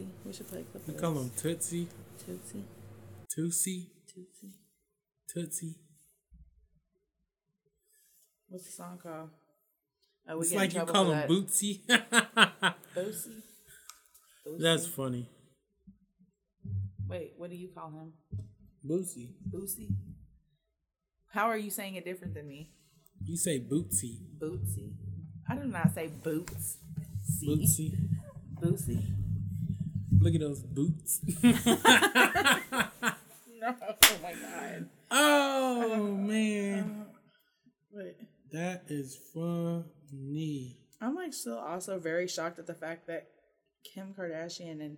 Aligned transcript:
Tootsie. 0.00 0.12
We 0.24 0.32
should 0.32 0.48
play 0.48 0.64
clip. 0.70 0.86
We 0.86 0.94
call 0.94 1.12
this. 1.12 1.22
him 1.22 1.30
Tootsie, 1.36 1.88
Tootsie. 2.24 2.64
Tootsie, 3.34 3.90
Tootsie. 4.06 4.54
Tootsie. 5.28 5.74
What's 8.48 8.64
the 8.66 8.72
song 8.72 8.98
called? 9.02 9.30
Oh, 10.28 10.36
we 10.38 10.42
It's 10.42 10.54
like 10.54 10.74
you 10.74 10.84
call 10.84 11.10
him 11.10 11.18
that. 11.18 11.28
Bootsy. 11.28 11.80
Boosie. 12.96 13.42
That's 14.58 14.86
funny. 14.86 15.28
Wait, 17.08 17.32
what 17.36 17.50
do 17.50 17.56
you 17.56 17.68
call 17.68 17.90
him? 17.90 18.12
Bootsy. 18.86 19.34
Boosie. 19.48 19.94
How 21.32 21.46
are 21.46 21.58
you 21.58 21.70
saying 21.70 21.94
it 21.94 22.04
different 22.04 22.34
than 22.34 22.48
me? 22.48 22.70
You 23.24 23.36
say 23.36 23.60
Bootsy. 23.60 24.18
Bootsy. 24.38 24.92
I 25.48 25.54
do 25.56 25.64
not 25.64 25.94
say 25.94 26.08
boots. 26.08 26.78
Bootsy. 27.44 27.94
Bootsy. 28.60 29.19
Look 30.20 30.34
at 30.34 30.40
those 30.40 30.62
boots. 30.62 31.20
No. 33.60 33.74
Oh 33.82 34.16
my 34.22 34.32
god. 34.32 34.88
oh 35.10 35.92
uh, 35.92 36.16
man, 36.16 37.04
uh, 37.06 37.12
Wait. 37.92 38.16
that 38.52 38.84
is 38.88 39.18
funny. 39.34 40.78
I'm 41.00 41.14
like 41.14 41.34
still 41.34 41.58
also 41.58 41.98
very 41.98 42.26
shocked 42.26 42.58
at 42.58 42.66
the 42.66 42.74
fact 42.74 43.06
that 43.08 43.28
Kim 43.84 44.14
Kardashian 44.18 44.80
and 44.80 44.96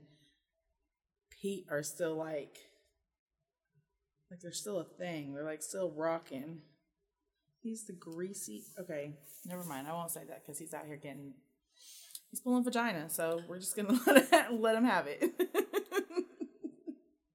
Pete 1.30 1.66
are 1.70 1.82
still 1.82 2.14
like 2.14 2.56
like 4.30 4.40
they're 4.40 4.52
still 4.52 4.78
a 4.78 4.84
thing. 4.84 5.34
They're 5.34 5.44
like 5.44 5.62
still 5.62 5.90
rocking. 5.90 6.60
He's 7.62 7.84
the 7.84 7.94
greasy. 7.94 8.62
Okay, 8.78 9.14
never 9.44 9.64
mind. 9.64 9.88
I 9.88 9.92
won't 9.92 10.12
say 10.12 10.22
that 10.28 10.42
because 10.44 10.58
he's 10.60 10.72
out 10.74 10.86
here 10.86 10.96
getting 10.96 11.34
he's 12.32 12.40
pulling 12.40 12.64
vagina. 12.64 13.08
So 13.08 13.40
we're 13.48 13.60
just 13.60 13.76
gonna 13.76 13.96
let, 14.06 14.52
let 14.52 14.74
him 14.74 14.84
have 14.84 15.06
it. 15.06 15.30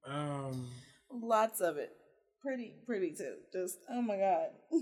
Um, 0.10 0.70
Lots 1.12 1.60
of 1.60 1.76
it. 1.76 1.92
Pretty, 2.42 2.76
pretty 2.86 3.12
too. 3.14 3.34
Just 3.52 3.80
oh 3.90 4.02
my 4.02 4.16
god. 4.16 4.48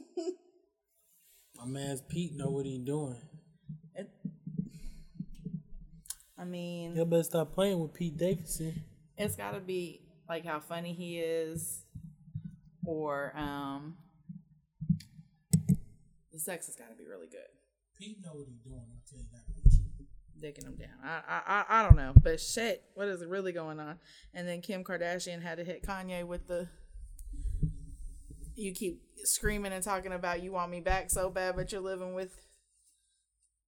my 1.58 1.66
man's 1.66 2.02
Pete 2.02 2.36
know 2.36 2.52
what 2.52 2.68
he 2.68 2.78
doing. 2.78 3.16
It, 3.96 4.08
I 6.38 6.44
mean, 6.46 6.96
Y'all 6.96 7.06
better 7.06 7.24
stop 7.24 7.54
playing 7.56 7.80
with 7.80 7.94
Pete 7.96 8.16
Davidson. 8.18 8.84
it's 9.18 9.36
got 9.36 9.54
to 9.56 9.60
be 9.60 10.02
like 10.30 10.46
how 10.46 10.60
funny 10.60 10.94
he 10.94 11.18
is 11.18 11.82
or 12.86 13.34
um 13.36 13.96
the 16.32 16.38
sex 16.40 16.68
has 16.68 16.76
got 16.76 16.90
to 16.92 16.96
be 16.96 17.08
really 17.10 17.28
good 17.28 17.40
Pete 17.98 18.18
know 18.24 18.34
what 18.34 18.46
he 18.48 18.54
doing. 18.64 18.80
I'll 18.80 19.02
tell 19.10 19.20
you 19.20 19.26
that. 19.34 19.65
Digging 20.42 20.66
them 20.66 20.76
down 20.76 20.90
I, 21.04 21.22
I 21.28 21.42
i 21.48 21.80
I 21.80 21.84
don't 21.84 21.96
know 21.96 22.14
but 22.22 22.40
shit 22.42 22.84
what 22.94 23.08
is 23.08 23.24
really 23.26 23.52
going 23.52 23.80
on 23.80 23.98
and 24.34 24.48
then 24.48 24.62
kim 24.62 24.84
kardashian 24.84 25.42
had 25.42 25.58
to 25.58 25.64
hit 25.64 25.84
kanye 25.84 26.26
with 26.26 26.48
the 26.48 26.68
you 28.56 28.74
keep 28.74 29.02
screaming 29.24 29.72
and 29.74 29.84
talking 29.84 30.12
about 30.14 30.42
you 30.44 30.52
want 30.52 30.72
me 30.72 30.80
back 30.82 31.10
so 31.10 31.30
bad 31.30 31.56
but 31.56 31.72
you're 31.72 31.82
living 31.82 32.14
with 32.16 32.34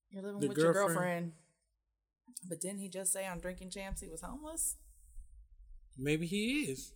you're 0.10 0.24
living 0.24 0.40
The 0.40 0.48
with 0.50 0.58
your 0.58 0.74
girlfriend. 0.74 0.96
girlfriend 0.96 1.32
but 2.50 2.62
didn't 2.62 2.80
he 2.80 2.90
just 2.90 3.12
say 3.12 3.26
on 3.26 3.40
drinking 3.40 3.70
champs 3.72 4.02
he 4.02 4.08
was 4.10 4.22
homeless 4.22 4.76
Maybe 6.00 6.28
he 6.28 6.60
is. 6.66 6.94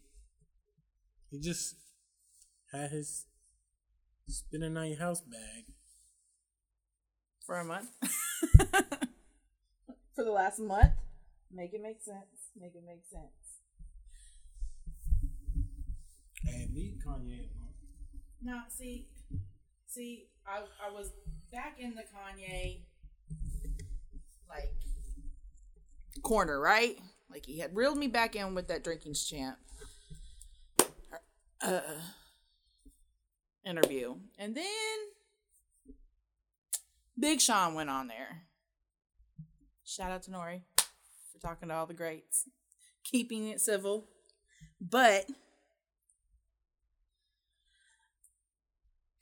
He 1.31 1.39
just 1.39 1.73
had 2.71 2.91
his 2.91 3.25
spending 4.27 4.77
on 4.77 4.89
your 4.89 4.99
house 4.99 5.21
bag. 5.21 5.73
for 7.43 7.55
a 7.57 7.65
month. 7.65 7.89
for 10.15 10.23
the 10.23 10.31
last 10.31 10.59
month. 10.59 10.93
Make 11.53 11.73
it 11.73 11.81
make 11.81 12.01
sense. 12.01 12.51
Make 12.59 12.75
it 12.75 12.83
make 12.85 13.03
sense. 13.11 13.25
Hey, 16.43 16.67
leave 16.73 16.95
Kanye 17.05 17.49
alone. 17.49 17.73
Now, 18.41 18.63
see, 18.69 19.07
see, 19.87 20.27
I 20.47 20.61
I 20.85 20.91
was 20.91 21.11
back 21.51 21.77
in 21.79 21.95
the 21.95 22.01
Kanye 22.01 22.79
like 24.49 24.73
corner, 26.23 26.59
right? 26.59 26.97
Like 27.29 27.45
he 27.45 27.59
had 27.59 27.75
reeled 27.75 27.97
me 27.97 28.07
back 28.07 28.35
in 28.35 28.55
with 28.55 28.67
that 28.67 28.83
drinking 28.83 29.13
champ 29.13 29.57
uh, 31.61 31.81
interview, 33.65 34.15
and 34.37 34.55
then 34.55 34.65
Big 37.19 37.39
Sean 37.39 37.75
went 37.75 37.89
on 37.89 38.07
there. 38.07 38.43
Shout 39.91 40.09
out 40.09 40.23
to 40.23 40.31
Nori 40.31 40.61
for 41.33 41.39
talking 41.41 41.67
to 41.67 41.75
all 41.75 41.85
the 41.85 41.93
greats, 41.93 42.47
keeping 43.03 43.49
it 43.49 43.59
civil, 43.59 44.05
but. 44.79 45.25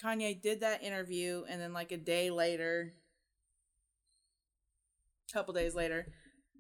Kanye 0.04 0.40
did 0.40 0.62
that 0.62 0.84
interview, 0.84 1.44
and 1.50 1.60
then 1.60 1.74
like 1.74 1.92
a 1.92 1.98
day 1.98 2.30
later, 2.30 2.94
couple 5.34 5.54
days 5.54 5.74
later, 5.76 6.14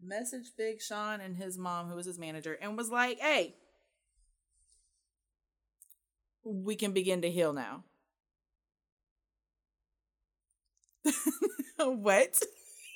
messaged 0.04 0.58
Big 0.58 0.82
Sean 0.82 1.22
and 1.22 1.38
his 1.38 1.58
mom, 1.58 1.88
who 1.88 1.96
was 1.96 2.06
his 2.08 2.20
manager, 2.20 2.58
and 2.60 2.76
was 2.76 2.90
like, 2.90 3.20
"Hey, 3.20 3.56
we 6.44 6.76
can 6.76 6.94
begin 6.94 7.22
to 7.22 7.30
heal 7.32 7.54
now." 7.54 7.84
what? 11.78 12.42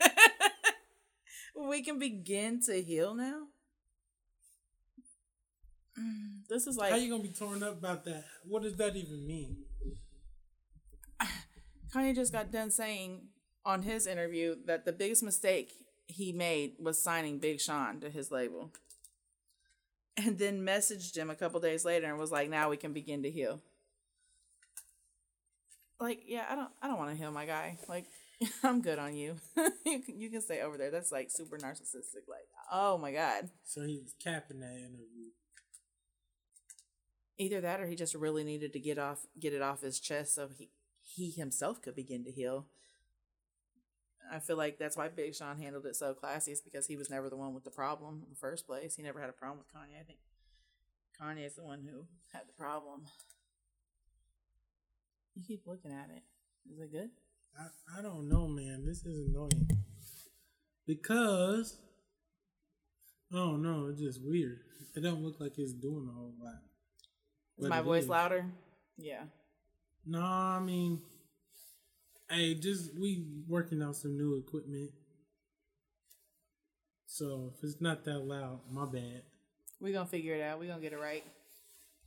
we 1.56 1.81
can 1.84 2.00
begin 2.00 2.62
to 2.64 2.81
heal 2.81 3.14
now. 3.14 3.44
Mm, 6.00 6.47
This 6.50 6.68
is 6.68 6.78
like 6.78 6.91
How 6.91 6.97
are 6.97 7.00
you 7.00 7.09
gonna 7.09 7.24
be 7.24 7.30
torn 7.30 7.62
up 7.64 7.78
about 7.78 8.03
that? 8.06 8.25
What 8.47 8.64
does 8.64 8.75
that 8.78 8.96
even 8.96 9.25
mean? 9.28 9.58
Kanye 11.94 12.16
just 12.16 12.31
got 12.34 12.52
done 12.52 12.72
saying 12.72 13.28
on 13.66 13.84
his 13.84 14.08
interview 14.08 14.56
that 14.66 14.86
the 14.86 14.91
biggest 14.91 15.24
mistake 15.24 15.74
he 16.08 16.31
made 16.31 16.74
was 16.80 17.02
signing 17.02 17.40
Big 17.40 17.62
Sean 17.62 18.00
to 18.02 18.09
his 18.09 18.31
label. 18.31 18.72
And 20.18 20.38
then 20.38 20.62
messaged 20.66 21.16
him 21.18 21.30
a 21.30 21.35
couple 21.35 21.59
days 21.59 21.85
later 21.85 22.08
and 22.08 22.20
was 22.20 22.31
like, 22.31 22.50
"Now 22.50 22.70
we 22.70 22.78
can 22.78 22.94
begin 22.94 23.24
to 23.24 23.31
heal." 23.31 23.62
Like, 26.00 26.24
yeah, 26.28 26.46
I 26.50 26.56
don't 26.56 26.70
I 26.81 26.88
don't 26.88 26.97
want 27.00 27.12
to 27.12 27.16
heal 27.18 27.31
my 27.31 27.46
guy. 27.46 27.78
Like, 27.88 28.06
I'm 28.63 28.81
good 28.81 28.99
on 28.99 29.15
you. 29.15 29.35
you 29.85 29.99
can 30.01 30.19
you 30.19 30.29
can 30.29 30.41
stay 30.41 30.61
over 30.61 30.77
there. 30.77 30.91
That's 30.91 31.11
like 31.11 31.29
super 31.29 31.57
narcissistic. 31.57 32.27
Like, 32.27 32.47
oh 32.71 32.97
my 32.97 33.11
god. 33.11 33.49
So 33.63 33.81
he 33.81 33.99
was 33.99 34.13
capping 34.23 34.59
that 34.59 34.77
interview. 34.77 35.31
Either 37.37 37.61
that 37.61 37.81
or 37.81 37.87
he 37.87 37.95
just 37.95 38.15
really 38.15 38.43
needed 38.43 38.73
to 38.73 38.79
get 38.79 38.97
off 38.97 39.25
get 39.39 39.53
it 39.53 39.61
off 39.61 39.81
his 39.81 39.99
chest 39.99 40.35
so 40.35 40.49
he 40.55 40.69
he 41.01 41.31
himself 41.31 41.81
could 41.81 41.95
begin 41.95 42.23
to 42.23 42.31
heal. 42.31 42.67
I 44.31 44.39
feel 44.39 44.57
like 44.57 44.79
that's 44.79 44.95
why 44.95 45.09
Big 45.09 45.35
Sean 45.35 45.57
handled 45.57 45.85
it 45.85 45.95
so 45.95 46.13
classy, 46.13 46.53
is 46.53 46.61
because 46.61 46.87
he 46.87 46.95
was 46.95 47.09
never 47.09 47.29
the 47.29 47.35
one 47.35 47.53
with 47.53 47.65
the 47.65 47.71
problem 47.71 48.21
in 48.23 48.29
the 48.29 48.39
first 48.39 48.65
place. 48.65 48.95
He 48.95 49.03
never 49.03 49.19
had 49.19 49.29
a 49.29 49.33
problem 49.33 49.59
with 49.59 49.67
Kanye. 49.67 49.99
I 49.99 50.03
think 50.03 50.19
Kanye 51.19 51.45
is 51.45 51.55
the 51.55 51.63
one 51.63 51.81
who 51.81 52.05
had 52.31 52.47
the 52.47 52.53
problem. 52.53 53.03
You 55.35 55.43
keep 55.45 55.67
looking 55.67 55.91
at 55.91 56.09
it. 56.15 56.23
Is 56.71 56.79
it 56.79 56.91
good? 56.91 57.09
I, 57.59 58.00
I 58.00 58.02
don't 58.02 58.30
know, 58.30 58.47
man. 58.47 58.86
This 58.86 59.06
is 59.06 59.28
annoying. 59.28 59.69
Because 60.86 61.78
oh, 63.34 63.38
I 63.38 63.52
don't 63.52 63.62
know, 63.62 63.88
it's 63.90 64.02
just 64.02 64.22
weird. 64.24 64.59
It 64.96 65.02
don't 65.02 65.24
look 65.24 65.40
like 65.40 65.58
it's 65.58 65.74
doing 65.74 66.08
a 66.09 66.14
whole 66.14 66.34
lot. 66.41 66.62
Is 67.58 67.69
my 67.69 67.81
voice 67.81 68.03
is. 68.03 68.09
louder? 68.09 68.46
Yeah. 68.97 69.24
No, 70.06 70.22
I 70.22 70.59
mean 70.59 71.00
Hey, 72.34 72.56
just 72.56 72.97
we 72.97 73.25
working 73.47 73.84
on 73.84 73.94
some 73.94 74.18
new 74.18 74.38
equipment. 74.38 74.90
So 77.06 77.53
if 77.56 77.64
it's 77.64 77.80
not 77.80 78.06
that 78.06 78.20
loud, 78.20 78.62
my 78.72 78.85
bad. 78.85 79.22
We're 79.79 79.94
gonna 79.94 80.08
figure 80.08 80.34
it 80.34 80.41
out. 80.41 80.59
We're 80.59 80.70
gonna 80.70 80.82
get 80.82 80.94
it 80.94 80.99
right. 80.99 81.23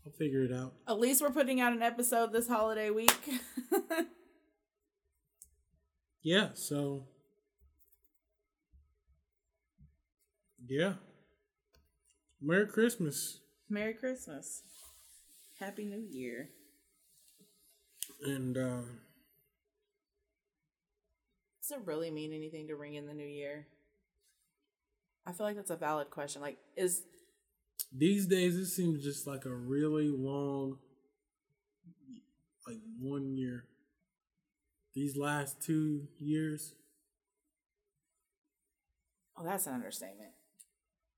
I'll 0.05 0.13
figure 0.13 0.43
it 0.43 0.53
out. 0.53 0.73
At 0.89 0.99
least 0.99 1.23
we're 1.23 1.31
putting 1.31 1.61
out 1.61 1.73
an 1.73 1.83
episode 1.83 2.33
this 2.33 2.49
holiday 2.49 2.91
week. 2.91 3.17
Yeah, 6.27 6.49
so 6.55 7.05
yeah. 10.67 10.95
Merry 12.43 12.67
Christmas. 12.67 13.39
Merry 13.71 13.95
Christmas. 13.95 14.63
Happy 15.61 15.85
New 15.85 16.05
Year. 16.11 16.49
And 18.25 18.59
uh 18.59 18.83
Does 21.63 21.79
it 21.79 21.87
really 21.87 22.11
mean 22.11 22.33
anything 22.33 22.67
to 22.67 22.75
ring 22.75 22.95
in 22.95 23.07
the 23.07 23.15
new 23.15 23.25
year? 23.25 23.69
I 25.25 25.31
feel 25.31 25.47
like 25.47 25.55
that's 25.55 25.71
a 25.71 25.77
valid 25.77 26.11
question. 26.11 26.43
Like, 26.43 26.57
is 26.77 27.03
these 27.97 28.27
days 28.27 28.57
it 28.57 28.67
seems 28.67 29.05
just 29.05 29.29
like 29.29 29.45
a 29.45 29.55
really 29.55 30.09
long 30.09 30.79
like 32.67 32.79
one 32.99 33.37
year. 33.37 33.67
These 34.97 35.15
last 35.15 35.63
two 35.63 36.09
years. 36.19 36.73
oh, 39.39 39.45
that's 39.45 39.67
an 39.67 39.75
understatement. 39.75 40.31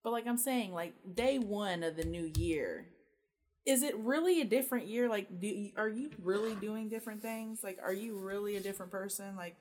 But 0.03 0.11
like 0.11 0.27
I'm 0.27 0.37
saying, 0.37 0.73
like 0.73 0.95
day 1.15 1.39
one 1.39 1.85
of 1.85 1.97
the 1.97 2.05
new 2.05 2.29
year, 2.37 2.87
is 3.65 3.85
it 3.85 3.97
really 3.97 4.41
a 4.41 4.45
different 4.45 4.89
year? 4.89 5.09
Like, 5.09 5.41
do 5.41 5.47
you, 5.47 5.71
are 5.77 5.89
you 5.89 6.11
really 6.21 6.57
doing 6.57 6.89
different 6.89 7.23
things? 7.23 7.63
Like, 7.63 7.79
are 7.81 7.93
you 7.93 8.19
really 8.19 8.57
a 8.57 8.61
different 8.61 8.91
person? 8.91 9.37
Like, 9.37 9.55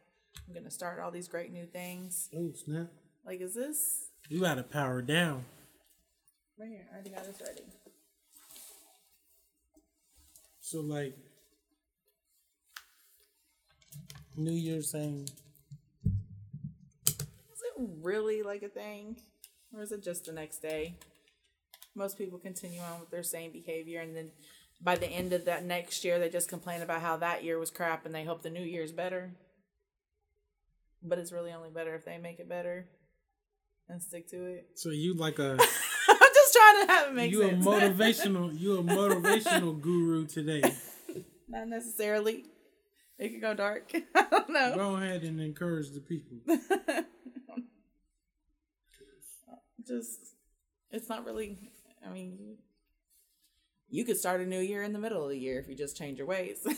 I'm 0.48 0.54
gonna 0.56 0.72
start 0.72 1.00
all 1.00 1.12
these 1.12 1.28
great 1.28 1.54
new 1.54 1.68
things. 1.68 2.28
Oh 2.36 2.52
snap! 2.56 2.88
Like, 3.24 3.40
is 3.42 3.54
this 3.54 4.08
You 4.30 4.40
gotta 4.42 4.64
power 4.64 5.04
down. 5.04 5.46
right 6.60 6.70
here? 6.70 6.88
I 6.92 6.96
already 6.96 7.12
got 7.12 7.24
this 7.26 7.40
ready. 7.40 7.62
So 10.60 10.82
like 10.82 11.16
New 14.36 14.52
Year's 14.52 14.92
saying 14.92 15.30
Is 16.06 17.62
it 17.62 17.74
really 18.02 18.44
like 18.44 18.64
a 18.64 18.70
thing, 18.70 19.18
or 19.74 19.82
is 19.82 19.92
it 19.92 20.04
just 20.04 20.26
the 20.26 20.34
next 20.34 20.60
day? 20.60 20.96
Most 21.96 22.18
people 22.18 22.38
continue 22.38 22.80
on 22.82 23.00
with 23.00 23.10
their 23.10 23.24
same 23.24 23.52
behavior, 23.52 24.02
and 24.02 24.16
then 24.16 24.32
by 24.82 24.96
the 24.96 25.08
end 25.08 25.34
of 25.34 25.46
that 25.46 25.66
next 25.66 26.04
year, 26.04 26.20
they 26.20 26.30
just 26.30 26.50
complain 26.50 26.82
about 26.84 27.02
how 27.02 27.18
that 27.18 27.44
year 27.44 27.58
was 27.58 27.72
crap, 27.72 28.06
and 28.06 28.14
they 28.14 28.24
hope 28.26 28.44
the 28.44 28.50
new 28.52 28.64
year's 28.64 28.92
better. 28.92 29.32
But 31.02 31.18
it's 31.20 31.32
really 31.32 31.52
only 31.52 31.70
better 31.70 31.96
if 31.96 32.06
they 32.06 32.18
make 32.18 32.40
it 32.40 32.50
better 32.50 32.88
and 33.90 34.02
stick 34.02 34.28
to 34.30 34.44
it. 34.46 34.68
so 34.76 34.90
you 34.90 35.14
like 35.14 35.40
a 35.40 35.52
I'm 36.10 36.34
just 36.34 36.54
trying 36.54 36.86
to 36.88 36.92
have 36.94 37.08
it 37.08 37.14
make 37.14 37.34
sense. 37.34 37.44
you 37.66 37.72
a 37.72 37.80
motivational 37.80 38.60
you 38.60 38.78
a 38.80 38.84
motivational 38.84 39.80
guru 39.80 40.26
today. 40.26 40.62
Not 41.48 41.70
necessarily. 41.70 42.46
It 43.20 43.30
could 43.30 43.42
go 43.42 43.54
dark. 43.54 43.92
I 44.16 44.26
don't 44.30 44.50
know. 44.50 44.76
Go 44.76 44.96
ahead 44.98 45.24
and 45.24 45.42
encourage 45.42 45.92
the 45.92 46.02
people. 46.02 46.38
just 49.88 50.20
it's 50.92 51.08
not 51.08 51.26
really 51.26 51.72
i 52.06 52.12
mean 52.12 52.58
you, 53.90 54.04
could 54.04 54.18
start 54.18 54.42
a 54.42 54.46
new 54.46 54.60
year 54.60 54.84
in 54.84 54.92
the 54.92 55.00
middle 55.00 55.24
of 55.24 55.30
the 55.30 55.38
year 55.38 55.60
if 55.60 55.70
you 55.70 55.76
just 55.76 55.96
change 55.96 56.18
your 56.18 56.28
ways 56.28 56.68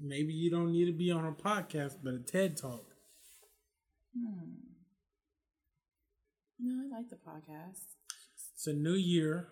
Maybe 0.00 0.32
you 0.32 0.48
don't 0.48 0.70
need 0.70 0.84
to 0.84 0.92
be 0.92 1.10
on 1.10 1.26
a 1.26 1.32
podcast, 1.32 1.96
but 2.04 2.14
a 2.14 2.20
TED 2.20 2.56
talk. 2.56 2.84
Hmm. 4.16 4.52
no 6.60 6.84
i 6.84 6.98
like 6.98 7.08
the 7.10 7.16
podcast 7.16 7.82
It's 8.54 8.68
a 8.68 8.72
new 8.72 8.94
year, 8.94 9.48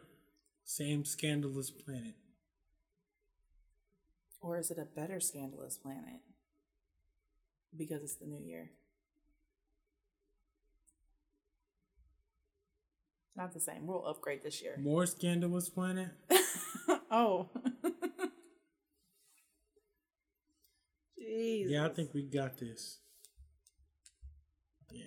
same 0.65 1.05
scandalous 1.05 1.71
planet. 1.71 2.15
Or 4.47 4.57
is 4.57 4.71
it 4.71 4.79
a 4.79 4.85
better 4.85 5.19
scandalous 5.19 5.77
planet 5.77 6.21
because 7.77 8.03
it's 8.03 8.15
the 8.15 8.27
new 8.27 8.41
year 8.45 8.71
not 13.37 13.53
the 13.53 13.61
same 13.61 13.87
we'll 13.87 14.07
upgrade 14.07 14.43
this 14.45 14.63
year 14.63 14.77
More 14.79 15.05
scandalous 15.07 15.69
planet? 15.69 16.11
oh 17.11 17.49
Jesus. 21.19 21.73
Yeah, 21.73 21.87
I 21.87 21.89
think 21.89 22.15
we 22.15 22.23
got 22.23 22.57
this. 22.57 22.99
Yeah. 24.93 25.03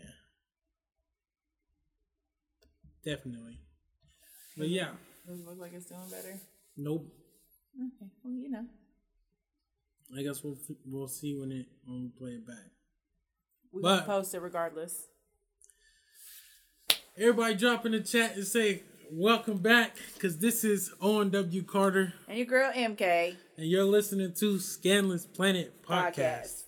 Definitely. 3.06 3.58
But 4.58 4.68
yeah, 4.68 4.90
Does 5.26 5.40
it 5.40 5.48
look 5.48 5.60
like 5.60 5.72
it's 5.74 5.86
doing 5.86 6.02
better 6.12 6.38
nope. 6.76 7.06
okay 7.82 8.12
well 8.24 8.34
you 8.34 8.50
know 8.50 8.66
I 10.18 10.24
guess 10.24 10.44
we'll 10.44 10.58
we'll 10.86 11.08
see 11.08 11.36
when 11.38 11.52
it 11.52 11.68
when 11.86 12.02
we 12.04 12.10
play 12.10 12.32
it 12.32 12.48
back. 12.48 12.66
we 13.72 13.82
But- 13.82 14.00
can 14.00 14.06
post 14.08 14.34
it 14.34 14.40
regardless 14.42 15.08
Everybody 17.18 17.56
drop 17.56 17.86
in 17.86 17.92
the 17.92 18.00
chat 18.00 18.36
and 18.38 18.48
say 18.48 18.84
welcome 19.12 19.58
back 19.58 19.98
because 20.14 20.38
this 20.38 20.64
is 20.64 20.92
Owen 21.02 21.30
W. 21.32 21.64
Carter 21.64 22.14
And 22.30 22.38
your 22.38 22.48
girl 22.48 22.72
MK 22.74 23.36
and 23.58 23.68
you're 23.70 23.84
listening 23.84 24.34
to 24.36 24.58
Scandalous 24.60 25.26
Planet 25.26 25.84
podcast. 25.84 26.16
podcast. 26.16 26.64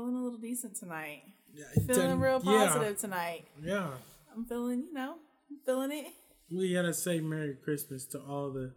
Feeling 0.00 0.16
a 0.16 0.22
little 0.22 0.38
decent 0.38 0.76
tonight. 0.76 1.24
Yeah, 1.52 1.64
Feeling 1.86 2.20
real 2.20 2.40
yeah, 2.42 2.68
positive 2.68 2.96
tonight. 2.96 3.44
Yeah. 3.62 3.90
I'm 4.34 4.46
feeling, 4.46 4.84
you 4.88 4.94
know, 4.94 5.16
I'm 5.50 5.58
feeling 5.66 5.92
it. 5.92 6.06
We 6.50 6.72
gotta 6.72 6.94
say 6.94 7.20
Merry 7.20 7.54
Christmas 7.62 8.06
to 8.06 8.18
all 8.18 8.50
the 8.50 8.72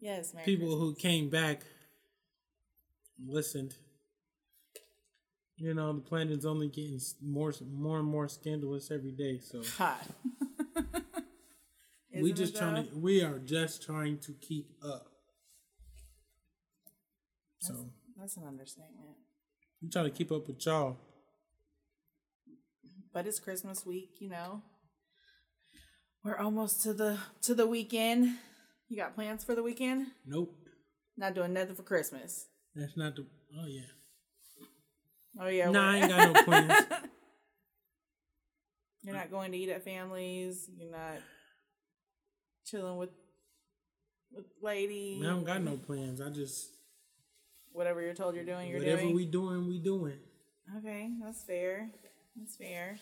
Yes, 0.00 0.34
Merry 0.34 0.44
people 0.44 0.66
Christmas. 0.66 0.88
who 0.88 0.94
came 0.96 1.30
back 1.30 1.60
and 3.16 3.32
listened. 3.32 3.76
You 5.56 5.72
know, 5.72 5.92
the 5.92 6.00
planet's 6.00 6.44
only 6.44 6.66
getting 6.66 6.98
more 7.22 7.52
more 7.72 8.00
and 8.00 8.08
more 8.08 8.26
scandalous 8.28 8.90
every 8.90 9.12
day. 9.12 9.38
So 9.38 9.62
Hot. 9.78 10.04
we 12.20 12.32
just 12.32 12.56
trying 12.56 12.88
to 12.88 12.96
we 12.98 13.22
are 13.22 13.38
just 13.38 13.84
trying 13.84 14.18
to 14.18 14.32
keep 14.32 14.72
up. 14.84 15.06
So 17.60 17.90
That's 18.18 18.36
an 18.36 18.42
understatement. 18.48 19.16
We 19.82 19.88
trying 19.90 20.04
to 20.06 20.10
keep 20.10 20.32
up 20.32 20.46
with 20.46 20.64
y'all. 20.64 20.96
But 23.12 23.26
it's 23.26 23.40
Christmas 23.40 23.84
week, 23.86 24.10
you 24.20 24.28
know. 24.28 24.62
We're 26.24 26.36
almost 26.38 26.82
to 26.82 26.92
the 26.92 27.18
to 27.42 27.54
the 27.54 27.66
weekend. 27.66 28.36
You 28.88 28.96
got 28.96 29.14
plans 29.14 29.44
for 29.44 29.54
the 29.54 29.62
weekend? 29.62 30.08
Nope, 30.26 30.54
Not 31.16 31.34
doing 31.34 31.52
nothing 31.52 31.74
for 31.74 31.82
Christmas. 31.82 32.46
that's 32.74 32.96
not 32.96 33.16
the. 33.16 33.26
Oh 33.58 33.66
yeah, 33.66 33.82
Oh 35.40 35.48
yeah. 35.48 35.70
Nah, 35.70 35.92
I 35.92 35.96
ain't 35.96 36.08
got 36.08 36.32
no 36.34 36.42
plans. 36.44 36.72
You're 39.02 39.14
not 39.14 39.30
going 39.30 39.52
to 39.52 39.58
eat 39.58 39.68
at 39.70 39.84
families. 39.84 40.68
You're 40.76 40.90
not 40.90 41.18
chilling 42.64 42.96
with 42.96 43.10
with 44.32 44.46
lady. 44.60 45.20
I 45.22 45.26
don't 45.26 45.44
got 45.44 45.62
no 45.62 45.76
plans. 45.76 46.20
I 46.20 46.28
just 46.30 46.66
Whatever 47.76 48.00
you're 48.00 48.14
told 48.14 48.34
you're 48.34 48.42
doing, 48.44 48.70
you're 48.70 48.78
whatever 48.78 49.02
doing. 49.02 49.14
Whatever 49.14 49.16
we 49.16 49.26
doing, 49.26 49.68
we 49.68 49.78
doing. 49.78 50.18
Okay, 50.78 51.10
that's 51.22 51.42
fair. 51.42 51.90
That's 52.34 52.56
fair. 52.56 52.96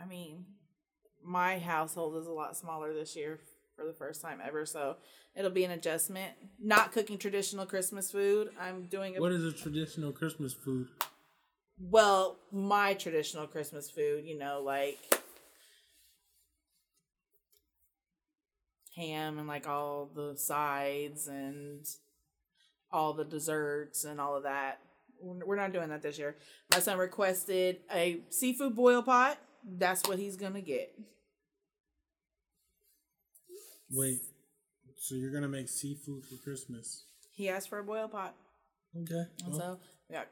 I 0.00 0.06
mean, 0.06 0.44
my 1.24 1.58
household 1.58 2.16
is 2.16 2.28
a 2.28 2.32
lot 2.32 2.56
smaller 2.56 2.94
this 2.94 3.16
year 3.16 3.40
for 3.74 3.84
the 3.84 3.92
first 3.92 4.22
time 4.22 4.38
ever, 4.46 4.64
so 4.64 4.94
it'll 5.34 5.50
be 5.50 5.64
an 5.64 5.72
adjustment. 5.72 6.34
Not 6.62 6.92
cooking 6.92 7.18
traditional 7.18 7.66
Christmas 7.66 8.12
food. 8.12 8.50
I'm 8.60 8.84
doing 8.84 9.16
a 9.16 9.20
What 9.20 9.32
is 9.32 9.44
a 9.44 9.50
traditional 9.50 10.12
Christmas 10.12 10.54
food? 10.54 10.86
well, 11.80 12.36
my 12.52 12.94
traditional 12.94 13.48
Christmas 13.48 13.90
food, 13.90 14.24
you 14.24 14.38
know, 14.38 14.62
like 14.64 14.98
ham 18.94 19.40
and 19.40 19.48
like 19.48 19.66
all 19.66 20.08
the 20.14 20.36
sides 20.36 21.26
and 21.26 21.84
all 22.92 23.12
the 23.12 23.24
desserts 23.24 24.04
and 24.04 24.20
all 24.20 24.36
of 24.36 24.44
that. 24.44 24.80
We're 25.20 25.56
not 25.56 25.72
doing 25.72 25.88
that 25.88 26.02
this 26.02 26.18
year. 26.18 26.36
My 26.72 26.78
son 26.80 26.98
requested 26.98 27.78
a 27.92 28.20
seafood 28.30 28.76
boil 28.76 29.02
pot. 29.02 29.38
That's 29.64 30.06
what 30.06 30.18
he's 30.18 30.36
gonna 30.36 30.60
get. 30.60 30.94
Wait, 33.90 34.20
so 34.98 35.14
you're 35.14 35.32
gonna 35.32 35.48
make 35.48 35.68
seafood 35.68 36.24
for 36.24 36.36
Christmas? 36.36 37.04
He 37.32 37.48
asked 37.48 37.68
for 37.68 37.78
a 37.78 37.84
boil 37.84 38.08
pot. 38.08 38.34
Okay. 39.02 39.24
And 39.44 39.52
well, 39.52 39.58
so 39.58 39.78
we 40.08 40.14
got 40.16 40.26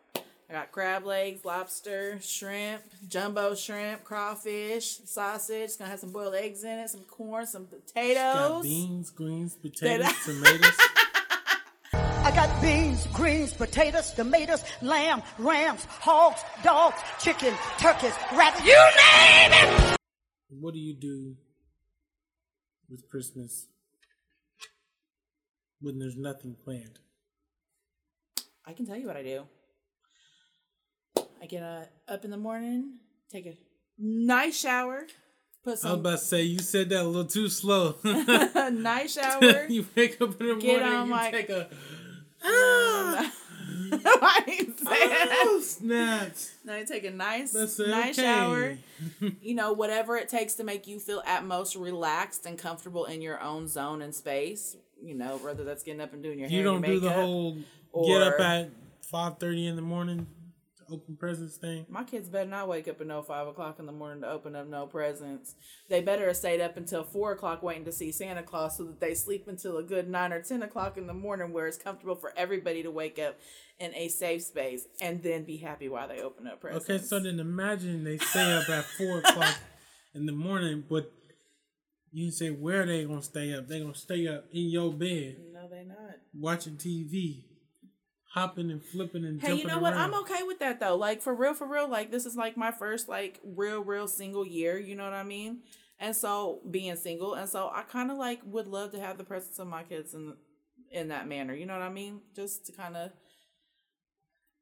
I 0.49 0.53
got 0.53 0.73
crab 0.73 1.05
legs, 1.07 1.45
lobster, 1.45 2.19
shrimp, 2.21 2.83
jumbo 3.09 3.55
shrimp, 3.55 4.05
crawfish, 4.05 4.99
sausage. 5.07 5.63
It's 5.63 5.77
gonna 5.77 5.91
have 5.91 6.01
some 6.01 6.13
boiled 6.13 6.35
eggs 6.35 6.65
in 6.65 6.79
it, 6.79 6.91
some 6.91 7.03
corn, 7.03 7.47
some 7.47 7.67
got 7.67 7.87
potatoes. 7.87 8.63
beans, 8.63 9.11
greens, 9.11 9.55
potatoes, 9.55 10.13
tomatoes. 10.25 10.77
I 12.35 12.49
got 12.49 12.63
beans, 12.63 13.07
greens, 13.13 13.53
potatoes, 13.53 14.11
tomatoes, 14.11 14.65
lamb, 14.83 15.23
rams, 15.39 15.85
hogs, 15.85 16.41
dogs, 16.65 16.97
chicken, 17.21 17.55
turkeys, 17.79 18.13
rabbits, 18.33 18.67
you 18.67 18.75
name 18.75 19.53
it! 19.53 19.97
what 20.49 20.75
do 20.75 20.81
you 20.81 20.95
do 20.95 21.37
with 22.91 23.09
Christmas 23.09 23.69
when 25.81 26.01
there's 26.01 26.17
nothing 26.17 26.57
planned? 26.65 26.99
I 28.67 28.73
can 28.73 28.85
tell 28.85 28.97
you 28.97 29.07
what 29.07 29.17
I 29.17 29.23
do. 29.23 29.45
I 31.41 31.47
get 31.47 31.63
uh, 31.63 31.85
up 32.09 32.25
in 32.25 32.33
the 32.33 32.37
morning, 32.37 32.95
take 33.31 33.47
a 33.47 33.57
nice 33.97 34.59
shower, 34.59 35.07
Put 35.63 35.79
some. 35.79 35.89
I 35.89 35.95
was 35.95 35.99
some 35.99 36.01
about 36.01 36.19
to 36.19 36.25
say 36.25 36.43
you 36.43 36.59
said 36.59 36.89
that 36.91 37.03
a 37.03 37.05
little 37.05 37.25
too 37.25 37.49
slow. 37.49 37.95
nice 38.05 39.15
shower. 39.21 39.67
you 39.69 39.87
wake 39.97 40.21
up 40.21 40.39
in 40.41 40.47
the 40.47 40.55
morning, 40.57 40.83
on 40.83 41.07
you 41.07 41.15
my- 41.15 41.31
take 41.31 41.49
a 41.49 41.69
ah, 42.45 43.33
Why 44.19 44.41
you 44.47 44.75
say 44.77 45.09
that? 45.09 45.45
oh, 45.47 45.61
snaps. 45.61 46.53
Now 46.65 46.77
you 46.77 46.87
take 46.87 47.05
a 47.05 47.11
nice, 47.11 47.53
That's 47.53 47.79
nice 47.79 48.19
okay. 48.19 48.27
shower. 48.27 48.79
You 49.41 49.55
know, 49.55 49.73
whatever 49.73 50.17
it 50.17 50.29
takes 50.29 50.55
to 50.55 50.65
make 50.65 50.87
you 50.87 50.99
feel 50.99 51.23
at 51.27 51.45
most 51.45 51.77
relaxed 51.77 52.47
and 52.47 52.59
comfortable 52.59 53.05
in 53.07 53.21
your 53.23 53.41
own 53.43 53.69
zone 53.69 54.03
and 54.03 54.15
space. 54.15 54.77
You 55.03 55.15
know, 55.15 55.37
whether 55.39 55.65
that's 55.65 55.83
getting 55.83 56.01
up 56.01 56.13
and 56.13 56.23
doing 56.23 56.39
your 56.39 56.49
hair, 56.49 56.61
You 56.61 56.71
and 56.71 56.83
don't 56.83 56.91
your 56.93 57.01
do 57.01 57.07
the 57.07 57.13
whole 57.13 57.59
get 58.07 58.23
up 58.23 58.41
at 58.41 58.71
five 59.03 59.39
thirty 59.39 59.67
in 59.67 59.77
the 59.77 59.83
morning 59.83 60.27
open 60.91 61.17
presents 61.17 61.57
thing. 61.57 61.87
My 61.89 62.05
kids 62.05 62.29
better 62.29 62.49
not 62.49 62.69
wake 62.69 62.89
up 62.89 63.01
at 63.01 63.07
no 63.07 63.23
five 63.23 63.47
o'clock 63.47 63.79
in 63.79 63.87
the 63.87 63.93
morning 63.93 64.23
to 64.23 64.31
open 64.31 64.55
up 64.57 64.67
no 64.67 64.87
presents. 64.87 65.55
They 65.89 66.01
better 66.01 66.27
have 66.27 66.37
stayed 66.37 66.61
up 66.61 66.77
until 66.77 67.05
four 67.05 67.33
o'clock 67.33 67.63
waiting 67.63 67.85
to 67.85 67.93
see 67.93 68.13
Santa 68.13 68.43
Claus 68.43 68.77
so 68.77 68.85
that 68.85 69.01
they 69.01 69.15
sleep 69.15 69.49
until 69.49 69.79
a 69.79 69.83
good 69.83 70.09
nine 70.09 70.33
or 70.33 70.43
ten 70.43 70.63
o'clock 70.63 70.97
in 70.97 71.07
the 71.07 71.15
morning 71.15 71.53
where 71.53 71.67
it's 71.67 71.79
comfortable 71.79 72.15
for 72.17 72.33
everybody 72.37 72.83
to 72.83 72.91
wake 72.91 73.19
up 73.19 73.39
in 73.79 73.95
a 73.95 74.09
safe 74.09 74.43
space 74.43 74.87
and 75.01 75.23
then 75.23 75.45
be 75.45 75.57
happy 75.57 75.89
while 75.89 76.09
they 76.09 76.21
open 76.21 76.47
up 76.47 76.61
presents. 76.61 76.89
Okay, 76.89 77.03
so 77.03 77.19
then 77.21 77.41
imagine 77.41 78.05
they 78.05 78.19
stay 78.19 78.53
up 78.53 78.69
at 78.69 78.85
four 78.85 79.19
o'clock 79.19 79.57
in 80.15 80.27
the 80.27 80.33
morning, 80.33 80.85
but 80.89 81.11
you 82.13 82.31
say 82.31 82.51
where 82.51 82.87
they 82.87 83.05
gonna 83.05 83.23
stay 83.23 83.53
up? 83.55 83.67
They 83.67 83.81
gonna 83.81 83.95
stay 83.95 84.29
up 84.29 84.45
in 84.53 84.71
your 84.71 84.93
bed 84.93 85.37
no, 85.53 85.69
they 85.69 85.85
not. 85.85 86.17
watching 86.33 86.77
TV, 86.77 87.43
hopping 88.35 88.69
and 88.71 88.83
flipping 88.83 89.25
and 89.25 89.41
Hey, 89.41 89.55
you 89.55 89.65
know 89.65 89.79
what? 89.79 89.93
around. 89.95 90.13
I'm 90.13 90.21
okay 90.23 90.43
with 90.43 90.59
that 90.59 90.81
though. 90.81 90.97
Like 90.97 91.23
for 91.23 91.33
real, 91.35 91.55
for 91.55 91.67
real. 91.67 91.89
Like 91.89 92.11
this 92.11 92.27
is 92.27 92.35
like 92.37 92.57
my 92.57 92.73
first 92.73 93.09
like 93.09 93.39
real, 93.45 93.81
real 93.83 94.09
single 94.09 94.45
year. 94.45 94.77
You 94.79 94.97
know 94.97 95.05
what 95.05 95.13
I 95.13 95.23
mean? 95.23 95.61
And 96.01 96.15
so 96.17 96.61
being 96.69 96.97
single, 96.97 97.35
and 97.35 97.49
so 97.49 97.71
I 97.73 97.83
kind 97.83 98.11
of 98.11 98.19
like 98.19 98.41
would 98.45 98.67
love 98.67 98.91
to 98.93 99.01
have 99.01 99.17
the 99.19 99.25
presence 99.25 99.59
of 99.61 99.69
my 99.69 99.85
kids 99.85 100.15
in 100.15 100.35
in 100.91 101.09
that 101.09 101.29
manner. 101.29 101.55
You 101.55 101.67
know 101.67 101.75
what 101.75 101.83
I 101.83 101.91
mean? 101.91 102.21
Just 102.35 102.67
to 102.67 102.73
kind 102.73 102.97
of 102.97 103.13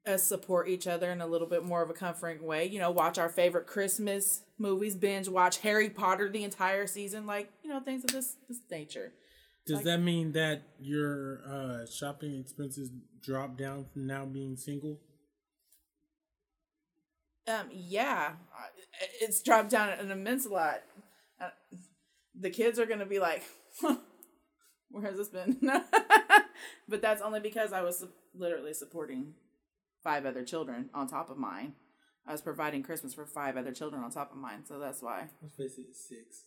uh, 0.06 0.18
support 0.18 0.68
each 0.68 0.86
other 0.86 1.10
in 1.10 1.20
a 1.20 1.26
little 1.26 1.46
bit 1.46 1.64
more 1.64 1.82
of 1.82 1.88
a 1.88 1.94
comforting 1.94 2.44
way. 2.44 2.66
You 2.66 2.78
know, 2.78 2.90
watch 2.90 3.18
our 3.18 3.28
favorite 3.30 3.66
Christmas 3.66 4.42
movies, 4.58 4.96
binge 4.96 5.28
watch 5.28 5.58
Harry 5.58 5.88
Potter 5.88 6.28
the 6.28 6.44
entire 6.44 6.86
season, 6.86 7.26
like 7.26 7.50
you 7.62 7.70
know 7.70 7.80
things 7.80 8.04
of 8.04 8.10
this 8.10 8.36
this 8.48 8.58
nature. 8.70 9.14
Does 9.66 9.84
that 9.84 9.98
mean 10.00 10.32
that 10.32 10.62
your 10.80 11.40
uh, 11.46 11.86
shopping 11.86 12.38
expenses 12.38 12.90
drop 13.22 13.56
down 13.56 13.86
from 13.92 14.06
now 14.06 14.24
being 14.24 14.56
single? 14.56 14.98
Um, 17.46 17.68
yeah, 17.72 18.32
it's 19.20 19.42
dropped 19.42 19.70
down 19.70 19.90
an 19.90 20.10
immense 20.10 20.46
lot. 20.46 20.82
Uh, 21.40 21.50
the 22.38 22.50
kids 22.50 22.78
are 22.78 22.86
gonna 22.86 23.06
be 23.06 23.18
like, 23.18 23.42
huh, 23.80 23.96
"Where 24.90 25.04
has 25.04 25.16
this 25.16 25.28
been?" 25.28 25.58
but 26.88 27.02
that's 27.02 27.22
only 27.22 27.40
because 27.40 27.72
I 27.72 27.82
was 27.82 28.00
su- 28.00 28.12
literally 28.34 28.74
supporting 28.74 29.34
five 30.02 30.26
other 30.26 30.44
children 30.44 30.90
on 30.94 31.08
top 31.08 31.30
of 31.30 31.36
mine. 31.36 31.74
I 32.26 32.32
was 32.32 32.40
providing 32.40 32.82
Christmas 32.82 33.14
for 33.14 33.26
five 33.26 33.56
other 33.56 33.72
children 33.72 34.02
on 34.02 34.10
top 34.10 34.30
of 34.32 34.38
mine, 34.38 34.64
so 34.66 34.78
that's 34.78 35.02
why. 35.02 35.28
Let's 35.40 35.56
face 35.56 35.78
it, 35.78 35.96
six. 35.96 36.44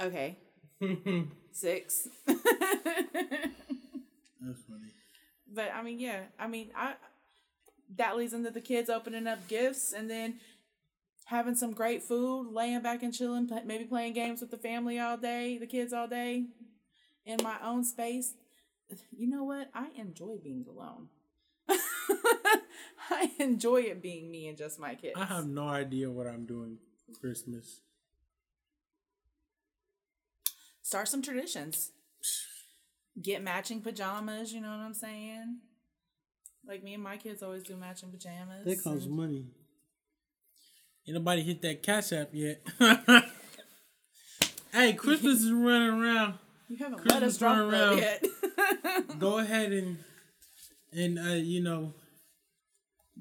Okay, 0.00 0.38
six. 1.52 2.08
That's 2.26 2.40
funny. 4.68 4.90
But 5.52 5.72
I 5.74 5.82
mean, 5.82 5.98
yeah, 5.98 6.20
I 6.38 6.46
mean, 6.46 6.70
I 6.76 6.94
that 7.96 8.16
leads 8.16 8.32
into 8.32 8.50
the 8.50 8.60
kids 8.60 8.88
opening 8.88 9.26
up 9.26 9.46
gifts 9.48 9.92
and 9.92 10.08
then 10.08 10.40
having 11.26 11.54
some 11.54 11.72
great 11.72 12.02
food, 12.02 12.52
laying 12.52 12.80
back 12.80 13.02
and 13.02 13.14
chilling, 13.14 13.50
maybe 13.64 13.84
playing 13.84 14.12
games 14.12 14.40
with 14.40 14.50
the 14.50 14.56
family 14.56 14.98
all 14.98 15.16
day, 15.16 15.58
the 15.58 15.66
kids 15.66 15.92
all 15.92 16.08
day, 16.08 16.44
in 17.24 17.38
my 17.42 17.56
own 17.64 17.84
space. 17.84 18.34
You 19.16 19.28
know 19.28 19.44
what? 19.44 19.70
I 19.74 19.88
enjoy 19.96 20.36
being 20.42 20.66
alone. 20.68 21.08
I 23.10 23.30
enjoy 23.38 23.82
it 23.82 24.02
being 24.02 24.30
me 24.30 24.48
and 24.48 24.58
just 24.58 24.80
my 24.80 24.94
kids. 24.94 25.14
I 25.16 25.24
have 25.26 25.46
no 25.46 25.68
idea 25.68 26.10
what 26.10 26.26
I'm 26.26 26.46
doing 26.46 26.78
for 27.06 27.20
Christmas. 27.20 27.80
Start 30.90 31.06
some 31.06 31.22
traditions. 31.22 31.92
Get 33.22 33.44
matching 33.44 33.80
pajamas. 33.80 34.52
You 34.52 34.60
know 34.60 34.70
what 34.70 34.80
I'm 34.80 34.92
saying? 34.92 35.58
Like 36.66 36.82
me 36.82 36.94
and 36.94 37.02
my 37.04 37.16
kids 37.16 37.44
always 37.44 37.62
do 37.62 37.76
matching 37.76 38.10
pajamas. 38.10 38.64
That 38.64 38.82
costs 38.82 39.06
and- 39.06 39.14
money. 39.16 39.46
Ain't 41.06 41.14
nobody 41.14 41.42
hit 41.42 41.62
that 41.62 41.84
cash 41.84 42.10
app 42.12 42.30
yet. 42.32 42.66
hey, 44.72 44.94
Christmas 44.94 45.42
is 45.44 45.52
running 45.52 46.02
around. 46.02 46.34
You 46.68 46.78
haven't 46.78 47.06
let 47.06 47.06
Christmas 47.06 47.34
us 47.34 47.38
drop 47.38 47.56
run 47.56 47.70
that 47.70 47.84
around. 47.84 47.98
yet. 47.98 49.18
Go 49.20 49.38
ahead 49.38 49.70
and 49.70 49.98
and 50.92 51.18
uh, 51.20 51.34
you 51.34 51.62
know 51.62 51.94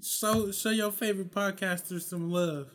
show 0.01 0.49
show 0.51 0.71
your 0.71 0.91
favorite 0.91 1.31
podcasters 1.31 2.01
some 2.01 2.31
love. 2.31 2.71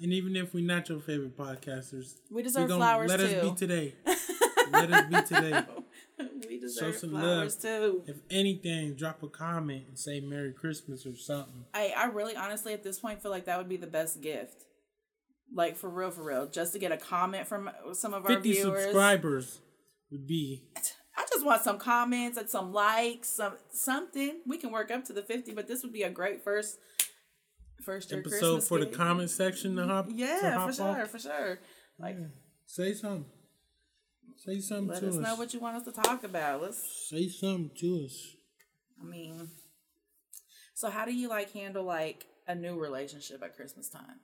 And 0.00 0.12
even 0.12 0.36
if 0.36 0.54
we're 0.54 0.64
not 0.64 0.88
your 0.88 1.00
favorite 1.00 1.36
podcasters, 1.36 2.14
We 2.30 2.42
deserve 2.42 2.68
gonna 2.68 2.80
flowers 2.80 3.10
let 3.10 3.20
us 3.20 3.42
be 3.42 3.54
today. 3.54 3.94
let 4.72 4.92
us 4.92 5.06
be 5.06 5.34
today. 5.34 5.64
we 6.48 6.58
deserve 6.58 6.96
some 6.96 7.10
flowers 7.10 7.56
too. 7.56 8.02
If 8.06 8.16
anything, 8.30 8.94
drop 8.94 9.22
a 9.22 9.28
comment 9.28 9.84
and 9.88 9.98
say 9.98 10.20
Merry 10.20 10.52
Christmas 10.52 11.06
or 11.06 11.16
something. 11.16 11.64
I 11.74 11.92
I 11.96 12.04
really 12.06 12.36
honestly 12.36 12.72
at 12.72 12.82
this 12.82 12.98
point 12.98 13.22
feel 13.22 13.30
like 13.30 13.46
that 13.46 13.58
would 13.58 13.68
be 13.68 13.76
the 13.76 13.86
best 13.86 14.20
gift. 14.20 14.64
Like 15.54 15.76
for 15.76 15.90
real, 15.90 16.10
for 16.10 16.24
real, 16.24 16.46
just 16.46 16.72
to 16.72 16.78
get 16.78 16.92
a 16.92 16.96
comment 16.96 17.46
from 17.46 17.70
some 17.92 18.14
of 18.14 18.24
our 18.24 18.34
50 18.36 18.52
viewers. 18.52 18.84
subscribers 18.84 19.60
would 20.10 20.26
be 20.26 20.64
I 21.16 21.26
just 21.30 21.44
want 21.44 21.62
some 21.62 21.78
comments 21.78 22.38
and 22.38 22.48
some 22.48 22.72
likes, 22.72 23.28
some 23.28 23.54
something. 23.70 24.40
We 24.46 24.56
can 24.56 24.70
work 24.72 24.90
up 24.90 25.04
to 25.06 25.12
the 25.12 25.22
fifty, 25.22 25.52
but 25.52 25.68
this 25.68 25.82
would 25.82 25.92
be 25.92 26.04
a 26.04 26.10
great 26.10 26.42
first 26.42 26.78
first 27.82 28.10
year 28.10 28.20
episode 28.20 28.38
Christmas 28.40 28.68
for 28.68 28.78
the 28.78 28.86
comment 28.86 29.30
section 29.30 29.76
to 29.76 29.86
hop. 29.86 30.08
to 30.08 30.14
Yeah, 30.14 30.54
hop 30.58 30.68
for 30.70 30.74
sure, 30.74 31.02
off. 31.02 31.08
for 31.10 31.18
sure. 31.18 31.58
Like, 31.98 32.16
Say 32.66 32.94
something. 32.94 33.26
Say 34.36 34.60
something 34.60 34.88
let 34.88 35.00
to 35.00 35.08
us 35.08 35.16
us. 35.16 35.20
know 35.22 35.34
what 35.36 35.52
you 35.54 35.60
want 35.60 35.76
us 35.76 35.84
to 35.84 35.92
talk 35.92 36.24
about. 36.24 36.62
Let's 36.62 37.08
Say 37.10 37.28
something 37.28 37.70
to 37.78 38.04
us. 38.06 38.34
I 39.00 39.04
mean, 39.04 39.48
so 40.74 40.90
how 40.90 41.04
do 41.04 41.12
you 41.14 41.28
like 41.28 41.52
handle 41.52 41.84
like 41.84 42.26
a 42.48 42.54
new 42.54 42.78
relationship 42.80 43.42
at 43.42 43.54
Christmas 43.56 43.88
time? 43.88 44.20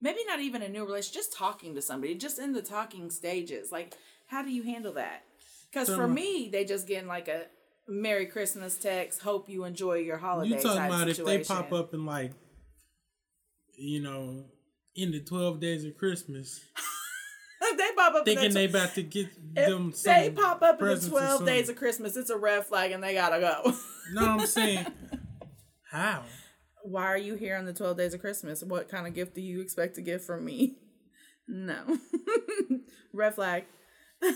Maybe 0.00 0.20
not 0.26 0.40
even 0.40 0.62
a 0.62 0.68
new 0.68 0.84
relationship, 0.84 1.14
just 1.22 1.36
talking 1.36 1.74
to 1.74 1.82
somebody, 1.82 2.14
just 2.14 2.38
in 2.38 2.52
the 2.52 2.62
talking 2.62 3.10
stages. 3.10 3.70
Like, 3.70 3.94
how 4.26 4.42
do 4.42 4.50
you 4.50 4.62
handle 4.62 4.92
that? 4.94 5.22
Because 5.70 5.88
for 5.88 6.06
me, 6.08 6.48
they 6.52 6.64
just 6.64 6.86
getting 6.88 7.08
like 7.08 7.28
a 7.28 7.44
Merry 7.88 8.26
Christmas 8.26 8.76
text, 8.76 9.22
hope 9.22 9.48
you 9.48 9.64
enjoy 9.64 9.94
your 9.94 10.18
holiday. 10.18 10.50
You 10.56 10.60
talking 10.62 10.84
about 10.86 11.08
if 11.08 11.24
they 11.24 11.38
pop 11.38 11.72
up 11.72 11.94
in 11.94 12.04
like, 12.06 12.32
you 13.76 14.02
know, 14.02 14.44
in 14.94 15.10
the 15.10 15.20
twelve 15.20 15.60
days 15.60 15.84
of 15.84 15.96
Christmas, 15.96 16.60
they 17.76 17.88
pop 17.96 18.14
up, 18.14 18.24
thinking 18.24 18.46
in 18.46 18.54
they 18.54 18.66
the, 18.66 18.78
about 18.78 18.94
to 18.94 19.02
get 19.02 19.28
them 19.54 19.92
they 20.04 20.30
pop 20.30 20.62
up 20.62 20.80
in 20.82 20.88
the 20.88 21.08
twelve 21.08 21.46
days 21.46 21.68
of 21.68 21.76
Christmas, 21.76 22.16
it's 22.16 22.30
a 22.30 22.36
red 22.36 22.66
flag, 22.66 22.92
and 22.92 23.02
they 23.02 23.14
gotta 23.14 23.40
go. 23.40 23.74
No, 24.12 24.26
I'm 24.26 24.46
saying, 24.46 24.86
how? 25.90 26.22
why 26.82 27.04
are 27.04 27.18
you 27.18 27.34
here 27.34 27.56
on 27.56 27.64
the 27.64 27.72
12 27.72 27.96
days 27.96 28.14
of 28.14 28.20
Christmas? 28.20 28.62
What 28.62 28.88
kind 28.88 29.06
of 29.06 29.14
gift 29.14 29.34
do 29.34 29.40
you 29.40 29.60
expect 29.60 29.94
to 29.96 30.02
get 30.02 30.20
from 30.20 30.44
me? 30.44 30.78
No. 31.48 31.98
Red 33.12 33.34
flag. 33.34 33.64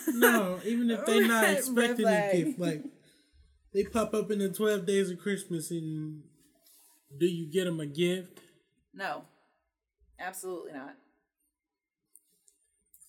No, 0.09 0.59
even 0.67 0.91
if 0.91 1.07
they're 1.07 1.27
not 1.27 1.49
expecting 1.49 2.05
a 2.05 2.31
gift, 2.33 2.59
like 2.59 2.83
they 3.73 3.85
pop 3.85 4.13
up 4.13 4.33
in 4.33 4.41
the 4.41 4.49
twelve 4.49 4.85
days 4.85 5.09
of 5.09 5.19
Christmas, 5.21 5.71
and 5.71 6.25
do 7.17 7.27
you 7.27 7.51
get 7.51 7.65
them 7.65 7.79
a 7.79 7.87
gift? 7.87 8.41
No. 8.97 9.23
Absolutely 10.19 10.73
not. 10.73 10.95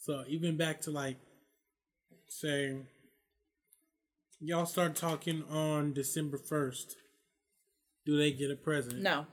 So 0.02 0.24
even 0.28 0.58
back 0.58 0.82
to 0.82 0.92
like 0.92 1.18
saying 2.28 2.88
y'all 4.40 4.66
start 4.66 4.96
talking 4.96 5.44
on 5.50 5.94
December 5.94 6.38
first. 6.38 6.96
Do 8.06 8.18
they 8.18 8.32
get 8.32 8.52
a 8.52 8.56
present? 8.56 9.02
No. 9.02 9.26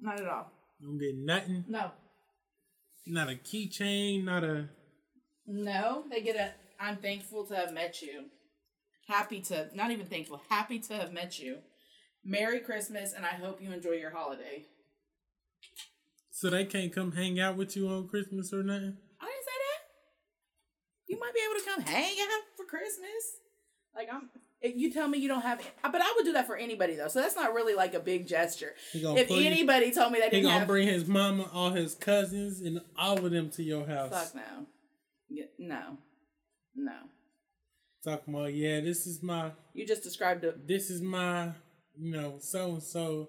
Not 0.00 0.20
at 0.20 0.26
all. 0.26 0.50
Don't 0.80 0.98
get 0.98 1.14
nothing. 1.16 1.64
No. 1.68 1.90
Not 3.06 3.28
a 3.28 3.34
keychain. 3.34 4.24
Not 4.24 4.42
a. 4.44 4.68
No. 5.46 6.04
They 6.10 6.22
get 6.22 6.36
a 6.36 6.52
I'm 6.80 6.96
thankful 6.96 7.44
to 7.46 7.56
have 7.56 7.74
met 7.74 8.00
you. 8.00 8.24
Happy 9.06 9.40
to 9.40 9.68
not 9.74 9.90
even 9.90 10.06
thankful, 10.06 10.40
happy 10.48 10.78
to 10.78 10.94
have 10.94 11.12
met 11.12 11.38
you. 11.38 11.58
Merry 12.24 12.60
Christmas 12.60 13.12
and 13.12 13.24
I 13.24 13.30
hope 13.30 13.60
you 13.60 13.72
enjoy 13.72 13.92
your 13.92 14.10
holiday. 14.10 14.66
So 16.30 16.48
they 16.48 16.64
can't 16.64 16.92
come 16.94 17.12
hang 17.12 17.38
out 17.38 17.56
with 17.56 17.76
you 17.76 17.88
on 17.88 18.08
Christmas 18.08 18.52
or 18.52 18.62
nothing. 18.62 18.96
I 19.20 19.26
didn't 19.26 19.44
say 19.44 19.58
that. 19.66 19.80
You 21.06 21.20
might 21.20 21.34
be 21.34 21.40
able 21.44 21.60
to 21.60 21.70
come 21.70 21.82
hang 21.82 22.16
out 22.20 22.42
for 22.56 22.64
Christmas. 22.64 23.36
Like 23.94 24.08
I'm 24.12 24.30
If 24.62 24.76
you 24.76 24.92
tell 24.92 25.08
me 25.08 25.18
you 25.18 25.28
don't 25.28 25.42
have, 25.42 25.60
but 25.82 26.00
I 26.00 26.12
would 26.16 26.24
do 26.24 26.32
that 26.32 26.46
for 26.46 26.56
anybody 26.56 26.94
though. 26.94 27.08
So 27.08 27.20
that's 27.20 27.36
not 27.36 27.52
really 27.52 27.74
like 27.74 27.94
a 27.94 28.00
big 28.00 28.26
gesture. 28.26 28.74
If 28.94 29.30
anybody 29.30 29.90
told 29.90 30.12
me 30.12 30.20
they 30.20 30.34
He 30.34 30.42
gonna 30.42 30.60
have, 30.60 30.68
bring 30.68 30.86
his 30.88 31.06
mama, 31.06 31.50
all 31.52 31.70
his 31.70 31.94
cousins, 31.94 32.60
and 32.60 32.80
all 32.96 33.24
of 33.24 33.30
them 33.32 33.50
to 33.50 33.62
your 33.62 33.86
house. 33.86 34.10
fuck 34.10 34.34
no, 34.34 34.66
Yeah, 35.28 35.44
no, 35.58 35.98
no. 36.74 36.92
Talking 38.02 38.34
about, 38.34 38.54
yeah, 38.54 38.80
this 38.80 39.06
is 39.06 39.22
my, 39.22 39.50
You 39.74 39.86
just 39.86 40.02
described 40.02 40.42
it. 40.44 40.66
this 40.66 40.88
is 40.88 41.02
my, 41.02 41.50
you 41.98 42.12
know, 42.12 42.36
so 42.40 42.70
and 42.72 42.82
so, 42.82 43.28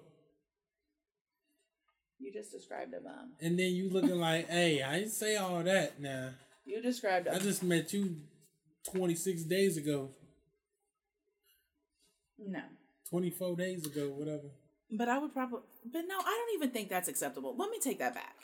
You 2.22 2.32
just 2.32 2.52
described 2.52 2.94
a 2.94 3.00
bum. 3.00 3.32
and 3.40 3.58
then 3.58 3.72
you 3.72 3.90
looking 3.90 4.20
like, 4.28 4.48
hey, 4.48 4.80
I 4.82 5.00
didn't 5.00 5.10
say 5.12 5.36
all 5.36 5.62
that. 5.64 6.00
Now 6.00 6.30
You 6.64 6.80
described 6.80 7.26
a 7.26 7.34
I 7.34 7.38
just 7.40 7.62
met 7.62 7.92
you 7.92 8.16
twenty 8.90 9.14
six 9.16 9.42
days 9.42 9.76
ago, 9.76 10.10
no. 12.38 12.60
twenty 13.08 13.30
four 13.30 13.56
days 13.56 13.86
ago, 13.86 14.08
whatever. 14.16 14.50
But 14.90 15.08
I 15.08 15.18
would 15.18 15.32
probably, 15.32 15.60
but 15.90 16.02
no, 16.06 16.18
I 16.18 16.22
don't 16.46 16.54
even 16.62 16.70
think 16.70 16.88
that's 16.90 17.08
acceptable. 17.08 17.54
Let 17.56 17.70
me 17.70 17.78
take 17.80 17.98
that 17.98 18.14
back. 18.14 18.36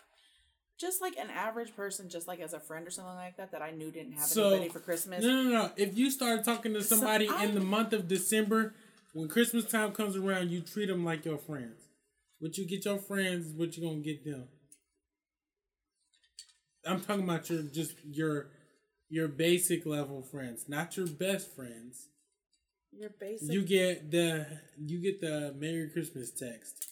Just 0.79 1.03
like 1.03 1.17
an 1.19 1.29
average 1.31 1.75
person, 1.75 2.09
just 2.09 2.29
like 2.29 2.41
as 2.41 2.53
a 2.55 2.61
friend 2.61 2.87
or 2.87 2.91
something 2.91 3.15
like 3.17 3.37
that, 3.37 3.51
that 3.53 3.63
I 3.63 3.73
knew 3.73 3.91
didn't 3.91 4.13
have 4.13 4.25
So 4.27 4.51
anybody 4.51 4.71
for 4.71 4.79
Christmas. 4.81 5.23
No, 5.25 5.43
no, 5.43 5.51
no. 5.51 5.71
If 5.77 5.99
you 5.99 6.11
start 6.11 6.45
talking 6.45 6.73
to 6.75 6.83
somebody 6.83 7.29
I- 7.29 7.45
in 7.45 7.55
the 7.55 7.61
month 7.61 7.93
of 7.93 8.07
December, 8.09 8.75
when 9.13 9.29
Christmas 9.29 9.65
time 9.65 9.93
comes 9.93 10.17
around, 10.17 10.51
you 10.51 10.61
treat 10.61 10.87
them 10.87 11.05
like 11.05 11.25
your 11.25 11.37
friends. 11.39 11.83
What 12.39 12.57
you 12.57 12.67
get 12.67 12.85
your 12.85 12.99
friends 12.99 13.47
is 13.47 13.53
what 13.53 13.77
you 13.77 13.83
gonna 13.83 14.01
get 14.01 14.25
them. 14.25 14.49
I'm 16.87 17.01
talking 17.01 17.25
about 17.25 17.51
your 17.51 17.63
just 17.63 17.95
your 18.05 18.49
your 19.09 19.29
basic 19.29 19.87
level 19.87 20.23
friends, 20.23 20.69
not 20.69 20.97
your 20.97 21.07
best 21.07 21.55
friends. 21.55 22.09
Your 22.93 23.11
basic. 23.11 23.53
You 23.53 23.63
get 23.63 24.11
the 24.11 24.47
you 24.79 25.01
get 25.01 25.21
the 25.21 25.55
Merry 25.59 25.91
Christmas 25.91 26.31
text. 26.31 26.89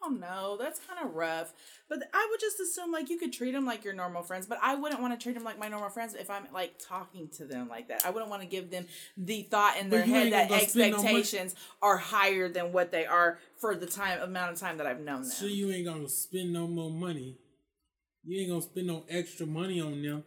Don't, 0.00 0.02
I 0.02 0.08
don't 0.08 0.20
know. 0.20 0.56
That's 0.58 0.80
kind 0.80 1.04
of 1.04 1.14
rough. 1.14 1.52
But 1.88 2.02
I 2.14 2.26
would 2.30 2.40
just 2.40 2.60
assume 2.60 2.92
like 2.92 3.10
you 3.10 3.18
could 3.18 3.32
treat 3.32 3.52
them 3.52 3.66
like 3.66 3.84
your 3.84 3.94
normal 3.94 4.22
friends, 4.22 4.46
but 4.46 4.58
I 4.62 4.74
wouldn't 4.74 5.00
want 5.00 5.18
to 5.18 5.22
treat 5.22 5.34
them 5.34 5.44
like 5.44 5.58
my 5.58 5.68
normal 5.68 5.90
friends 5.90 6.14
if 6.14 6.30
I'm 6.30 6.46
like 6.52 6.74
talking 6.78 7.28
to 7.36 7.44
them 7.44 7.68
like 7.68 7.88
that. 7.88 8.04
I 8.06 8.10
wouldn't 8.10 8.30
want 8.30 8.42
to 8.42 8.48
give 8.48 8.70
them 8.70 8.86
the 9.16 9.42
thought 9.42 9.76
in 9.76 9.90
their 9.90 10.02
head 10.02 10.32
that 10.32 10.70
spend 10.70 10.92
no 10.92 10.98
expectations 10.98 11.54
are 11.82 11.96
higher 11.96 12.48
than 12.48 12.72
what 12.72 12.92
they 12.92 13.06
are 13.06 13.38
for 13.56 13.74
the 13.74 13.86
time 13.86 14.20
amount 14.22 14.52
of 14.52 14.58
time 14.60 14.78
that 14.78 14.86
I've 14.86 15.00
known 15.00 15.22
them. 15.22 15.30
So 15.30 15.46
you 15.46 15.70
ain't 15.72 15.86
gonna 15.86 16.08
spend 16.08 16.52
no 16.52 16.66
more 16.66 16.90
money. 16.90 17.36
You 18.24 18.40
ain't 18.40 18.50
gonna 18.50 18.62
spend 18.62 18.86
no 18.86 19.04
extra 19.08 19.46
money 19.46 19.80
on 19.80 20.02
them. 20.02 20.24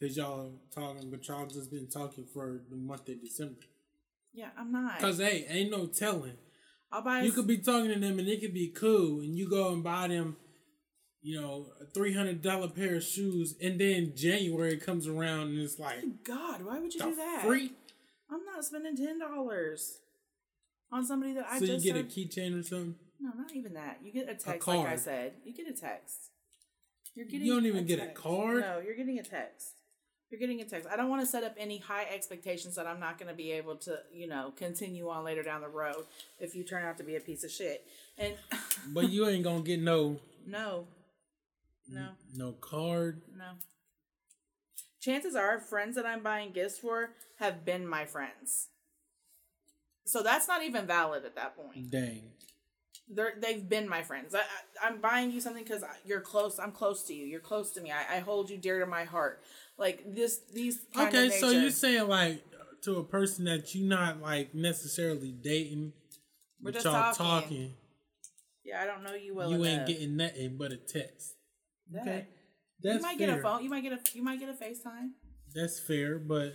Cause 0.00 0.16
y'all 0.16 0.52
talking, 0.74 1.10
but 1.10 1.26
y'all 1.28 1.46
just 1.46 1.70
been 1.70 1.86
talking 1.86 2.24
for 2.24 2.62
the 2.70 2.76
month 2.76 3.06
of 3.10 3.20
December. 3.20 3.60
yeah, 4.32 4.48
I'm 4.56 4.72
not. 4.72 4.98
Cause 4.98 5.18
hey, 5.18 5.44
ain't 5.48 5.70
no 5.70 5.86
telling. 5.86 6.38
I'll 6.92 7.02
buy. 7.02 7.22
You 7.22 7.32
could 7.32 7.46
be 7.46 7.58
talking 7.58 7.92
to 7.92 7.98
them 7.98 8.18
and 8.18 8.28
it 8.28 8.40
could 8.40 8.54
be 8.54 8.68
cool, 8.68 9.20
and 9.20 9.36
you 9.36 9.48
go 9.48 9.72
and 9.72 9.82
buy 9.82 10.08
them, 10.08 10.36
you 11.22 11.40
know, 11.40 11.66
a 11.80 11.84
three 11.86 12.14
hundred 12.14 12.42
dollar 12.42 12.68
pair 12.68 12.96
of 12.96 13.04
shoes, 13.04 13.54
and 13.62 13.80
then 13.80 14.12
January 14.16 14.76
comes 14.76 15.06
around 15.06 15.48
and 15.48 15.58
it's 15.58 15.78
like 15.78 16.02
God, 16.24 16.62
why 16.64 16.78
would 16.80 16.92
you 16.92 17.00
do 17.00 17.14
that? 17.14 17.42
free. 17.44 17.72
I'm 18.30 18.44
not 18.44 18.64
spending 18.64 18.96
ten 18.96 19.18
dollars 19.18 19.98
on 20.92 21.04
somebody 21.04 21.32
that 21.34 21.46
I 21.48 21.58
So 21.58 21.64
you 21.64 21.72
just 21.74 21.84
get 21.84 21.96
a 21.96 22.02
keychain 22.02 22.58
or 22.58 22.62
something. 22.62 22.94
No, 23.20 23.30
not 23.36 23.54
even 23.54 23.74
that. 23.74 23.98
You 24.02 24.12
get 24.12 24.28
a 24.28 24.34
text, 24.34 24.66
like 24.66 24.86
I 24.86 24.96
said. 24.96 25.34
You 25.44 25.52
get 25.52 25.68
a 25.68 25.72
text. 25.78 26.30
You're 27.14 27.26
getting. 27.26 27.46
You 27.46 27.54
don't 27.54 27.66
even 27.66 27.86
get 27.86 28.00
a 28.00 28.06
card? 28.06 28.60
No, 28.60 28.80
you're 28.84 28.96
getting 28.96 29.18
a 29.18 29.22
text. 29.22 29.79
You're 30.30 30.38
getting 30.38 30.60
a 30.60 30.64
text. 30.64 30.88
I 30.90 30.96
don't 30.96 31.08
want 31.10 31.22
to 31.22 31.26
set 31.26 31.42
up 31.42 31.54
any 31.58 31.78
high 31.78 32.04
expectations 32.04 32.76
that 32.76 32.86
I'm 32.86 33.00
not 33.00 33.18
going 33.18 33.28
to 33.28 33.34
be 33.34 33.50
able 33.52 33.74
to, 33.78 33.98
you 34.12 34.28
know, 34.28 34.52
continue 34.56 35.08
on 35.08 35.24
later 35.24 35.42
down 35.42 35.60
the 35.60 35.68
road 35.68 36.04
if 36.38 36.54
you 36.54 36.62
turn 36.62 36.84
out 36.84 36.98
to 36.98 37.04
be 37.04 37.16
a 37.16 37.20
piece 37.20 37.42
of 37.42 37.50
shit. 37.50 37.84
And 38.16 38.34
But 38.94 39.10
you 39.10 39.26
ain't 39.28 39.42
gonna 39.44 39.62
get 39.62 39.80
no 39.80 40.20
no, 40.46 40.86
no, 41.88 42.10
no 42.34 42.52
card. 42.52 43.22
no. 43.36 43.44
Chances 45.00 45.34
are, 45.34 45.58
friends 45.58 45.96
that 45.96 46.06
I'm 46.06 46.22
buying 46.22 46.52
gifts 46.52 46.78
for 46.78 47.10
have 47.38 47.64
been 47.64 47.86
my 47.86 48.04
friends. 48.04 48.68
So 50.04 50.22
that's 50.22 50.46
not 50.48 50.62
even 50.62 50.86
valid 50.86 51.24
at 51.24 51.36
that 51.36 51.56
point. 51.56 51.90
Dang. 51.90 52.22
they're 53.08 53.34
they've 53.40 53.66
been 53.68 53.88
my 53.88 54.02
friends. 54.02 54.34
I, 54.34 54.38
I 54.40 54.88
I'm 54.88 55.00
buying 55.00 55.30
you 55.30 55.40
something 55.40 55.64
because 55.64 55.84
you're 56.04 56.20
close. 56.20 56.58
I'm 56.58 56.72
close 56.72 57.02
to 57.04 57.14
you. 57.14 57.26
You're 57.26 57.40
close 57.40 57.70
to 57.72 57.80
me. 57.80 57.90
I, 57.92 58.16
I 58.16 58.20
hold 58.20 58.50
you 58.50 58.58
dear 58.58 58.80
to 58.80 58.86
my 58.86 59.04
heart. 59.04 59.42
Like 59.80 60.14
this, 60.14 60.38
these. 60.54 60.78
Kind 60.94 61.08
Okay, 61.08 61.30
so 61.40 61.50
you're 61.50 61.70
saying 61.70 62.06
like 62.06 62.44
to 62.82 62.96
a 62.98 63.04
person 63.04 63.46
that 63.46 63.74
you're 63.74 63.88
not 63.88 64.20
like 64.20 64.54
necessarily 64.54 65.32
dating, 65.32 65.92
We're 66.62 66.72
but 66.72 66.74
just 66.74 66.84
y'all 66.84 67.12
talking. 67.14 67.26
talking. 67.26 67.74
Yeah, 68.64 68.82
I 68.82 68.86
don't 68.86 69.02
know 69.02 69.14
you 69.14 69.34
well 69.34 69.50
you 69.50 69.56
enough. 69.64 69.66
ain't 69.66 69.86
getting 69.88 70.16
nothing 70.16 70.56
but 70.58 70.70
a 70.72 70.76
text. 70.76 71.34
That- 71.90 72.02
Okay, 72.06 72.26
You 72.82 73.00
might 73.00 73.18
fair. 73.18 73.26
get 73.28 73.38
a 73.38 73.42
phone. 73.42 73.64
You 73.64 73.70
might 73.70 73.82
get 73.82 73.92
a. 73.92 73.98
You 74.14 74.22
might 74.22 74.38
get 74.38 74.48
a 74.50 74.52
FaceTime. 74.52 75.10
That's 75.54 75.80
fair, 75.80 76.18
but 76.18 76.54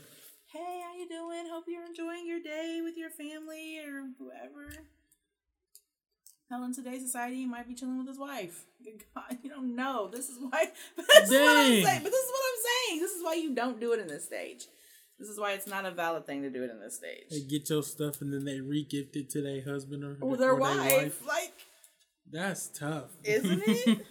Hey, 0.53 0.81
how 0.85 0.95
you 0.97 1.09
doing? 1.09 1.45
Hope 1.51 1.65
you're 1.67 1.83
enjoying 1.85 2.25
your 2.25 2.39
day 2.39 2.79
with 2.83 2.95
your 2.95 3.09
family 3.09 3.79
or 3.79 4.05
whoever. 4.17 4.69
Hell, 6.49 6.63
in 6.63 6.73
today's 6.73 7.01
society, 7.01 7.37
he 7.37 7.45
might 7.45 7.67
be 7.67 7.73
chilling 7.73 7.97
with 7.97 8.07
his 8.07 8.19
wife. 8.19 8.65
Good 8.83 9.03
God, 9.15 9.37
you 9.41 9.49
don't 9.49 9.75
know. 9.75 10.07
This 10.11 10.29
is 10.29 10.37
why. 10.39 10.69
This 10.95 11.07
is 11.07 11.31
what 11.31 11.57
I'm 11.57 11.83
saying. 11.83 12.03
But 12.03 12.11
this 12.11 12.23
is 12.23 12.31
what 12.31 12.43
I'm 12.45 12.63
saying. 12.89 13.01
This 13.01 13.11
is 13.11 13.23
why 13.23 13.33
you 13.33 13.55
don't 13.55 13.79
do 13.79 13.93
it 13.93 13.99
in 13.99 14.07
this 14.07 14.25
stage. 14.25 14.67
This 15.17 15.29
is 15.29 15.39
why 15.39 15.53
it's 15.53 15.65
not 15.65 15.85
a 15.85 15.91
valid 15.91 16.25
thing 16.27 16.41
to 16.43 16.49
do 16.49 16.63
it 16.63 16.69
in 16.69 16.79
this 16.79 16.95
stage. 16.97 17.29
they 17.31 17.39
get 17.41 17.69
your 17.69 17.81
stuff 17.83 18.21
and 18.21 18.33
then 18.33 18.43
they 18.43 18.59
re-gift 18.59 19.15
it 19.15 19.29
to 19.31 19.41
their 19.41 19.63
husband 19.63 20.03
or, 20.03 20.17
Or 20.19 20.35
their 20.35 20.51
or 20.51 20.59
wife, 20.59 21.25
like, 21.25 21.53
That's 22.29 22.67
tough, 22.67 23.11
isn't 23.23 23.63
it? 23.65 24.05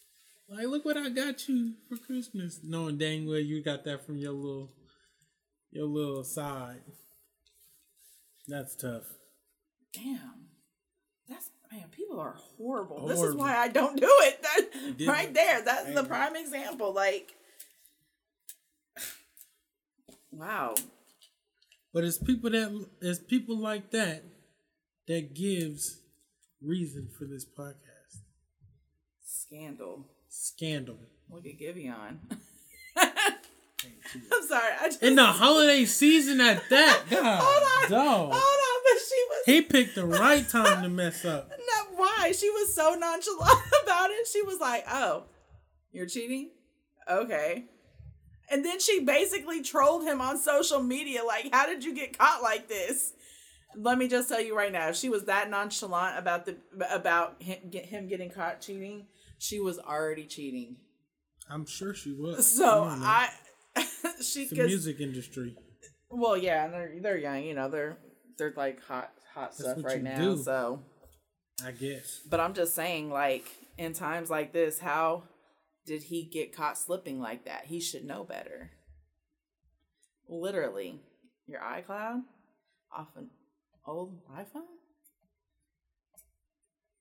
like, 0.48 0.66
look 0.66 0.84
what 0.84 0.96
I 0.96 1.10
got 1.10 1.48
you 1.48 1.74
for 1.88 1.96
Christmas, 1.96 2.58
knowing 2.64 2.98
dang 2.98 3.26
well 3.28 3.38
you 3.38 3.62
got 3.62 3.84
that 3.84 4.04
from 4.04 4.18
your 4.18 4.32
little, 4.32 4.70
your 5.70 5.86
little 5.86 6.24
side. 6.24 6.82
That's 8.48 8.74
tough. 8.74 9.04
Damn, 9.94 10.47
man. 11.72 11.84
People 11.90 12.20
are 12.20 12.36
horrible. 12.56 13.06
This 13.06 13.20
is 13.20 13.34
why 13.34 13.56
I 13.56 13.68
don't 13.68 13.98
do 14.00 14.10
it. 14.10 14.44
That 14.98 15.06
right 15.06 15.32
there. 15.32 15.62
That's 15.62 15.94
the 15.94 16.04
prime 16.04 16.34
example. 16.36 16.92
Like, 16.92 17.34
wow. 20.30 20.74
But 21.92 22.04
it's 22.04 22.18
people 22.18 22.50
that 22.50 22.86
it's 23.00 23.18
people 23.18 23.58
like 23.58 23.90
that 23.90 24.24
that 25.06 25.34
gives 25.34 26.00
reason 26.62 27.08
for 27.18 27.24
this 27.24 27.44
podcast. 27.44 28.22
Scandal. 29.24 30.06
Scandal. 30.28 30.98
Look 31.30 31.46
at 31.46 31.58
Giveon. 31.58 32.18
I'm 32.98 34.48
sorry. 34.48 34.72
I 34.80 34.86
just 34.86 35.02
In 35.02 35.14
the 35.14 35.26
holiday 35.26 35.84
season 35.84 36.40
at 36.40 36.62
that, 36.70 37.02
God, 37.10 37.40
hold 37.42 37.62
on, 37.84 37.90
dog. 37.90 38.32
hold 38.32 38.34
on. 38.34 38.67
She 38.98 39.24
was 39.30 39.42
He 39.46 39.62
picked 39.62 39.94
the 39.94 40.06
right 40.06 40.48
time 40.48 40.82
to 40.82 40.88
mess 40.88 41.24
up. 41.24 41.50
not 41.76 41.86
why 41.96 42.32
she 42.32 42.50
was 42.50 42.74
so 42.74 42.94
nonchalant 42.98 43.58
about 43.84 44.10
it. 44.10 44.26
She 44.26 44.42
was 44.42 44.58
like, 44.60 44.84
"Oh, 44.90 45.24
you're 45.92 46.06
cheating? 46.06 46.50
Okay." 47.10 47.64
And 48.50 48.64
then 48.64 48.80
she 48.80 49.00
basically 49.00 49.62
trolled 49.62 50.04
him 50.04 50.20
on 50.20 50.38
social 50.38 50.82
media 50.82 51.22
like, 51.24 51.52
"How 51.52 51.66
did 51.66 51.84
you 51.84 51.94
get 51.94 52.18
caught 52.18 52.42
like 52.42 52.68
this?" 52.68 53.12
Let 53.76 53.98
me 53.98 54.08
just 54.08 54.28
tell 54.28 54.40
you 54.40 54.56
right 54.56 54.72
now, 54.72 54.88
if 54.88 54.96
she 54.96 55.08
was 55.10 55.24
that 55.24 55.50
nonchalant 55.50 56.18
about 56.18 56.46
the 56.46 56.56
about 56.90 57.42
him, 57.42 57.58
get 57.70 57.86
him 57.86 58.08
getting 58.08 58.30
caught 58.30 58.60
cheating, 58.60 59.06
she 59.38 59.60
was 59.60 59.78
already 59.78 60.24
cheating. 60.24 60.76
I'm 61.50 61.66
sure 61.66 61.94
she 61.94 62.12
was. 62.12 62.46
So 62.58 62.86
man. 62.86 63.02
I, 63.02 63.28
she 64.22 64.46
the 64.48 64.64
music 64.64 65.00
industry. 65.00 65.54
well, 66.10 66.36
yeah, 66.36 66.64
and 66.64 66.74
they're 66.74 66.92
they're 67.00 67.18
young, 67.18 67.42
you 67.44 67.54
know, 67.54 67.68
they're 67.68 67.98
they're 68.38 68.54
like 68.56 68.82
hot 68.84 69.12
hot 69.34 69.54
stuff 69.54 69.78
right 69.82 70.02
now. 70.02 70.16
do. 70.16 70.36
So, 70.42 70.80
I 71.64 71.72
guess. 71.72 72.20
but 72.28 72.40
I'm 72.40 72.54
just 72.54 72.74
saying, 72.74 73.10
like 73.10 73.46
in 73.76 73.92
times 73.92 74.30
like 74.30 74.52
this, 74.52 74.78
how 74.78 75.24
did 75.84 76.04
he 76.04 76.24
get 76.24 76.54
caught 76.54 76.78
slipping 76.78 77.20
like 77.20 77.44
that? 77.44 77.66
He 77.66 77.80
should 77.80 78.04
know 78.04 78.24
better. 78.24 78.70
Literally, 80.28 81.00
your 81.46 81.60
iCloud 81.60 82.22
off 82.96 83.08
an 83.16 83.30
old 83.86 84.20
iPhone. 84.30 84.62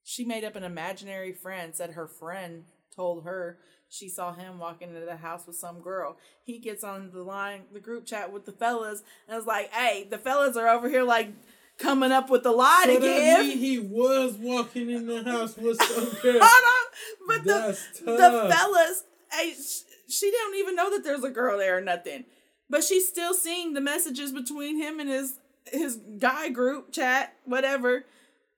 She 0.04 0.23
made 0.23 0.43
up 0.43 0.56
an 0.56 0.63
imaginary 0.63 1.34
friend. 1.34 1.76
Said 1.76 1.91
her 1.91 2.08
friend 2.08 2.63
told 2.98 3.24
her 3.24 3.58
she 3.90 4.10
saw 4.10 4.34
him 4.34 4.60
walking 4.60 4.90
into 4.90 5.06
the 5.06 5.16
house 5.16 5.48
with 5.48 5.56
some 5.56 5.80
girl. 5.80 6.18
He 6.44 6.60
gets 6.60 6.84
on 6.84 7.12
the 7.14 7.24
line, 7.24 7.62
the 7.72 7.80
group 7.80 8.06
chat 8.06 8.34
with 8.34 8.46
the 8.46 8.52
fellas, 8.52 9.02
and 9.30 9.38
was 9.38 9.46
like, 9.46 9.72
"Hey, 9.74 10.06
the 10.10 10.18
fellas 10.18 10.58
are 10.58 10.68
over 10.68 10.90
here 10.90 11.04
like 11.04 11.30
coming 11.78 12.12
up 12.12 12.30
with 12.30 12.44
the 12.44 12.52
lie 12.52 12.84
So 12.86 12.96
to 12.96 13.00
give." 13.00 13.46
he 13.60 13.80
was 13.80 14.34
walking 14.34 14.90
in 14.90 15.08
the 15.08 15.24
house 15.24 15.56
with 15.56 15.82
some 15.82 16.04
girl. 16.22 16.40
Hold 16.42 16.44
on, 16.44 17.28
but 17.28 17.44
the 17.46 17.54
That's 17.54 18.00
the 18.02 18.18
tough. 18.18 18.52
fellas, 18.54 19.04
hey, 19.32 19.54
sh- 19.54 19.84
she 20.10 20.32
don't 20.32 20.56
even 20.58 20.76
know 20.76 20.90
that 20.90 21.04
there's 21.06 21.24
a 21.24 21.30
girl 21.30 21.58
there 21.58 21.78
or 21.78 21.82
nothing. 21.82 22.26
But 22.70 22.84
she's 22.84 23.08
still 23.08 23.34
seeing 23.34 23.74
the 23.74 23.80
messages 23.82 24.34
between 24.34 24.82
him 24.82 25.00
and 25.00 25.08
his 25.10 25.40
his 25.72 25.98
guy 26.18 26.50
group 26.50 26.92
chat, 26.92 27.34
whatever, 27.46 28.04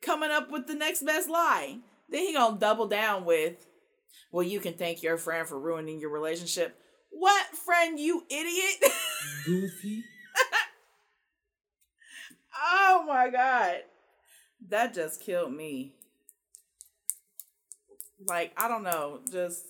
coming 0.01 0.31
up 0.31 0.49
with 0.49 0.65
the 0.65 0.73
next 0.75 1.03
best 1.03 1.29
lie. 1.29 1.77
Then 2.09 2.21
he 2.25 2.33
gonna 2.33 2.57
double 2.57 2.87
down 2.87 3.25
with, 3.25 3.53
"Well, 4.31 4.43
you 4.43 4.59
can 4.59 4.73
thank 4.73 5.03
your 5.03 5.17
friend 5.17 5.47
for 5.47 5.59
ruining 5.59 5.99
your 5.99 6.11
relationship." 6.11 6.79
What 7.11 7.47
friend, 7.65 7.99
you 7.99 8.23
idiot? 8.29 8.93
Goofy. 9.45 10.03
oh 12.63 13.03
my 13.07 13.29
god, 13.29 13.77
that 14.69 14.93
just 14.93 15.21
killed 15.21 15.53
me. 15.53 15.95
Like 18.27 18.53
I 18.57 18.67
don't 18.67 18.83
know, 18.83 19.21
just 19.31 19.65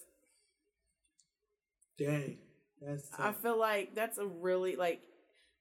Dang. 1.99 2.38
That's 2.82 3.10
I 3.17 3.34
feel 3.34 3.60
like 3.60 3.93
that's 3.93 4.17
a 4.17 4.25
really 4.25 4.78
like 4.78 5.02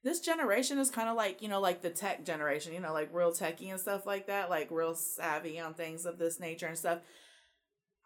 this 0.04 0.20
generation 0.20 0.78
is 0.78 0.88
kind 0.88 1.08
of 1.08 1.16
like 1.16 1.42
you 1.42 1.48
know 1.48 1.60
like 1.60 1.82
the 1.82 1.90
tech 1.90 2.24
generation 2.24 2.72
you 2.72 2.78
know 2.78 2.92
like 2.92 3.12
real 3.12 3.32
techie 3.32 3.70
and 3.70 3.80
stuff 3.80 4.06
like 4.06 4.28
that 4.28 4.48
like 4.48 4.70
real 4.70 4.94
savvy 4.94 5.58
on 5.58 5.74
things 5.74 6.06
of 6.06 6.18
this 6.18 6.38
nature 6.38 6.66
and 6.66 6.78
stuff 6.78 7.00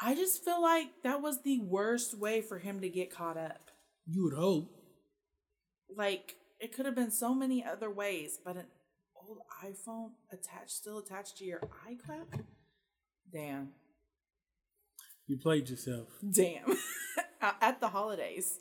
i 0.05 0.15
just 0.15 0.45
feel 0.45 0.61
like 0.61 0.89
that 1.05 1.23
was 1.23 1.43
the 1.43 1.59
worst 1.61 2.19
way 2.19 2.41
for 2.41 2.59
him 2.59 2.81
to 2.81 2.89
get 2.89 3.15
caught 3.15 3.37
up 3.37 3.71
you 4.07 4.25
would 4.25 4.35
hope. 4.35 4.69
like 5.97 6.35
it 6.61 6.73
could 6.75 6.87
have 6.87 6.95
been 6.95 7.11
so 7.11 7.35
many 7.35 7.65
other 7.65 7.91
ways 7.91 8.39
but 8.45 8.57
an 8.57 8.67
old 9.17 9.39
iphone 9.65 10.11
attached 10.33 10.71
still 10.73 10.99
attached 10.99 11.37
to 11.39 11.45
your 11.45 11.61
icloud 11.89 12.43
damn 13.33 13.69
You 15.27 15.39
played 15.39 15.69
yourself. 15.71 16.09
damn 16.31 16.77
at 17.61 17.81
the 17.81 17.89
holidays 17.89 18.59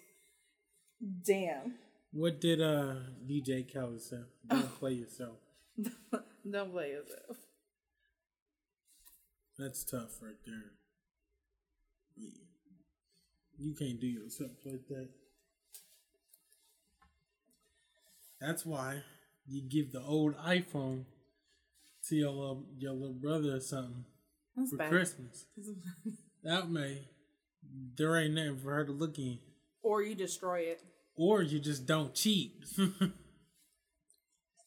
damn 1.25 1.73
What 2.13 2.39
did 2.39 2.61
uh 2.61 2.95
DJ 3.27 3.65
Khaled 3.71 4.01
say? 4.01 4.23
Don't 4.47 4.79
play 4.79 4.93
yourself. 4.93 5.37
don't 6.49 6.71
play 6.71 6.89
yourself 6.91 7.37
That's 9.57 9.83
tough 9.83 10.21
right 10.21 10.39
there. 10.45 10.71
You 13.57 13.75
can't 13.77 13.99
do 13.99 14.07
yourself 14.07 14.51
like 14.65 14.87
that. 14.89 15.09
That's 18.39 18.65
why 18.65 19.03
you 19.47 19.61
give 19.69 19.91
the 19.91 20.01
old 20.01 20.35
iPhone 20.37 21.05
to 22.09 22.15
your 22.15 22.31
little, 22.31 22.65
your 22.77 22.93
little 22.93 23.13
brother 23.21 23.55
or 23.55 23.59
something 23.59 24.05
That's 24.55 24.71
for 24.71 24.77
bad. 24.77 24.89
Christmas. 24.89 25.45
That 26.43 26.71
may 26.71 27.03
there 27.95 28.17
ain't 28.17 28.33
nothing 28.33 28.57
for 28.57 28.73
her 28.73 28.83
to 28.83 28.91
look 28.91 29.19
in. 29.19 29.37
or 29.83 30.01
you 30.01 30.15
destroy 30.15 30.61
it 30.61 30.81
Or 31.15 31.43
you 31.43 31.59
just 31.59 31.85
don't 31.85 32.15
cheat. 32.15 32.53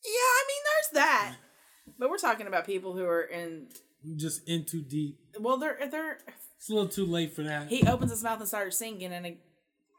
Yeah, 0.07 0.21
I 0.21 0.45
mean, 0.47 0.62
there's 0.64 1.03
that. 1.05 1.35
But 1.99 2.11
we're 2.11 2.19
talking 2.19 2.47
about 2.47 2.67
people 2.67 2.93
who 2.93 3.05
are 3.07 3.23
in. 3.23 3.69
Just 4.17 4.49
in 4.49 4.64
too 4.64 4.83
deep. 4.83 5.19
Well, 5.38 5.57
they're 5.57 5.79
they're. 5.90 6.19
It's 6.57 6.69
a 6.71 6.75
little 6.75 6.88
too 6.88 7.07
late 7.07 7.35
for 7.35 7.43
that. 7.43 7.69
He 7.69 7.87
opens 7.87 8.11
his 8.11 8.23
mouth 8.23 8.38
and 8.40 8.49
starts 8.49 8.77
singing, 8.77 9.12
and 9.12 9.27
a, 9.27 9.38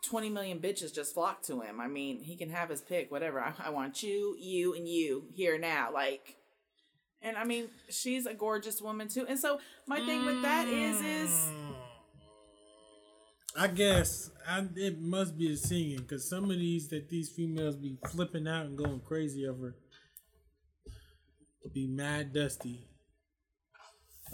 twenty 0.04 0.30
million 0.30 0.60
bitches 0.60 0.94
just 0.94 1.14
flock 1.14 1.42
to 1.44 1.62
him. 1.62 1.80
I 1.82 1.88
mean, 1.88 2.22
he 2.22 2.36
can 2.36 2.50
have 2.50 2.70
his 2.70 2.82
pick, 2.82 3.12
whatever. 3.12 3.40
I, 3.40 3.54
I 3.66 3.70
want 3.70 4.04
you, 4.04 4.36
you, 4.40 4.76
and 4.76 4.88
you 4.88 5.26
here 5.34 5.58
now, 5.58 5.92
like. 5.94 6.36
And 7.22 7.38
I 7.38 7.44
mean, 7.44 7.70
she's 7.90 8.28
a 8.28 8.36
gorgeous 8.36 8.82
woman 8.82 9.08
too. 9.08 9.26
And 9.28 9.40
so 9.40 9.60
my 9.88 10.00
thing 10.00 10.26
with 10.26 10.44
that 10.44 10.68
is, 10.68 11.02
is 11.02 11.52
I 13.58 13.68
guess 13.68 14.30
I, 14.48 14.68
it 14.76 15.02
must 15.02 15.36
be 15.36 15.50
the 15.50 15.58
singing 15.58 15.98
because 15.98 16.30
some 16.30 16.52
of 16.52 16.58
these 16.58 16.90
that 16.90 17.10
these 17.10 17.30
females 17.30 17.78
be 17.78 17.98
flipping 18.12 18.48
out 18.48 18.68
and 18.68 18.78
going 18.78 19.00
crazy 19.00 19.48
over 19.48 19.76
be 21.74 21.88
mad 21.88 22.32
dusty. 22.32 22.88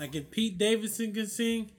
Like 0.01 0.15
if 0.15 0.31
Pete 0.31 0.57
Davidson 0.57 1.13
can 1.13 1.27
sing, 1.27 1.69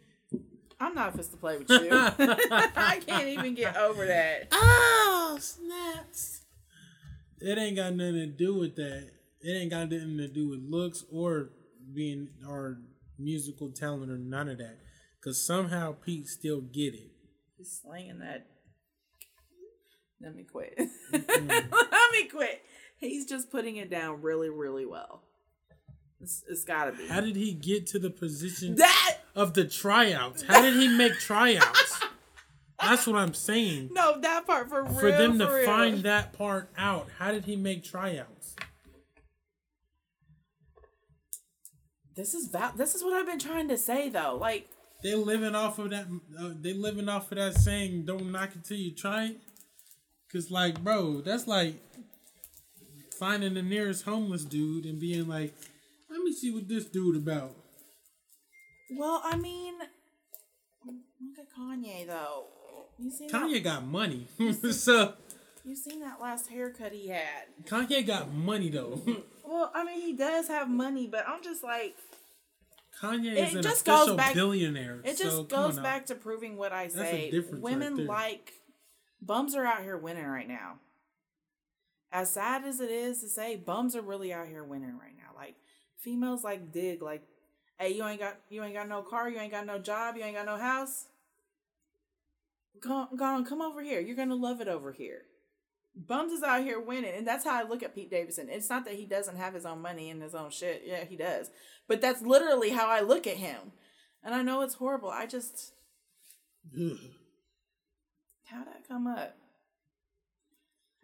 I'm 0.79 0.95
not 0.95 1.11
supposed 1.11 1.33
to 1.33 1.37
play 1.39 1.59
with 1.59 1.69
you. 1.69 1.89
I 1.91 3.03
can't 3.05 3.27
even 3.27 3.57
get 3.57 3.77
over 3.77 4.07
that. 4.07 4.47
oh 4.53 5.39
snaps! 5.41 6.45
It 7.41 7.59
ain't 7.59 7.75
got 7.75 7.97
nothing 7.97 8.15
to 8.15 8.27
do 8.29 8.55
with 8.55 8.77
that. 8.77 9.11
It 9.41 9.51
ain't 9.51 9.73
got 9.73 9.91
nothing 9.91 10.19
to 10.19 10.29
do 10.29 10.51
with 10.51 10.61
looks 10.61 11.05
or 11.13 11.51
being 11.93 12.29
or 12.49 12.79
musical 13.19 13.73
talent 13.73 14.13
or 14.13 14.19
none 14.19 14.49
of 14.49 14.59
that. 14.59 14.79
Cause 15.25 15.45
somehow 15.45 15.97
Pete 16.01 16.29
still 16.29 16.61
get 16.61 16.95
it. 16.95 17.11
He's 17.59 17.81
slanging 17.83 18.21
that. 18.21 18.47
Let 20.21 20.37
me 20.37 20.45
quit. 20.45 20.79
Let 21.13 22.13
me 22.13 22.29
quit. 22.29 22.63
He's 22.99 23.27
just 23.27 23.51
putting 23.51 23.79
it 23.79 23.91
down 23.91 24.23
really, 24.23 24.49
really 24.49 24.87
well. 24.87 25.25
It's, 26.23 26.45
it's 26.49 26.65
gotta 26.65 26.93
be. 26.93 27.07
How 27.09 27.21
did 27.21 27.37
he 27.37 27.53
get 27.53 27.87
to 27.89 27.99
the 27.99 28.11
position 28.11 28.77
that 28.77 29.19
of 29.35 29.55
the 29.55 29.65
tryouts? 29.65 30.43
How 30.43 30.63
did 30.63 30.75
he 30.75 30.89
make 30.89 31.19
tryouts? 31.19 32.01
That's 32.81 33.07
what 33.07 33.17
I'm 33.17 33.35
saying. 33.35 33.91
no, 33.93 34.21
that 34.21 34.47
part 34.47 34.69
for 34.69 34.83
real. 34.85 34.95
For 34.95 35.11
them 35.13 35.39
to 35.39 35.47
real. 35.47 35.67
find 35.67 35.99
that 36.05 36.33
part 36.33 36.71
out, 36.77 37.09
how 37.19 37.31
did 37.33 37.45
he 37.45 37.57
make 37.57 37.85
tryouts? 37.85 38.57
this 42.15 42.35
is 42.35 42.49
val- 42.49 42.73
this 42.77 42.95
is 42.95 43.03
what 43.03 43.15
I've 43.15 43.27
been 43.27 43.39
trying 43.39 43.69
to 43.69 43.79
say 43.79 44.09
though. 44.09 44.37
Like, 44.41 44.69
They 45.03 45.15
living 45.15 45.55
off 45.55 45.79
of 45.79 45.91
that. 45.91 46.07
Uh, 46.39 46.51
they 46.61 46.73
living 46.75 47.09
off 47.09 47.33
of 47.33 47.39
that 47.39 47.55
saying, 47.55 48.05
"Don't 48.05 48.31
knock 48.31 48.51
it 48.55 48.65
till 48.65 48.77
you 48.77 48.93
try 48.93 49.27
it." 49.27 49.41
Cause 50.33 50.51
like, 50.51 50.83
bro, 50.83 51.21
that's 51.21 51.47
like 51.47 51.75
finding 53.19 53.55
the 53.55 53.63
nearest 53.63 54.05
homeless 54.05 54.45
dude 54.45 54.85
and 54.87 54.99
being 54.99 55.29
like, 55.29 55.55
"Let 56.23 56.27
me 56.29 56.33
see 56.35 56.53
what 56.53 56.69
this 56.69 56.85
dude 56.87 57.17
about." 57.17 57.57
well, 58.97 59.21
I 59.25 59.37
mean, 59.37 59.75
look 60.87 61.39
at 61.39 61.47
Kanye 61.59 62.07
though. 62.07 62.45
You 62.99 63.11
seen 63.11 63.29
Kanye 63.29 63.55
that? 63.55 63.65
got 63.65 63.85
money, 63.87 64.29
so 64.71 65.15
You 65.65 65.75
seen 65.75 65.99
that 66.01 66.21
last 66.21 66.49
haircut 66.49 66.93
he 66.93 67.09
had? 67.09 67.47
Kanye 67.65 68.07
got 68.07 68.33
money 68.33 68.69
though. 68.69 69.01
Well, 69.45 69.71
I 69.75 69.85
mean, 69.85 70.01
he 70.01 70.13
does 70.15 70.47
have 70.49 70.71
money, 70.71 71.09
but 71.09 71.29
I'm 71.29 71.43
just 71.43 71.63
like, 71.65 71.95
Kanye 73.03 73.33
It 73.33 73.49
is 73.49 73.55
an 73.57 73.63
just 73.63 73.85
goes 73.85 73.99
official 74.03 74.17
back- 74.17 74.35
billionaire. 74.35 75.01
It 75.05 75.19
just 75.19 75.37
come 75.37 75.47
goes 75.47 75.79
back 75.81 76.07
to 76.07 76.15
proving 76.15 76.57
what 76.57 76.73
I 76.73 76.89
say. 76.89 77.31
right 77.35 77.61
Women 77.61 77.97
there. 77.97 78.07
like 78.07 78.53
bums 79.21 79.55
are 79.57 79.67
out 79.67 79.83
here 79.83 79.99
winning 79.99 80.25
right 80.27 80.49
now. 80.49 80.79
As 82.13 82.31
sad 82.31 82.65
as 82.65 82.81
it 82.81 82.91
is 82.91 83.21
to 83.21 83.29
say, 83.29 83.57
bums 83.57 83.95
are 83.97 84.01
really 84.01 84.33
out 84.33 84.47
here 84.47 84.65
winning 84.65 84.97
right 84.99 85.17
now. 85.19 85.22
Females 86.03 86.43
like 86.45 86.73
dig 86.73 87.01
like, 87.03 87.23
hey, 87.79 87.91
you 87.95 88.05
ain't 88.07 88.21
got 88.21 88.37
you 88.51 88.63
ain't 88.65 88.75
got 88.75 88.89
no 88.89 89.03
car, 89.03 89.29
you 89.31 89.39
ain't 89.39 89.53
got 89.53 89.67
no 89.67 89.79
job, 89.79 90.17
you 90.17 90.25
ain't 90.25 90.37
got 90.37 90.47
no 90.47 90.57
house. 90.57 91.07
Come, 92.83 93.09
go 93.17 93.25
on, 93.25 93.45
come 93.45 93.61
over 93.63 93.83
here. 93.83 94.01
You're 94.01 94.17
gonna 94.17 94.35
love 94.35 94.61
it 94.61 94.69
over 94.69 94.93
here. 94.93 95.23
Bums 95.95 96.33
is 96.33 96.43
out 96.43 96.63
here 96.65 96.81
winning, 96.81 97.15
and 97.15 97.27
that's 97.27 97.45
how 97.45 97.55
I 97.55 97.69
look 97.69 97.83
at 97.83 97.95
Pete 97.95 98.11
Davidson. 98.11 98.49
It's 98.49 98.71
not 98.71 98.85
that 98.87 98.95
he 98.95 99.05
doesn't 99.05 99.37
have 99.37 99.53
his 99.55 99.67
own 99.67 99.83
money 99.83 100.09
and 100.11 100.23
his 100.23 100.35
own 100.35 100.51
shit. 100.51 100.83
Yeah, 100.87 101.05
he 101.05 101.17
does. 101.17 101.51
But 101.87 102.01
that's 102.01 102.23
literally 102.23 102.71
how 102.71 102.89
I 102.89 103.01
look 103.01 103.27
at 103.27 103.37
him. 103.37 103.73
And 104.25 104.35
I 104.35 104.43
know 104.43 104.63
it's 104.63 104.75
horrible. 104.75 105.11
I 105.11 105.27
just 105.27 105.73
how'd 106.77 108.67
that 108.67 108.89
come 108.89 109.07
up? 109.07 109.37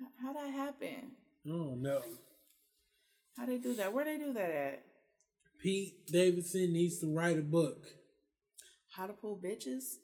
How- 0.01 0.27
How'd 0.27 0.37
that 0.37 0.51
happen? 0.53 1.13
Oh 1.47 1.75
no. 1.77 2.01
How'd 3.37 3.49
they 3.49 3.59
do 3.59 3.75
that? 3.75 3.93
Where'd 3.93 4.07
they 4.09 4.17
do 4.19 4.33
that 4.33 4.51
at? 4.51 4.83
Pete 5.59 6.07
Davidson 6.07 6.73
needs 6.73 6.99
to 7.01 7.07
write 7.07 7.39
a 7.39 7.43
book. 7.43 7.85
How 8.93 9.07
to 9.07 9.13
pull 9.13 9.37
bitches? 9.37 9.97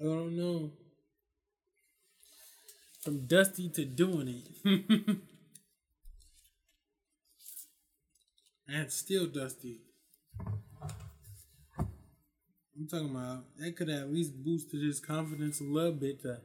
I 0.00 0.04
don't 0.04 0.36
know. 0.36 0.70
From 3.02 3.26
dusty 3.26 3.68
to 3.70 3.84
doing 3.84 4.28
it. 4.28 4.46
and 8.68 8.92
still 8.92 9.26
dusty. 9.26 9.80
I'm 11.78 12.88
talking 12.90 13.10
about 13.10 13.44
that 13.58 13.76
could 13.76 13.88
have 13.88 14.02
at 14.02 14.12
least 14.12 14.42
boosted 14.42 14.82
his 14.82 15.00
confidence 15.00 15.60
a 15.60 15.64
little 15.64 15.92
bit 15.92 16.22
to 16.22 16.40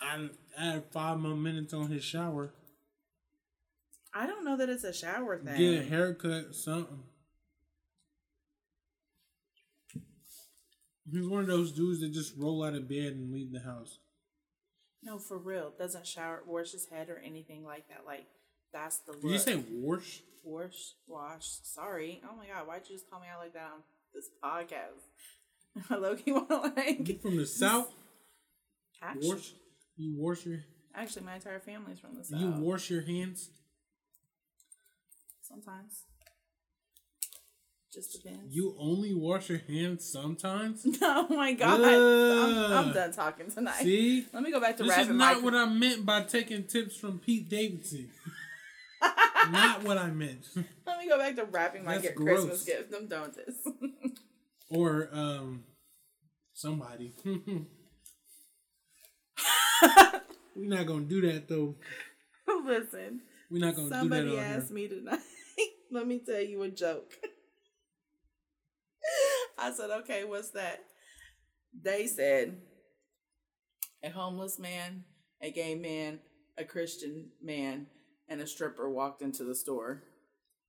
I 0.00 0.28
add 0.56 0.84
five 0.92 1.18
more 1.18 1.36
minutes 1.36 1.74
on 1.74 1.90
his 1.90 2.04
shower. 2.04 2.54
I 4.12 4.26
don't 4.26 4.44
know 4.44 4.56
that 4.56 4.68
it's 4.68 4.84
a 4.84 4.92
shower 4.92 5.38
thing. 5.38 5.56
Get 5.56 5.82
a 5.82 5.88
haircut, 5.88 6.54
something. 6.54 6.98
He's 11.12 11.26
one 11.26 11.40
of 11.40 11.46
those 11.48 11.72
dudes 11.72 12.00
that 12.00 12.12
just 12.12 12.34
roll 12.36 12.64
out 12.64 12.74
of 12.74 12.88
bed 12.88 13.12
and 13.14 13.32
leave 13.32 13.52
the 13.52 13.60
house. 13.60 13.98
No, 15.02 15.18
for 15.18 15.38
real. 15.38 15.72
Doesn't 15.78 16.06
shower, 16.06 16.42
wash 16.46 16.72
his 16.72 16.86
head 16.86 17.08
or 17.08 17.18
anything 17.24 17.64
like 17.64 17.88
that. 17.88 18.02
Like 18.06 18.26
that's 18.72 18.98
the 18.98 19.12
look. 19.12 19.22
Did 19.22 19.30
you 19.32 19.38
say 19.38 19.64
wash? 19.72 20.22
wash? 20.44 20.94
Wash. 21.06 21.46
Sorry. 21.62 22.22
Oh 22.24 22.36
my 22.36 22.46
god, 22.46 22.66
why'd 22.66 22.82
you 22.88 22.94
just 22.94 23.10
call 23.10 23.20
me 23.20 23.26
out 23.32 23.40
like 23.40 23.54
that 23.54 23.70
on 23.74 23.82
this 24.14 24.28
podcast? 24.42 26.00
Loki 26.00 26.32
want 26.32 26.48
to 26.48 26.72
You 26.76 27.04
like 27.04 27.22
from 27.22 27.36
the 27.36 27.46
south? 27.46 27.88
Actually, 29.02 29.28
Wash. 29.30 29.52
You 29.96 30.14
wash 30.16 30.46
your. 30.46 30.58
actually, 30.94 31.24
my 31.24 31.36
entire 31.36 31.60
family's 31.60 31.98
from 31.98 32.16
the 32.16 32.24
south. 32.24 32.40
You 32.40 32.50
wash 32.50 32.90
your 32.90 33.02
hands. 33.02 33.50
Sometimes. 35.50 36.04
Just 37.92 38.12
depends. 38.12 38.54
You 38.54 38.76
only 38.78 39.12
wash 39.14 39.48
your 39.48 39.58
hands 39.58 40.08
sometimes. 40.10 40.86
oh 41.02 41.26
my 41.28 41.52
god, 41.54 41.80
I'm, 41.80 42.72
I'm 42.72 42.92
done 42.92 43.12
talking 43.12 43.50
tonight. 43.50 43.82
See, 43.82 44.26
Let 44.32 44.44
me 44.44 44.52
go 44.52 44.60
back 44.60 44.76
to 44.76 44.84
this 44.84 44.96
is 44.96 45.08
not 45.08 45.42
what 45.42 45.54
I 45.54 45.66
meant 45.66 46.06
by 46.06 46.22
taking 46.22 46.64
tips 46.68 46.96
from 46.96 47.18
Pete 47.18 47.48
Davidson. 47.48 48.10
not 49.50 49.82
what 49.82 49.98
I 49.98 50.06
meant. 50.06 50.46
Let 50.86 51.00
me 51.00 51.08
go 51.08 51.18
back 51.18 51.34
to 51.36 51.44
wrapping 51.46 51.84
my 51.84 51.98
That's 51.98 52.14
Christmas 52.14 52.46
gross. 52.46 52.64
gift. 52.64 52.94
I'm 52.96 53.08
done 53.08 53.22
with 53.22 53.44
this. 53.44 53.56
or 54.70 55.08
um, 55.12 55.64
somebody. 56.52 57.12
We're 60.54 60.68
not 60.68 60.86
gonna 60.86 61.06
do 61.06 61.22
that 61.22 61.48
though. 61.48 61.74
Listen, 62.64 63.22
We're 63.50 63.64
not 63.66 63.74
gonna 63.74 64.02
do 64.02 64.08
that 64.10 64.28
on 64.28 64.38
asked 64.38 64.70
me 64.70 64.86
tonight. 64.86 65.18
Let 65.90 66.06
me 66.06 66.20
tell 66.24 66.40
you 66.40 66.62
a 66.62 66.68
joke. 66.68 67.14
I 69.58 69.72
said, 69.72 69.90
okay, 69.90 70.24
what's 70.24 70.50
that? 70.50 70.80
They 71.82 72.06
said, 72.06 72.56
a 74.02 74.10
homeless 74.10 74.58
man, 74.58 75.04
a 75.42 75.50
gay 75.50 75.74
man, 75.74 76.20
a 76.56 76.64
Christian 76.64 77.30
man, 77.42 77.86
and 78.28 78.40
a 78.40 78.46
stripper 78.46 78.88
walked 78.88 79.22
into 79.22 79.44
the 79.44 79.54
store. 79.54 80.02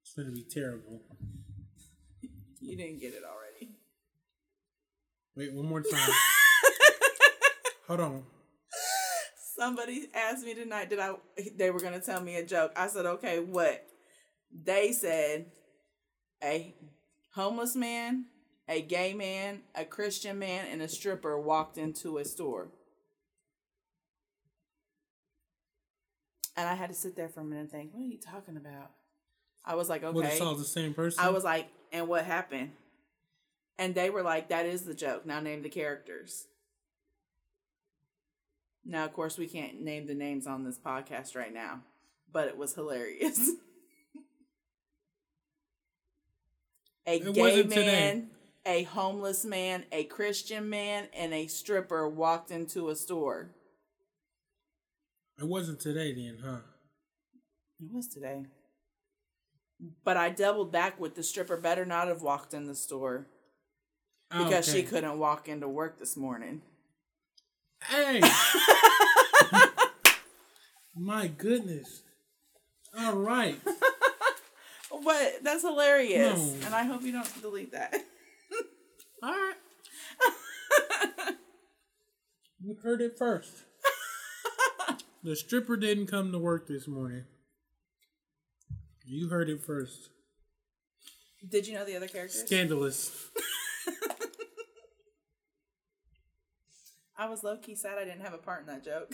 It's 0.02 0.14
gonna 0.14 0.32
be 0.32 0.46
terrible. 0.50 1.02
You 2.64 2.78
didn't 2.78 3.02
get 3.02 3.16
it 3.16 3.24
already. 3.24 3.72
Wait, 5.36 5.52
one 5.52 5.66
more 5.66 5.82
time. 5.82 6.12
Hold 7.88 8.00
on. 8.00 8.24
Somebody 9.58 10.08
asked 10.14 10.46
me 10.46 10.54
tonight, 10.54 10.92
did 10.92 11.00
I? 11.00 11.16
They 11.58 11.72
were 11.72 11.80
gonna 11.80 12.00
tell 12.00 12.22
me 12.22 12.36
a 12.36 12.46
joke. 12.46 12.72
I 12.76 12.86
said, 12.86 13.08
okay, 13.08 13.40
what? 13.40 13.84
They 14.54 14.92
said, 14.92 15.46
a 16.44 16.76
homeless 17.34 17.76
man, 17.76 18.26
a 18.68 18.82
gay 18.82 19.14
man, 19.14 19.62
a 19.76 19.86
Christian 19.86 20.40
man, 20.40 20.66
and 20.72 20.82
a 20.82 20.88
stripper 20.88 21.40
walked 21.40 21.78
into 21.78 22.18
a 22.18 22.26
store. 22.26 22.70
And 26.58 26.68
I 26.68 26.76
had 26.76 26.90
to 26.90 26.96
sit 26.96 27.16
there 27.16 27.30
for 27.30 27.42
a 27.42 27.44
minute 27.44 27.62
and 27.62 27.72
think, 27.72 27.94
what 27.94 28.04
are 28.04 28.08
you 28.08 28.20
talking 28.20 28.58
about? 28.58 28.92
I 29.64 29.76
was 29.76 29.90
like, 29.90 30.04
okay. 30.04 30.28
it's 30.28 30.42
all 30.42 30.56
the 30.56 30.66
same 30.66 30.94
person. 30.94 31.24
I 31.24 31.30
was 31.30 31.44
like, 31.44 31.68
and 31.92 32.08
what 32.08 32.26
happened? 32.26 32.72
And 33.78 33.96
they 33.96 34.10
were 34.10 34.22
like, 34.22 34.50
that 34.50 34.66
is 34.66 34.84
the 34.84 34.94
joke. 34.94 35.26
Now 35.26 35.40
name 35.40 35.64
the 35.64 35.70
characters. 35.70 36.48
Now, 38.84 39.06
of 39.06 39.14
course, 39.14 39.38
we 39.38 39.48
can't 39.48 39.82
name 39.82 40.08
the 40.08 40.16
names 40.16 40.48
on 40.48 40.64
this 40.64 40.80
podcast 40.80 41.36
right 41.36 41.54
now, 41.54 41.82
but 42.32 42.48
it 42.48 42.58
was 42.58 42.74
hilarious. 42.74 43.52
a 47.06 47.16
It 47.18 47.34
gay 47.34 47.64
man, 47.64 47.70
today. 47.70 48.24
a 48.66 48.84
homeless 48.84 49.44
man, 49.46 49.86
a 49.92 50.04
Christian 50.06 50.70
man, 50.70 51.08
and 51.14 51.34
a 51.34 51.48
stripper 51.48 52.08
walked 52.08 52.52
into 52.52 52.90
a 52.90 52.96
store. 52.96 53.50
It 55.40 55.48
wasn't 55.48 55.80
today 55.80 56.14
then, 56.14 56.38
huh? 56.44 56.60
It 57.80 57.92
was 57.92 58.08
today. 58.08 58.46
But 60.04 60.16
I 60.18 60.30
doubled 60.30 60.72
back 60.72 61.00
with 61.00 61.16
the 61.16 61.24
stripper 61.24 61.58
better 61.58 61.86
not 61.86 62.08
have 62.08 62.22
walked 62.22 62.54
in 62.54 62.68
the 62.68 62.76
store 62.76 63.26
ah, 64.30 64.44
because 64.44 64.72
she 64.72 64.84
couldn't 64.84 65.18
walk 65.18 65.50
into 65.50 65.68
work 65.68 65.98
this 65.98 66.16
morning. 66.16 66.62
Hey! 67.84 68.22
My 70.96 71.26
goodness. 71.28 72.04
All 72.96 73.16
right. 73.16 73.60
But 75.04 75.44
that's 75.44 75.64
hilarious. 75.64 76.40
No. 76.40 76.66
And 76.66 76.76
I 76.76 76.84
hope 76.84 77.02
you 77.04 77.12
don't 77.12 77.42
delete 77.42 77.72
that. 77.72 77.94
All 79.24 79.32
right. 79.32 79.56
You 82.64 82.76
heard 82.84 83.02
it 83.02 83.18
first. 83.18 83.52
The 85.24 85.36
stripper 85.36 85.78
didn't 85.78 86.08
come 86.08 86.32
to 86.32 86.40
work 86.40 86.68
this 86.68 86.88
morning. 86.88 87.26
You 89.06 89.30
heard 89.30 89.50
it 89.50 89.62
first. 89.64 90.10
Did 91.48 91.68
you 91.68 91.76
know 91.76 91.86
the 91.86 91.96
other 91.96 92.08
characters? 92.08 92.42
Scandalous. 92.42 93.30
I 97.16 97.30
was 97.30 97.44
low 97.44 97.56
key 97.58 97.76
sad 97.76 98.00
I 98.00 98.06
didn't 98.06 98.22
have 98.22 98.34
a 98.34 98.40
part 98.40 98.62
in 98.62 98.68
that 98.68 98.84
joke. 98.84 99.14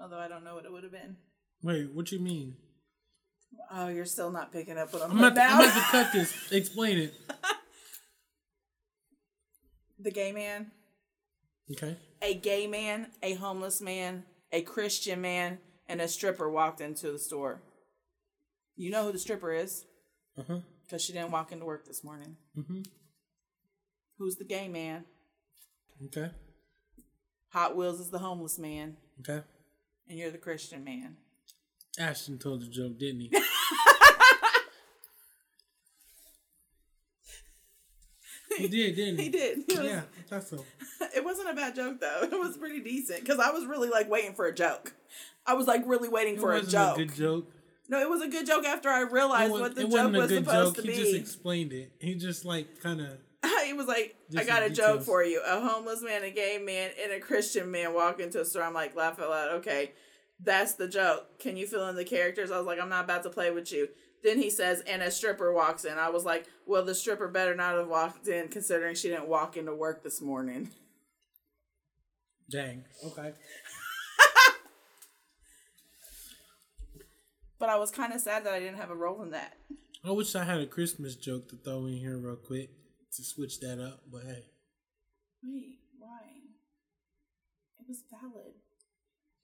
Although 0.00 0.18
I 0.18 0.28
don't 0.28 0.44
know 0.44 0.54
what 0.54 0.64
it 0.64 0.72
would 0.72 0.82
have 0.82 0.92
been. 0.92 1.16
Wait, 1.62 1.92
what 1.92 2.10
you 2.12 2.18
mean? 2.20 2.56
Oh, 3.70 3.88
you're 3.88 4.04
still 4.06 4.30
not 4.30 4.52
picking 4.52 4.78
up 4.78 4.92
what 4.92 5.02
I'm, 5.02 5.10
I'm 5.12 5.24
about, 5.24 5.50
I'm 5.50 5.60
about 5.60 5.74
to 5.74 5.80
cut 5.90 6.12
this. 6.12 6.34
Explain 6.52 6.98
it. 6.98 7.14
the 9.98 10.10
gay 10.10 10.32
man, 10.32 10.70
Okay. 11.70 11.96
a 12.22 12.34
gay 12.34 12.66
man, 12.66 13.08
a 13.22 13.34
homeless 13.34 13.80
man, 13.80 14.24
a 14.52 14.62
Christian 14.62 15.20
man, 15.20 15.58
and 15.88 16.00
a 16.00 16.08
stripper 16.08 16.48
walked 16.48 16.80
into 16.80 17.10
the 17.10 17.18
store. 17.18 17.62
You 18.76 18.90
know 18.90 19.04
who 19.04 19.12
the 19.12 19.18
stripper 19.18 19.52
is? 19.52 19.84
Uh 20.38 20.42
huh. 20.46 20.58
Because 20.86 21.02
she 21.02 21.12
didn't 21.12 21.32
walk 21.32 21.52
into 21.52 21.64
work 21.66 21.84
this 21.86 22.02
morning. 22.04 22.36
Mm-hmm. 22.56 22.82
Who's 24.18 24.36
the 24.36 24.44
gay 24.44 24.68
man? 24.68 25.04
Okay. 26.06 26.30
Hot 27.52 27.76
Wheels 27.76 28.00
is 28.00 28.10
the 28.10 28.18
homeless 28.20 28.58
man, 28.58 28.96
Okay. 29.20 29.42
and 30.08 30.18
you're 30.18 30.30
the 30.30 30.38
Christian 30.38 30.84
man. 30.84 31.16
Ashton 31.98 32.38
told 32.38 32.62
the 32.62 32.66
joke, 32.66 32.98
didn't 32.98 33.20
he? 33.20 33.30
he 38.56 38.68
did, 38.68 38.96
didn't 38.96 39.18
he? 39.18 39.24
He 39.24 39.30
did. 39.30 39.58
It, 39.68 39.78
was, 39.78 39.86
Yeah, 39.86 40.02
I 40.18 40.22
thought 40.38 40.48
so. 40.48 40.64
it 41.16 41.24
wasn't 41.24 41.50
a 41.50 41.54
bad 41.54 41.74
joke 41.74 42.00
though. 42.00 42.20
It 42.22 42.32
was 42.38 42.56
pretty 42.56 42.80
decent 42.80 43.20
because 43.20 43.38
I 43.38 43.50
was 43.50 43.66
really 43.66 43.88
like 43.88 44.10
waiting 44.10 44.34
for 44.34 44.46
a 44.46 44.54
joke. 44.54 44.94
I 45.46 45.54
was 45.54 45.66
like 45.66 45.82
really 45.86 46.08
waiting 46.08 46.34
It 46.34 46.40
for 46.40 46.52
a 46.52 46.62
joke. 46.62 46.96
a 46.96 47.04
good 47.04 47.14
joke. 47.14 47.50
No, 47.88 47.98
it 48.00 48.08
was 48.08 48.20
a 48.20 48.28
good 48.28 48.46
joke 48.46 48.64
after 48.66 48.90
I 48.90 49.00
realized 49.00 49.52
was, 49.52 49.60
what 49.62 49.74
the 49.74 49.82
joke 49.82 49.92
wasn't 49.92 50.16
a 50.16 50.26
good 50.26 50.44
supposed 50.44 50.76
joke. 50.76 50.84
to 50.84 50.92
He 50.92 50.98
just 50.98 51.14
explained 51.20 51.72
it. 51.72 51.92
He 52.00 52.14
just 52.14 52.44
like 52.44 52.80
kind 52.82 53.00
of. 53.00 53.08
he 53.64 53.72
was 53.72 53.86
like, 53.86 54.14
I 54.36 54.44
got 54.44 54.62
a 54.62 54.70
joke 54.70 55.02
for 55.02 55.24
you. 55.24 55.40
A 55.46 55.60
homeless 55.60 56.02
man, 56.02 56.22
a 56.22 56.30
gay 56.30 56.58
man, 56.58 56.90
and 57.02 57.12
a 57.12 57.20
Christian 57.20 57.70
man 57.70 57.94
walk 57.94 58.20
into 58.20 58.40
a 58.40 58.44
store. 58.44 58.62
I'm 58.62 58.74
like, 58.74 58.94
laugh 58.94 59.18
out 59.20 59.30
loud. 59.30 59.50
Okay, 59.56 59.92
that's 60.40 60.74
the 60.74 60.88
joke. 60.88 61.38
Can 61.38 61.56
you 61.56 61.66
fill 61.66 61.88
in 61.88 61.96
the 61.96 62.04
characters? 62.04 62.50
I 62.50 62.58
was 62.58 62.66
like, 62.66 62.80
I'm 62.80 62.88
not 62.88 63.04
about 63.04 63.22
to 63.24 63.30
play 63.30 63.50
with 63.50 63.72
you. 63.72 63.88
Then 64.22 64.38
he 64.38 64.50
says, 64.50 64.80
and 64.86 65.02
a 65.02 65.10
stripper 65.10 65.52
walks 65.52 65.84
in. 65.84 65.96
I 65.96 66.10
was 66.10 66.24
like, 66.24 66.46
well, 66.66 66.84
the 66.84 66.94
stripper 66.94 67.28
better 67.28 67.54
not 67.54 67.76
have 67.76 67.88
walked 67.88 68.26
in 68.26 68.48
considering 68.48 68.94
she 68.94 69.08
didn't 69.08 69.28
walk 69.28 69.56
into 69.56 69.74
work 69.74 70.02
this 70.02 70.20
morning. 70.20 70.70
Dang. 72.50 72.84
Okay. 73.04 73.32
But 77.58 77.70
I 77.70 77.76
was 77.76 77.90
kind 77.90 78.12
of 78.12 78.20
sad 78.20 78.44
that 78.44 78.54
I 78.54 78.60
didn't 78.60 78.78
have 78.78 78.90
a 78.90 78.94
role 78.94 79.22
in 79.22 79.30
that. 79.32 79.54
I 80.04 80.12
wish 80.12 80.34
I 80.36 80.44
had 80.44 80.60
a 80.60 80.66
Christmas 80.66 81.16
joke 81.16 81.48
to 81.48 81.56
throw 81.56 81.86
in 81.86 81.96
here 81.96 82.16
real 82.16 82.36
quick 82.36 82.70
to 83.16 83.24
switch 83.24 83.58
that 83.60 83.84
up, 83.84 84.02
but 84.10 84.22
hey. 84.22 84.44
Wait, 85.42 85.78
why? 85.98 86.20
It 87.80 87.86
was 87.88 88.04
valid. 88.10 88.54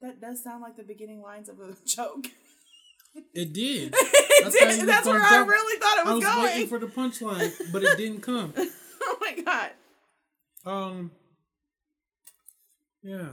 That 0.04 0.20
does 0.20 0.44
sound 0.44 0.60
like 0.60 0.76
the 0.76 0.82
beginning 0.82 1.22
lines 1.22 1.48
of 1.48 1.58
a 1.60 1.74
joke. 1.86 2.26
It 3.32 3.54
did. 3.54 3.94
it 3.96 4.44
That's 4.44 4.76
did. 4.78 4.86
That's 4.86 5.06
where 5.06 5.22
I 5.22 5.30
jump. 5.30 5.48
really 5.50 5.80
thought 5.80 5.98
it 5.98 6.04
was, 6.04 6.06
going. 6.06 6.06
I 6.06 6.14
was, 6.14 6.24
was 6.24 6.34
going. 6.34 6.44
waiting 6.44 6.68
for 6.68 6.78
the 6.78 6.86
punchline, 7.48 7.52
but 7.72 7.82
it 7.82 7.96
didn't 7.96 8.20
come. 8.20 8.52
oh 9.02 9.16
my 9.18 9.40
god. 9.42 9.70
Um. 10.66 11.10
Yeah. 13.02 13.28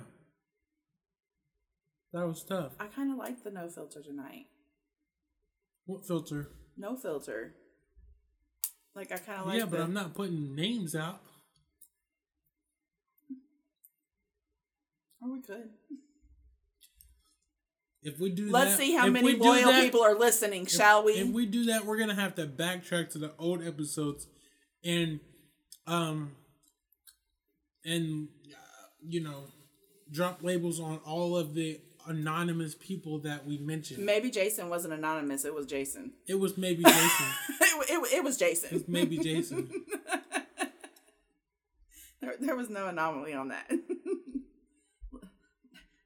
That 2.13 2.25
was 2.25 2.41
tough. 2.43 2.71
I 2.79 2.86
kind 2.86 3.12
of 3.12 3.17
like 3.17 3.43
the 3.43 3.51
no 3.51 3.67
filter 3.67 4.01
tonight. 4.01 4.45
What 5.86 6.05
filter? 6.07 6.47
No 6.77 6.95
filter. 6.95 7.53
Like 8.95 9.12
I 9.12 9.17
kind 9.17 9.41
of 9.41 9.47
like. 9.47 9.60
yeah, 9.60 9.65
but 9.65 9.77
the- 9.77 9.84
I'm 9.84 9.93
not 9.93 10.13
putting 10.13 10.55
names 10.55 10.95
out. 10.95 11.19
Or 15.21 15.31
we 15.34 15.41
could. 15.41 15.69
If 18.04 18.20
we 18.20 18.32
do 18.32 18.50
Let's 18.50 18.72
that, 18.72 18.78
see 18.80 18.96
how 18.96 19.08
many 19.08 19.36
loyal 19.36 19.72
that- 19.72 19.84
people 19.84 20.02
are 20.02 20.18
listening, 20.18 20.64
if- 20.64 20.72
shall 20.72 21.04
we? 21.04 21.14
If 21.14 21.28
we 21.30 21.46
do 21.46 21.66
that, 21.66 21.86
we're 21.86 21.98
gonna 21.98 22.16
have 22.16 22.36
to 22.36 22.48
backtrack 22.48 23.10
to 23.12 23.20
the 23.20 23.34
old 23.38 23.64
episodes, 23.64 24.28
and 24.84 25.20
um, 25.86 26.32
and 27.86 28.28
uh, 28.52 28.88
you 29.06 29.22
know, 29.22 29.44
drop 30.12 30.44
labels 30.44 30.80
on 30.80 30.98
all 31.06 31.38
of 31.38 31.54
the 31.54 31.80
anonymous 32.08 32.74
people 32.74 33.20
that 33.20 33.46
we 33.46 33.60
mentioned. 33.60 34.04
Maybe 34.04 34.32
Jason 34.32 34.70
wasn't 34.70 34.96
anonymous. 34.96 35.46
It 35.46 35.54
was 35.54 35.68
Jason. 35.68 36.14
It 36.28 36.40
was 36.40 36.58
maybe 36.58 36.84
Jason. 36.88 37.26
it, 37.62 37.90
it, 37.92 38.14
it 38.16 38.24
was 38.24 38.38
Jason. 38.38 38.84
maybe 38.88 39.18
Jason. 39.20 39.70
There, 42.22 42.36
there 42.40 42.56
was 42.56 42.70
no 42.70 42.86
anomaly 42.88 43.34
on 43.34 43.48
that. 43.48 43.68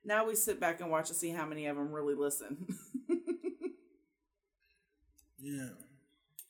now 0.06 0.26
we 0.28 0.36
sit 0.36 0.60
back 0.60 0.82
and 0.82 0.90
watch 0.90 1.08
to 1.10 1.14
see 1.14 1.30
how 1.30 1.46
many 1.46 1.66
of 1.66 1.76
them 1.76 1.92
really 1.92 2.16
listen. 2.16 2.68
Yeah. 5.46 5.68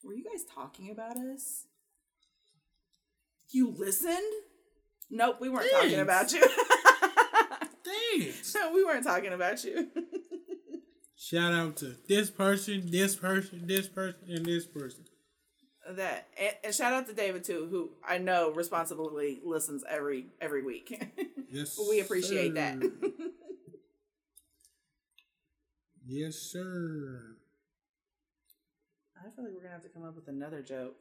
Were 0.05 0.13
you 0.13 0.23
guys 0.23 0.45
talking 0.45 0.89
about 0.89 1.17
us? 1.17 1.65
You 3.49 3.69
listened? 3.77 4.19
Nope, 5.09 5.41
we 5.41 5.49
weren't 5.49 5.69
talking 5.69 5.99
about 5.99 6.31
you. 6.31 6.41
Thanks. 7.83 8.55
no, 8.55 8.71
we 8.73 8.85
weren't 8.85 9.03
talking 9.03 9.33
about 9.33 9.65
you. 9.65 9.89
Shout 11.17 11.51
out 11.51 11.75
to 11.77 11.95
this 12.07 12.29
person, 12.29 12.89
this 12.89 13.17
person, 13.17 13.63
this 13.67 13.89
person, 13.89 14.19
and 14.29 14.45
this 14.45 14.65
person. 14.65 15.03
that 15.89 16.27
and, 16.39 16.55
and 16.63 16.73
shout 16.75 16.93
out 16.93 17.07
to 17.07 17.13
David 17.13 17.43
too, 17.43 17.67
who 17.69 17.89
I 18.07 18.19
know 18.19 18.51
responsibly 18.51 19.39
listens 19.43 19.83
every 19.89 20.27
every 20.39 20.63
week. 20.63 21.03
Yes. 21.49 21.79
we 21.89 21.99
appreciate 22.01 22.53
that. 22.55 22.79
Yes, 26.05 26.35
sir. 26.35 27.37
I 29.17 29.29
feel 29.29 29.45
like 29.45 29.53
we're 29.53 29.61
gonna 29.61 29.73
have 29.73 29.83
to 29.83 29.89
come 29.89 30.03
up 30.03 30.15
with 30.15 30.27
another 30.27 30.61
joke. 30.61 30.95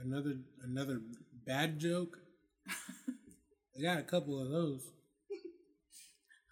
Another 0.00 0.34
another 0.62 1.00
bad 1.46 1.78
joke. 1.78 2.18
I 2.68 3.82
got 3.82 3.98
a 3.98 4.02
couple 4.02 4.40
of 4.40 4.50
those. 4.50 4.90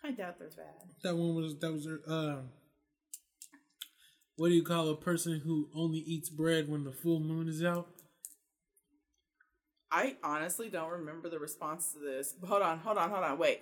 I 0.05 0.11
doubt 0.11 0.39
they're 0.39 0.49
bad. 0.49 0.89
That 1.05 1.17
one 1.17 1.35
was 1.35 1.59
that 1.61 1.73
was 1.73 1.87
uh 1.87 2.43
what 4.37 4.49
do 4.49 4.55
you 4.55 4.63
call 4.63 4.89
a 4.89 4.97
person 4.97 5.43
who 5.45 5.69
only 5.75 5.99
eats 5.99 6.31
bread 6.31 6.69
when 6.69 6.85
the 6.85 6.93
full 6.93 7.21
moon 7.21 7.49
is 7.49 7.63
out? 7.63 7.89
I 9.91 10.17
honestly 10.25 10.71
don't 10.71 10.91
remember 10.91 11.29
the 11.29 11.39
response 11.39 11.93
to 11.93 11.99
this. 12.01 12.35
Hold 12.43 12.63
on, 12.63 12.79
hold 12.79 12.97
on, 12.97 13.11
hold 13.11 13.25
on. 13.25 13.39
Wait. 13.39 13.61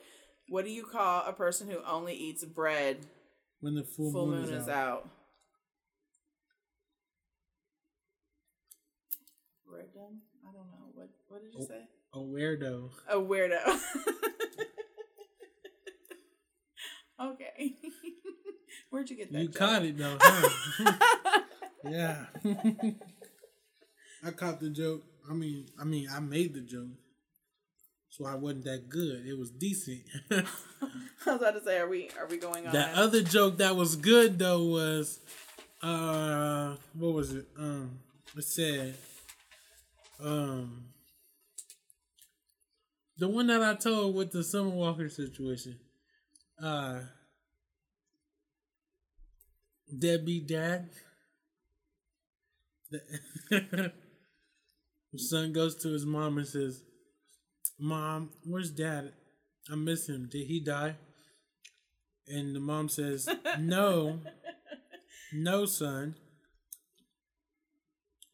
What 0.49 0.65
do 0.65 0.71
you 0.71 0.85
call 0.85 1.25
a 1.27 1.33
person 1.33 1.69
who 1.69 1.79
only 1.87 2.15
eats 2.15 2.45
bread 2.45 3.07
When 3.61 3.75
the 3.75 3.85
full, 3.85 4.11
full 4.13 4.27
moon, 4.27 4.41
moon 4.43 4.45
is, 4.55 4.63
is 4.63 4.69
out. 4.69 4.77
out? 4.89 5.09
Bread? 9.69 9.87
I 9.95 10.53
don't 10.53 10.55
know. 10.55 10.91
What 10.95 11.11
what 11.29 11.43
did 11.43 11.53
you 11.55 11.61
Oh. 11.61 11.67
say? 11.67 11.87
A 12.13 12.19
weirdo. 12.19 12.91
A 13.09 13.17
weirdo. 13.17 13.81
okay. 17.23 17.75
Where'd 18.91 19.09
you 19.11 19.17
get 19.17 19.33
that? 19.33 19.41
You 19.43 19.49
joke? 19.49 19.57
caught 19.57 19.85
it 19.85 19.97
though, 19.99 20.17
huh? 20.21 20.93
yeah. 21.85 22.25
I 24.25 24.31
caught 24.33 24.59
the 24.61 24.71
joke. 24.71 25.03
I 25.31 25.35
mean, 25.35 25.67
I 25.81 25.85
mean, 25.85 26.09
I 26.11 26.19
made 26.21 26.55
the 26.55 26.61
joke, 26.63 26.89
so 28.21 28.27
I 28.27 28.35
wasn't 28.35 28.65
that 28.65 28.89
good. 28.89 29.25
It 29.27 29.39
was 29.39 29.51
decent. 29.51 30.03
I 30.31 30.43
was 31.27 31.37
about 31.37 31.55
to 31.55 31.63
say, 31.65 31.79
are 31.79 31.89
we 31.89 32.11
are 32.19 32.27
we 32.27 32.37
going 32.37 32.67
on? 32.67 32.73
that 32.75 32.95
other 32.95 33.23
joke 33.23 33.59
that 33.59 33.77
was 33.77 33.97
good 33.97 34.39
though 34.39 34.65
was, 34.65 35.21
uh, 35.83 36.77
what 36.95 37.15
was 37.15 37.33
it? 37.33 37.47
Um, 37.59 37.99
it 38.37 38.45
said, 38.45 38.95
um, 40.23 40.85
the 43.17 43.29
one 43.29 43.47
that 43.47 43.63
I 43.63 43.75
told 43.75 44.15
with 44.15 44.33
the 44.33 44.45
Summer 44.45 44.71
Walker 44.71 45.09
situation. 45.09 45.79
Uh, 46.63 47.01
deadbeat 49.99 50.47
dad. 50.47 50.91
The 55.13 55.19
son 55.19 55.53
goes 55.53 55.75
to 55.83 55.89
his 55.89 56.07
mom 56.07 56.39
and 56.39 56.47
says, 56.47 56.85
"Mom, 57.81 58.31
where's 58.45 58.71
dad? 58.71 59.13
I 59.71 59.75
miss 59.75 60.09
him. 60.09 60.29
Did 60.31 60.47
he 60.47 60.61
die?" 60.61 60.97
And 62.27 62.55
the 62.55 62.61
mom 62.61 62.89
says, 62.89 63.29
"No, 63.59 64.21
no, 65.33 65.67
son. 65.67 66.17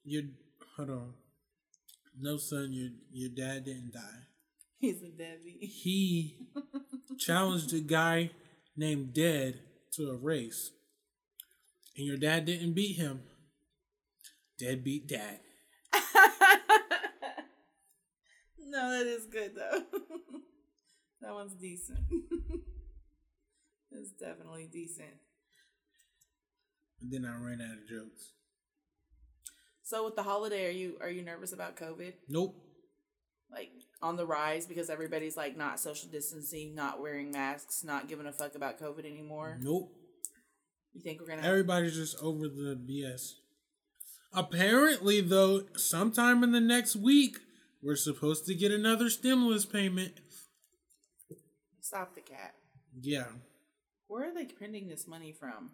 Your 0.04 0.22
hold 0.76 0.90
on. 0.90 1.14
No, 2.18 2.36
son. 2.36 2.72
Your 2.72 2.90
your 3.12 3.30
dad 3.30 3.64
didn't 3.64 3.92
die. 3.92 4.26
He's 4.78 5.02
a 5.02 5.08
deadbeat. 5.08 5.62
He 5.62 6.36
challenged 7.18 7.72
a 7.72 7.80
guy 7.80 8.30
named 8.76 9.14
Dead 9.14 9.60
to 9.92 10.10
a 10.10 10.16
race, 10.16 10.70
and 11.96 12.06
your 12.06 12.18
dad 12.18 12.44
didn't 12.44 12.74
beat 12.74 12.96
him. 12.96 13.22
Dead 14.58 14.84
beat 14.84 15.08
dad. 15.08 15.40
no, 18.76 18.90
that 18.90 19.06
is 19.06 19.26
good 19.26 19.52
though. 19.54 19.82
that 21.22 21.32
one's 21.32 21.54
decent. 21.54 22.00
it's 23.90 24.12
definitely 24.12 24.68
decent. 24.70 25.14
And 27.00 27.10
then 27.10 27.24
I 27.24 27.42
ran 27.42 27.60
out 27.60 27.78
of 27.78 27.88
jokes. 27.88 28.32
So 29.82 30.04
with 30.04 30.16
the 30.16 30.22
holiday, 30.22 30.66
are 30.66 30.72
you 30.72 30.98
are 31.00 31.08
you 31.08 31.22
nervous 31.22 31.52
about 31.52 31.76
COVID? 31.76 32.12
Nope. 32.28 32.54
Like 33.50 33.70
on 34.02 34.16
the 34.16 34.26
rise 34.26 34.66
because 34.66 34.90
everybody's 34.90 35.36
like 35.36 35.56
not 35.56 35.80
social 35.80 36.10
distancing, 36.10 36.74
not 36.74 37.00
wearing 37.00 37.30
masks, 37.30 37.82
not 37.82 38.08
giving 38.08 38.26
a 38.26 38.32
fuck 38.32 38.54
about 38.54 38.78
COVID 38.78 39.10
anymore. 39.10 39.58
Nope. 39.60 39.90
You 40.92 41.00
think 41.00 41.20
we're 41.20 41.28
gonna? 41.28 41.46
Everybody's 41.46 41.94
just 41.94 42.16
over 42.22 42.48
the 42.48 42.78
BS. 42.88 43.32
Apparently, 44.34 45.22
though, 45.22 45.62
sometime 45.76 46.42
in 46.42 46.52
the 46.52 46.60
next 46.60 46.96
week, 46.96 47.38
we're 47.86 47.94
supposed 47.96 48.46
to 48.46 48.54
get 48.54 48.72
another 48.72 49.08
stimulus 49.08 49.64
payment. 49.64 50.12
Stop 51.80 52.16
the 52.16 52.20
cat. 52.20 52.54
Yeah. 53.00 53.26
Where 54.08 54.28
are 54.28 54.34
they 54.34 54.46
printing 54.46 54.88
this 54.88 55.06
money 55.06 55.32
from? 55.32 55.70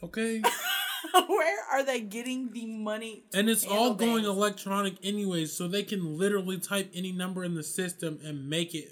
Okay. 0.00 0.42
Where 1.26 1.58
are 1.72 1.82
they 1.82 2.00
getting 2.00 2.52
the 2.52 2.66
money? 2.66 3.24
to 3.32 3.38
and 3.38 3.50
it's 3.50 3.66
all 3.66 3.94
going 3.94 4.24
things? 4.24 4.28
electronic 4.28 4.94
anyways, 5.02 5.52
so 5.52 5.66
they 5.66 5.82
can 5.82 6.16
literally 6.18 6.58
type 6.58 6.90
any 6.94 7.10
number 7.10 7.42
in 7.42 7.54
the 7.54 7.64
system 7.64 8.20
and 8.24 8.48
make 8.48 8.74
it. 8.74 8.88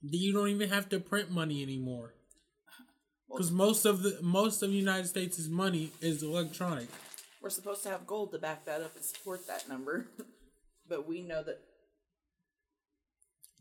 You 0.00 0.32
don't 0.32 0.48
even 0.48 0.70
have 0.70 0.88
to 0.90 1.00
print 1.00 1.30
money 1.30 1.62
anymore. 1.62 2.14
Because 3.28 3.50
most 3.50 3.84
of 3.84 4.02
the 4.02 4.18
most 4.22 4.62
of 4.62 4.70
the 4.70 4.76
United 4.76 5.08
States' 5.08 5.46
money 5.48 5.90
is 6.00 6.22
electronic. 6.22 6.88
We're 7.42 7.50
supposed 7.50 7.82
to 7.82 7.90
have 7.90 8.06
gold 8.06 8.32
to 8.32 8.38
back 8.38 8.64
that 8.64 8.80
up 8.80 8.94
and 8.94 9.04
support 9.04 9.46
that 9.48 9.68
number, 9.68 10.06
but 10.88 11.06
we 11.06 11.22
know 11.22 11.42
that 11.42 11.60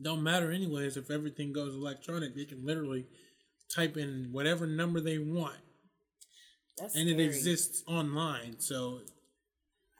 Don't 0.02 0.24
matter 0.24 0.52
anyways 0.52 0.98
if 0.98 1.10
everything 1.10 1.54
goes 1.54 1.74
electronic. 1.74 2.36
They 2.36 2.46
can 2.46 2.66
literally 2.66 3.08
type 3.70 3.98
in 3.98 4.30
whatever 4.32 4.68
number 4.68 5.00
they 5.02 5.18
want, 5.18 5.60
that's 6.78 6.96
and 6.96 7.10
it 7.10 7.20
exists 7.20 7.84
online. 7.88 8.60
So 8.60 9.02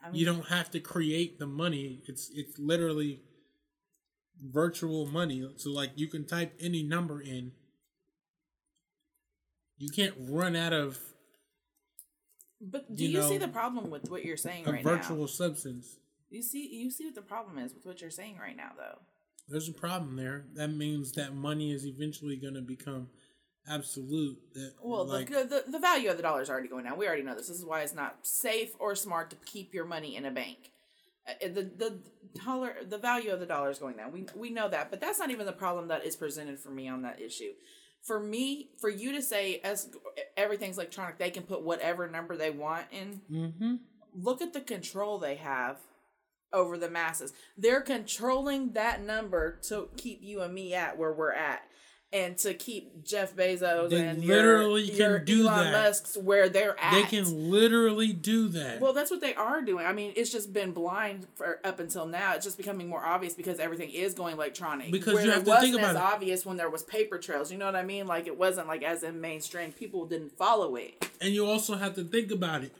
I 0.02 0.10
mean, 0.10 0.20
you 0.20 0.24
don't 0.26 0.48
have 0.48 0.70
to 0.72 0.80
create 0.80 1.38
the 1.38 1.46
money. 1.46 2.02
It's 2.06 2.30
it's 2.34 2.58
literally 2.58 3.22
virtual 4.42 5.06
money. 5.06 5.48
So 5.56 5.70
like 5.70 5.92
you 5.96 6.08
can 6.08 6.26
type 6.26 6.54
any 6.60 6.82
number 6.82 7.20
in. 7.20 7.52
You 9.78 9.88
can't 9.90 10.14
run 10.18 10.56
out 10.56 10.72
of 10.72 10.98
But 12.60 12.94
do 12.94 13.06
you 13.06 13.10
you, 13.10 13.22
see 13.22 13.38
the 13.38 13.48
problem 13.48 13.90
with 13.90 14.10
what 14.10 14.24
you're 14.24 14.36
saying 14.36 14.66
right? 14.66 14.84
a 14.84 14.84
right 14.84 14.84
virtual 14.84 15.20
now? 15.20 15.26
substance. 15.26 15.98
You 16.30 16.42
see, 16.42 16.68
you 16.72 16.90
see 16.90 17.04
what 17.06 17.14
the 17.14 17.22
problem 17.22 17.58
is 17.58 17.74
with 17.74 17.86
what 17.86 18.00
you're 18.00 18.10
saying 18.10 18.38
right 18.38 18.56
now, 18.56 18.72
though. 18.76 18.98
There's 19.48 19.68
a 19.68 19.72
problem 19.72 20.16
there. 20.16 20.46
That 20.54 20.68
means 20.68 21.12
that 21.12 21.34
money 21.34 21.72
is 21.72 21.86
eventually 21.86 22.36
going 22.36 22.54
to 22.54 22.62
become 22.62 23.08
absolute. 23.68 24.38
That, 24.54 24.72
Well, 24.82 25.06
like, 25.06 25.28
the, 25.28 25.44
the 25.44 25.70
the 25.70 25.78
value 25.78 26.10
of 26.10 26.16
the 26.16 26.22
dollar 26.22 26.42
is 26.42 26.50
already 26.50 26.68
going 26.68 26.84
down. 26.84 26.98
We 26.98 27.06
already 27.06 27.22
know 27.22 27.34
this. 27.34 27.48
This 27.48 27.58
is 27.58 27.64
why 27.64 27.82
it's 27.82 27.94
not 27.94 28.18
safe 28.22 28.70
or 28.78 28.94
smart 28.94 29.30
to 29.30 29.36
keep 29.44 29.74
your 29.74 29.84
money 29.84 30.16
in 30.16 30.24
a 30.24 30.30
bank. 30.30 30.70
Uh, 31.28 31.48
The 31.48 31.62
the 31.62 31.98
dollar, 32.44 32.76
the 32.88 32.98
value 32.98 33.30
of 33.32 33.40
the 33.40 33.46
dollar 33.46 33.70
is 33.70 33.78
going 33.78 33.96
down. 33.96 34.12
We 34.12 34.26
we 34.34 34.50
know 34.50 34.68
that, 34.68 34.90
but 34.90 35.00
that's 35.00 35.18
not 35.18 35.30
even 35.30 35.46
the 35.46 35.52
problem 35.52 35.88
that 35.88 36.04
is 36.04 36.16
presented 36.16 36.58
for 36.58 36.70
me 36.70 36.88
on 36.88 37.02
that 37.02 37.20
issue. 37.20 37.52
For 38.02 38.20
me, 38.20 38.70
for 38.80 38.90
you 38.90 39.12
to 39.12 39.22
say 39.22 39.60
as 39.64 39.90
everything's 40.36 40.76
electronic, 40.76 41.18
they 41.18 41.30
can 41.30 41.44
put 41.44 41.62
whatever 41.62 42.08
number 42.08 42.36
they 42.36 42.50
want 42.50 42.86
in. 42.92 43.20
mm-hmm. 43.30 43.74
look 44.14 44.42
at 44.42 44.52
the 44.52 44.60
control 44.60 45.18
they 45.18 45.36
have 45.36 45.78
over 46.54 46.78
the 46.78 46.88
masses. 46.88 47.34
They're 47.58 47.82
controlling 47.82 48.72
that 48.72 49.02
number 49.02 49.58
to 49.68 49.88
keep 49.98 50.22
you 50.22 50.40
and 50.40 50.54
me 50.54 50.72
at 50.74 50.96
where 50.96 51.12
we're 51.12 51.32
at. 51.32 51.62
And 52.12 52.38
to 52.38 52.54
keep 52.54 53.04
Jeff 53.04 53.34
Bezos 53.34 53.90
They 53.90 54.06
and 54.06 54.24
literally 54.24 54.84
your, 54.84 54.96
can 54.96 55.10
your 55.10 55.18
do 55.18 55.48
Elon 55.48 55.72
that. 55.72 55.72
Musk's 55.72 56.16
where 56.16 56.48
they're 56.48 56.78
at. 56.78 56.92
They 56.92 57.02
can 57.02 57.50
literally 57.50 58.12
do 58.12 58.46
that. 58.50 58.80
Well, 58.80 58.92
that's 58.92 59.10
what 59.10 59.20
they 59.20 59.34
are 59.34 59.62
doing. 59.62 59.84
I 59.84 59.92
mean, 59.92 60.12
it's 60.14 60.30
just 60.30 60.52
been 60.52 60.70
blind 60.70 61.26
for 61.34 61.58
up 61.64 61.80
until 61.80 62.06
now. 62.06 62.34
It's 62.34 62.44
just 62.44 62.56
becoming 62.56 62.88
more 62.88 63.04
obvious 63.04 63.34
because 63.34 63.58
everything 63.58 63.90
is 63.90 64.14
going 64.14 64.34
electronic. 64.36 64.92
Because 64.92 65.14
Where 65.14 65.24
you 65.24 65.30
it 65.30 65.34
have 65.34 65.44
to 65.44 65.50
think 65.50 65.74
wasn't 65.74 65.74
about 65.78 65.90
as 65.90 65.96
it. 65.96 66.14
obvious 66.14 66.46
when 66.46 66.56
there 66.56 66.70
was 66.70 66.84
paper 66.84 67.18
trails. 67.18 67.50
You 67.50 67.58
know 67.58 67.66
what 67.66 67.74
I 67.74 67.82
mean? 67.82 68.06
Like 68.06 68.28
it 68.28 68.38
wasn't 68.38 68.68
like 68.68 68.84
as 68.84 69.02
in 69.02 69.20
mainstream. 69.20 69.72
People 69.72 70.06
didn't 70.06 70.38
follow 70.38 70.76
it. 70.76 71.10
And 71.20 71.34
you 71.34 71.44
also 71.44 71.74
have 71.74 71.96
to 71.96 72.04
think 72.04 72.30
about 72.30 72.62
it. 72.62 72.72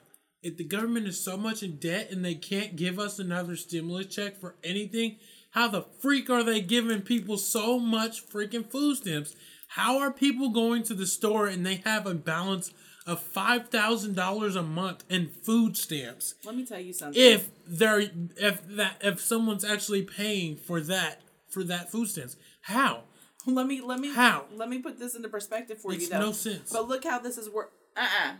If 0.44 0.56
the 0.58 0.64
government 0.64 1.06
is 1.08 1.18
so 1.18 1.36
much 1.36 1.62
in 1.62 1.76
debt 1.76 2.10
and 2.10 2.24
they 2.24 2.34
can't 2.34 2.76
give 2.76 2.98
us 2.98 3.18
another 3.18 3.56
stimulus 3.56 4.14
check 4.14 4.38
for 4.38 4.54
anything, 4.62 5.16
How 5.50 5.68
the 5.68 5.82
freak 6.00 6.28
are 6.30 6.42
they 6.42 6.60
giving 6.60 7.00
people 7.02 7.38
so 7.38 7.78
much 7.78 8.28
freaking 8.28 8.68
food 8.70 8.96
stamps? 8.96 9.34
How 9.68 9.98
are 9.98 10.12
people 10.12 10.50
going 10.50 10.82
to 10.84 10.94
the 10.94 11.06
store 11.06 11.46
and 11.46 11.64
they 11.64 11.76
have 11.84 12.06
a 12.06 12.14
balance 12.14 12.72
of 13.06 13.20
five 13.20 13.68
thousand 13.68 14.14
dollars 14.16 14.56
a 14.56 14.62
month 14.62 15.04
in 15.08 15.28
food 15.28 15.76
stamps? 15.76 16.34
Let 16.44 16.56
me 16.56 16.66
tell 16.66 16.80
you 16.80 16.92
something. 16.92 17.20
If 17.20 17.50
they're 17.66 18.10
if 18.36 18.66
that 18.76 18.96
if 19.00 19.20
someone's 19.20 19.64
actually 19.64 20.02
paying 20.02 20.56
for 20.56 20.80
that 20.80 21.20
for 21.48 21.64
that 21.64 21.90
food 21.90 22.08
stamps, 22.08 22.36
how? 22.62 23.04
let 23.46 23.66
me 23.66 23.80
let 23.80 24.00
me 24.00 24.12
How? 24.14 24.46
let 24.56 24.68
me 24.68 24.78
put 24.80 24.98
this 24.98 25.14
into 25.14 25.28
perspective 25.28 25.80
for 25.80 25.90
Makes 25.92 26.04
you 26.04 26.10
though. 26.10 26.20
no 26.20 26.32
sense. 26.32 26.72
But 26.72 26.88
look 26.88 27.04
how 27.04 27.18
this 27.20 27.38
is 27.38 27.48
work. 27.48 27.72
Uh 27.96 28.00
uh 28.00 28.32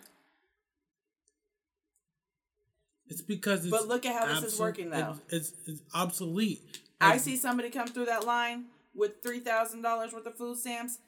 It's 3.08 3.22
because 3.22 3.64
it's 3.64 3.70
But 3.70 3.86
look 3.88 4.06
at 4.06 4.14
how 4.14 4.40
this 4.40 4.54
is 4.54 4.60
working, 4.60 4.90
though. 4.90 5.16
It's, 5.28 5.52
it's, 5.66 5.82
obsolete. 5.92 6.80
I 7.00 7.18
see 7.18 7.36
somebody 7.36 7.70
come 7.70 7.88
through 7.88 8.06
that 8.06 8.24
line 8.24 8.66
with 8.94 9.22
three 9.22 9.40
thousand 9.40 9.82
dollars 9.82 10.12
worth 10.12 10.26
of 10.26 10.36
food 10.36 10.58
stamps, 10.58 10.98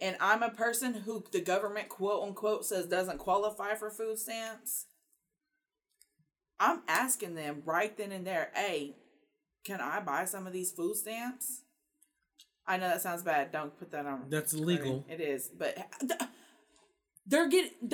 and 0.00 0.16
I'm 0.20 0.42
a 0.42 0.50
person 0.50 0.94
who 0.94 1.24
the 1.32 1.40
government 1.40 1.88
quote 1.88 2.22
unquote 2.22 2.64
says 2.64 2.86
doesn't 2.86 3.18
qualify 3.18 3.74
for 3.74 3.90
food 3.90 4.18
stamps. 4.18 4.86
I'm 6.60 6.82
asking 6.86 7.34
them 7.34 7.62
right 7.64 7.96
then 7.96 8.12
and 8.12 8.26
there, 8.26 8.50
hey, 8.54 8.94
can 9.64 9.80
I 9.80 10.00
buy 10.00 10.26
some 10.26 10.46
of 10.46 10.52
these 10.52 10.70
food 10.70 10.94
stamps? 10.96 11.62
I 12.66 12.76
know 12.76 12.88
that 12.88 13.02
sounds 13.02 13.22
bad. 13.22 13.50
Don't 13.50 13.76
put 13.78 13.90
that 13.92 14.06
on. 14.06 14.26
That's 14.28 14.52
illegal. 14.52 15.04
It 15.08 15.20
is, 15.20 15.48
but 15.48 15.76
uh, 15.78 16.26
they're 17.26 17.48
getting. 17.48 17.92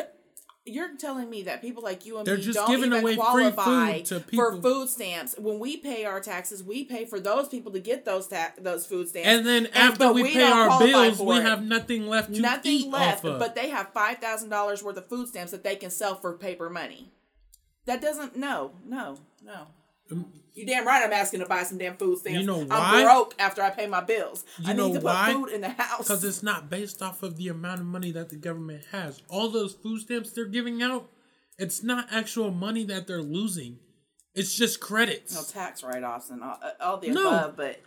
You're 0.68 0.96
telling 0.96 1.30
me 1.30 1.44
that 1.44 1.60
people 1.62 1.82
like 1.82 2.04
you 2.04 2.18
and 2.18 2.26
They're 2.26 2.36
me 2.36 2.42
just 2.42 2.56
don't 2.58 2.68
giving 2.68 2.86
even 2.86 2.98
away 3.00 3.14
free 3.14 3.22
qualify 3.22 3.98
food 3.98 4.04
to 4.06 4.20
for 4.34 4.60
food 4.60 4.88
stamps. 4.88 5.36
When 5.38 5.60
we 5.60 5.76
pay 5.76 6.04
our 6.04 6.20
taxes, 6.20 6.62
we 6.64 6.84
pay 6.84 7.04
for 7.04 7.20
those 7.20 7.48
people 7.48 7.70
to 7.72 7.78
get 7.78 8.04
those 8.04 8.26
ta- 8.26 8.52
those 8.58 8.84
food 8.84 9.08
stamps. 9.08 9.28
And 9.28 9.46
then 9.46 9.66
after 9.74 9.98
but 9.98 10.14
we, 10.16 10.32
pay 10.32 10.42
our 10.42 10.78
bills, 10.80 11.20
we 11.20 11.36
it. 11.36 11.42
have 11.42 11.62
nothing 11.62 12.08
left 12.08 12.34
to 12.34 12.40
nothing 12.40 12.72
eat 12.72 12.90
left. 12.90 13.24
off 13.24 13.32
of. 13.32 13.38
But 13.38 13.54
they 13.54 13.68
have 13.70 13.92
five 13.92 14.18
thousand 14.18 14.48
dollars 14.48 14.82
worth 14.82 14.96
of 14.96 15.08
food 15.08 15.28
stamps 15.28 15.52
that 15.52 15.62
they 15.62 15.76
can 15.76 15.90
sell 15.90 16.16
for 16.16 16.32
paper 16.36 16.68
money. 16.68 17.12
That 17.84 18.02
doesn't. 18.02 18.36
No, 18.36 18.72
no, 18.84 19.18
no. 19.44 19.68
Um, 20.10 20.32
You 20.56 20.66
damn 20.66 20.86
right. 20.86 21.04
I'm 21.04 21.12
asking 21.12 21.40
to 21.40 21.46
buy 21.46 21.62
some 21.64 21.78
damn 21.78 21.96
food 21.96 22.18
stamps. 22.18 22.40
You 22.40 22.46
know 22.46 22.64
why? 22.64 22.66
I'm 22.76 23.04
broke 23.04 23.34
after 23.38 23.62
I 23.62 23.70
pay 23.70 23.86
my 23.86 24.00
bills. 24.02 24.44
You 24.58 24.70
I 24.70 24.72
know 24.72 24.88
need 24.88 24.94
to 24.94 25.00
why? 25.00 25.26
put 25.32 25.34
food 25.34 25.54
in 25.54 25.60
the 25.60 25.68
house. 25.68 25.98
Because 25.98 26.24
it's 26.24 26.42
not 26.42 26.70
based 26.70 27.02
off 27.02 27.22
of 27.22 27.36
the 27.36 27.48
amount 27.48 27.80
of 27.80 27.86
money 27.86 28.10
that 28.12 28.30
the 28.30 28.36
government 28.36 28.84
has. 28.90 29.22
All 29.28 29.48
those 29.50 29.74
food 29.74 30.00
stamps 30.00 30.30
they're 30.32 30.46
giving 30.46 30.82
out, 30.82 31.08
it's 31.58 31.82
not 31.82 32.08
actual 32.10 32.50
money 32.50 32.84
that 32.84 33.06
they're 33.06 33.22
losing. 33.22 33.78
It's 34.34 34.54
just 34.56 34.80
credits. 34.80 35.34
no 35.34 35.42
tax 35.42 35.82
write-offs 35.82 36.30
and 36.30 36.42
all, 36.42 36.58
uh, 36.62 36.70
all 36.80 36.96
the 36.98 37.10
No. 37.10 37.28
above, 37.28 37.56
but 37.56 37.80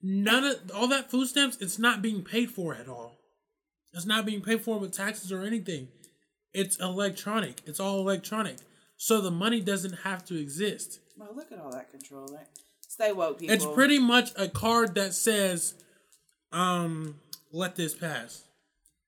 None 0.00 0.44
of 0.44 0.70
all 0.74 0.86
that 0.88 1.10
food 1.10 1.26
stamps, 1.26 1.56
it's 1.60 1.78
not 1.78 2.02
being 2.02 2.22
paid 2.22 2.50
for 2.52 2.74
at 2.74 2.88
all. 2.88 3.18
It's 3.92 4.06
not 4.06 4.24
being 4.26 4.42
paid 4.42 4.60
for 4.62 4.78
with 4.78 4.92
taxes 4.92 5.32
or 5.32 5.42
anything. 5.42 5.88
It's 6.52 6.76
electronic. 6.78 7.62
It's 7.66 7.80
all 7.80 7.98
electronic. 7.98 8.56
So 8.96 9.20
the 9.20 9.30
money 9.32 9.60
doesn't 9.60 10.00
have 10.04 10.24
to 10.26 10.36
exist. 10.40 11.00
Well, 11.18 11.30
look 11.34 11.52
at 11.52 11.58
all 11.58 11.72
that 11.72 11.90
controlling. 11.90 12.44
Stay 12.86 13.12
woke, 13.12 13.40
people. 13.40 13.54
It's 13.54 13.66
pretty 13.66 13.98
much 13.98 14.30
a 14.36 14.48
card 14.48 14.94
that 14.94 15.14
says, 15.14 15.74
um, 16.52 17.16
let 17.52 17.76
this 17.76 17.94
pass. 17.94 18.44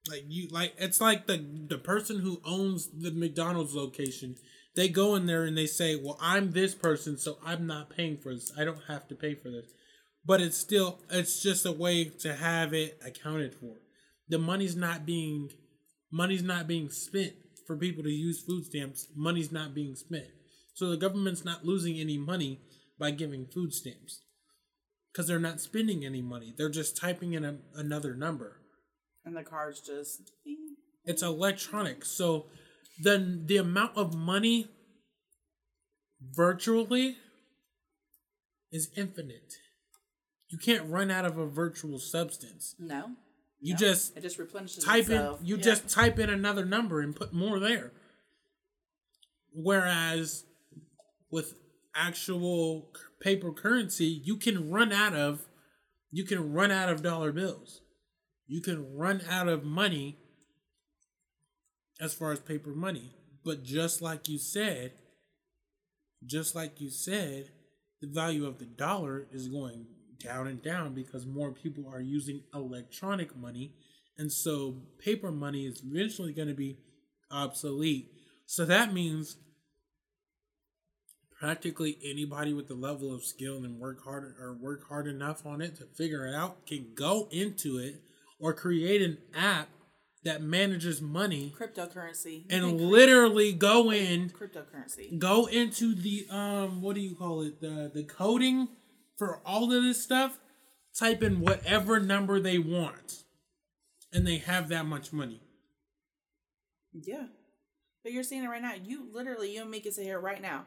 Like 0.09 0.25
you 0.29 0.49
like 0.49 0.75
it's 0.79 1.01
like 1.01 1.27
the 1.27 1.45
the 1.69 1.79
person 1.79 2.21
who 2.21 2.41
owns 2.45 2.89
the 2.89 3.11
McDonald's 3.11 3.75
location. 3.75 4.37
They 4.75 4.89
go 4.89 5.15
in 5.15 5.27
there 5.27 5.45
and 5.45 5.57
they 5.57 5.67
say, 5.67 5.95
"Well, 5.97 6.19
I'm 6.21 6.53
this 6.53 6.75
person, 6.75 7.19
so 7.19 7.39
I'm 7.45 7.67
not 7.67 7.91
paying 7.91 8.17
for 8.17 8.35
this. 8.35 8.51
I 8.59 8.65
don't 8.65 8.83
have 8.89 9.07
to 9.09 9.15
pay 9.15 9.35
for 9.35 9.51
this." 9.51 9.67
But 10.25 10.41
it's 10.41 10.57
still 10.57 11.01
it's 11.11 11.43
just 11.43 11.67
a 11.67 11.73
way 11.73 12.05
to 12.05 12.35
have 12.35 12.73
it 12.73 12.99
accounted 13.05 13.55
for. 13.55 13.77
The 14.29 14.39
money's 14.39 14.77
not 14.77 15.05
being 15.05 15.51
money's 16.11 16.43
not 16.43 16.67
being 16.67 16.89
spent 16.89 17.35
for 17.67 17.77
people 17.77 18.03
to 18.03 18.11
use 18.11 18.43
food 18.43 18.65
stamps. 18.65 19.07
Money's 19.15 19.53
not 19.53 19.75
being 19.75 19.97
spent. 19.97 20.29
So 20.81 20.89
the 20.89 20.97
government's 20.97 21.45
not 21.45 21.62
losing 21.66 22.01
any 22.01 22.16
money 22.16 22.59
by 22.99 23.11
giving 23.11 23.45
food 23.45 23.74
stamps 23.74 24.22
because 25.12 25.26
they're 25.28 25.39
not 25.39 25.61
spending 25.61 26.07
any 26.07 26.22
money. 26.22 26.55
They're 26.57 26.70
just 26.70 26.97
typing 26.97 27.35
in 27.35 27.45
a, 27.45 27.59
another 27.74 28.14
number. 28.14 28.62
and 29.26 29.37
the 29.37 29.43
cards 29.43 29.83
just. 29.83 30.33
It's 31.05 31.22
electronic. 31.22 32.07
So 32.07 32.47
then 33.03 33.43
the 33.45 33.59
amount 33.59 33.95
of 33.99 34.14
money 34.16 34.68
virtually 36.22 37.18
is 38.72 38.89
infinite. 38.97 39.53
You 40.49 40.57
can't 40.57 40.89
run 40.89 41.11
out 41.11 41.26
of 41.26 41.37
a 41.37 41.45
virtual 41.47 41.99
substance. 41.99 42.74
No. 42.78 43.16
You 43.61 43.74
No. 43.74 43.78
just 43.81 44.16
it 44.16 44.22
just 44.22 44.39
replenishes 44.39 44.83
type 44.83 45.01
itself. 45.11 45.41
in 45.41 45.47
you 45.47 45.57
Yeah. 45.57 45.62
just 45.62 45.91
type 45.91 46.18
in 46.18 46.31
another 46.31 46.64
number 46.64 47.03
and 47.03 47.14
put 47.14 47.35
more 47.35 47.59
there. 47.59 47.93
Whereas 49.53 50.47
with 51.31 51.55
actual 51.95 52.91
paper 53.20 53.53
currency, 53.53 54.07
you 54.24 54.37
can 54.37 54.70
run 54.70 54.93
out 54.93 55.14
of 55.14 55.47
you 56.12 56.24
can 56.24 56.53
run 56.53 56.72
out 56.72 56.89
of 56.89 57.03
dollar 57.03 57.33
bills. 57.33 57.83
You 58.49 58.61
can 58.61 58.97
run 58.97 59.22
out 59.31 59.47
of 59.47 59.64
money 59.64 60.18
as 62.01 62.14
far 62.14 62.33
as 62.33 62.41
paper 62.41 62.70
money. 62.70 63.14
But 63.45 63.62
just 63.62 64.03
like 64.03 64.28
you 64.28 64.39
said, 64.39 64.93
just 66.26 66.55
like 66.55 66.81
you 66.81 66.91
said, 66.91 67.51
the 68.01 68.09
value 68.09 68.47
of 68.47 68.59
the 68.59 68.64
dollar 68.64 69.28
is 69.31 69.49
going 69.49 69.87
down 70.18 70.49
and 70.49 70.62
down 70.62 70.95
because 70.95 71.26
more 71.26 71.53
people 71.53 71.89
are 71.89 72.01
using 72.01 72.43
electronic 72.53 73.37
money. 73.37 73.74
And 74.18 74.33
so 74.33 74.83
paper 74.99 75.31
money 75.31 75.64
is 75.64 75.83
eventually 75.85 76.33
going 76.33 76.49
to 76.49 76.55
be 76.55 76.78
obsolete. 77.31 78.11
So 78.47 78.64
that 78.64 78.93
means 78.93 79.37
practically 81.41 81.97
anybody 82.05 82.53
with 82.53 82.68
the 82.68 82.74
level 82.74 83.14
of 83.14 83.24
skill 83.24 83.64
and 83.64 83.80
work 83.80 84.05
hard 84.05 84.34
or 84.38 84.53
work 84.53 84.86
hard 84.88 85.07
enough 85.07 85.47
on 85.47 85.62
it 85.62 85.74
to 85.74 85.84
figure 85.86 86.26
it 86.26 86.34
out 86.34 86.66
can 86.66 86.88
go 86.95 87.26
into 87.30 87.78
it 87.78 88.03
or 88.38 88.53
create 88.53 89.01
an 89.01 89.16
app 89.34 89.68
that 90.22 90.43
manages 90.43 91.01
money 91.01 91.55
cryptocurrency. 91.59 92.45
And 92.51 92.78
literally 92.78 93.55
go 93.55 93.91
in 93.91 94.28
cryptocurrency. 94.28 95.18
go 95.18 95.47
into 95.47 95.95
the 95.95 96.26
um 96.30 96.82
what 96.82 96.95
do 96.95 97.01
you 97.01 97.14
call 97.14 97.41
it 97.41 97.62
the 97.62 97.91
the 97.93 98.05
coding 98.05 98.68
for 99.16 99.41
all 99.47 99.72
of 99.72 99.82
this 99.82 100.03
stuff 100.03 100.38
type 100.99 101.22
in 101.22 101.41
whatever 101.41 101.99
number 101.99 102.38
they 102.38 102.59
want 102.59 103.24
and 104.12 104.26
they 104.26 104.36
have 104.36 104.68
that 104.68 104.84
much 104.84 105.11
money 105.11 105.41
Yeah. 106.93 107.28
But 108.03 108.12
you're 108.12 108.24
seeing 108.24 108.45
it 108.45 108.49
right 108.49 108.62
now. 108.62 108.72
You 108.82 109.09
literally, 109.12 109.55
you 109.55 109.61
and 109.61 109.70
me 109.70 109.80
can 109.80 109.93
sit 109.93 110.05
here 110.05 110.18
right 110.18 110.41
now 110.41 110.64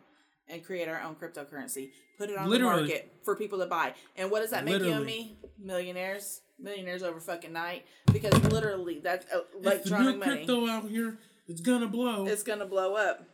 and 0.49 0.63
create 0.63 0.87
our 0.87 1.01
own 1.01 1.15
cryptocurrency. 1.15 1.91
Put 2.17 2.29
it 2.29 2.37
on 2.37 2.49
Literally. 2.49 2.83
the 2.83 2.87
market 2.89 3.13
for 3.23 3.35
people 3.35 3.59
to 3.59 3.65
buy. 3.65 3.93
And 4.15 4.29
what 4.29 4.41
does 4.41 4.51
that 4.51 4.65
make 4.65 4.81
you 4.81 4.91
and 4.93 5.05
me? 5.05 5.37
Millionaires. 5.57 6.41
Millionaires 6.59 7.01
over 7.03 7.19
fucking 7.19 7.51
night. 7.53 7.85
Because 8.11 8.33
literally, 8.51 8.99
that's 8.99 9.25
uh, 9.33 9.41
electronic 9.59 10.17
money. 10.19 10.31
crypto 10.45 10.67
out 10.67 10.87
here 10.89 11.17
it's 11.47 11.61
gonna 11.61 11.87
blow 11.87 12.25
It's 12.25 12.43
to 12.43 12.65
blow 12.65 12.95
up. 12.95 13.25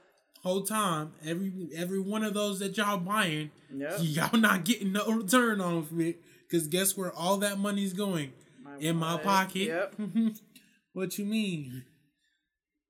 whole 0.42 0.62
time 0.64 1.12
every 1.26 1.52
every 1.76 2.00
one 2.00 2.24
of 2.24 2.34
those 2.34 2.60
that 2.60 2.76
y'all 2.78 2.98
buying 2.98 3.52
Yep. 3.74 3.98
y'all 4.02 4.40
not 4.40 4.64
getting 4.66 4.94
no 4.94 5.06
return 5.08 5.62
on 5.62 5.86
it 6.00 6.20
because 6.48 6.68
guess 6.68 6.98
where 6.98 7.12
all 7.14 7.38
that 7.38 7.60
money's 7.60 7.94
going 7.94 8.34
in 8.80 8.96
my 8.96 9.18
pocket 9.18 9.68
Yep. 9.68 9.96
what 10.94 11.18
you 11.20 11.26
mean 11.26 11.84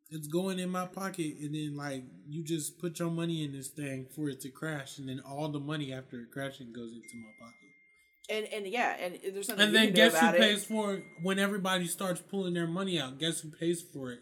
it's 0.10 0.28
going 0.28 0.60
in 0.60 0.70
my 0.70 0.86
pocket 0.86 1.36
and 1.40 1.54
then 1.54 1.76
like 1.78 2.04
you 2.28 2.44
just 2.44 2.80
put 2.80 3.00
your 3.00 3.12
money 3.12 3.44
in 3.44 3.52
this 3.52 3.68
thing 3.68 4.08
for 4.16 4.30
it 4.30 4.42
to 4.42 4.50
crash 4.50 4.98
and 4.98 5.08
then 5.08 5.20
all 5.20 5.50
the 5.50 5.60
money 5.60 5.94
after 5.94 6.20
it 6.22 6.32
crashing 6.32 6.74
goes 6.74 6.92
into 6.92 7.16
my 7.16 7.32
pocket. 7.40 7.56
And 8.32 8.46
and 8.54 8.68
yeah, 8.68 8.96
and 9.00 9.20
there's 9.34 9.48
something 9.48 9.66
and 9.66 9.76
then 9.76 9.94
guess 9.94 10.14
who 10.14 10.18
about 10.20 10.36
pays 10.38 10.64
it. 10.64 10.68
for 10.68 10.96
it? 10.96 11.04
When 11.22 11.40
everybody 11.40 11.88
starts 11.88 12.22
pulling 12.22 12.54
their 12.54 12.68
money 12.68 13.00
out 13.00 13.20
guess 13.20 13.42
who 13.42 13.50
pays 13.50 13.82
for 13.82 14.12
it? 14.12 14.20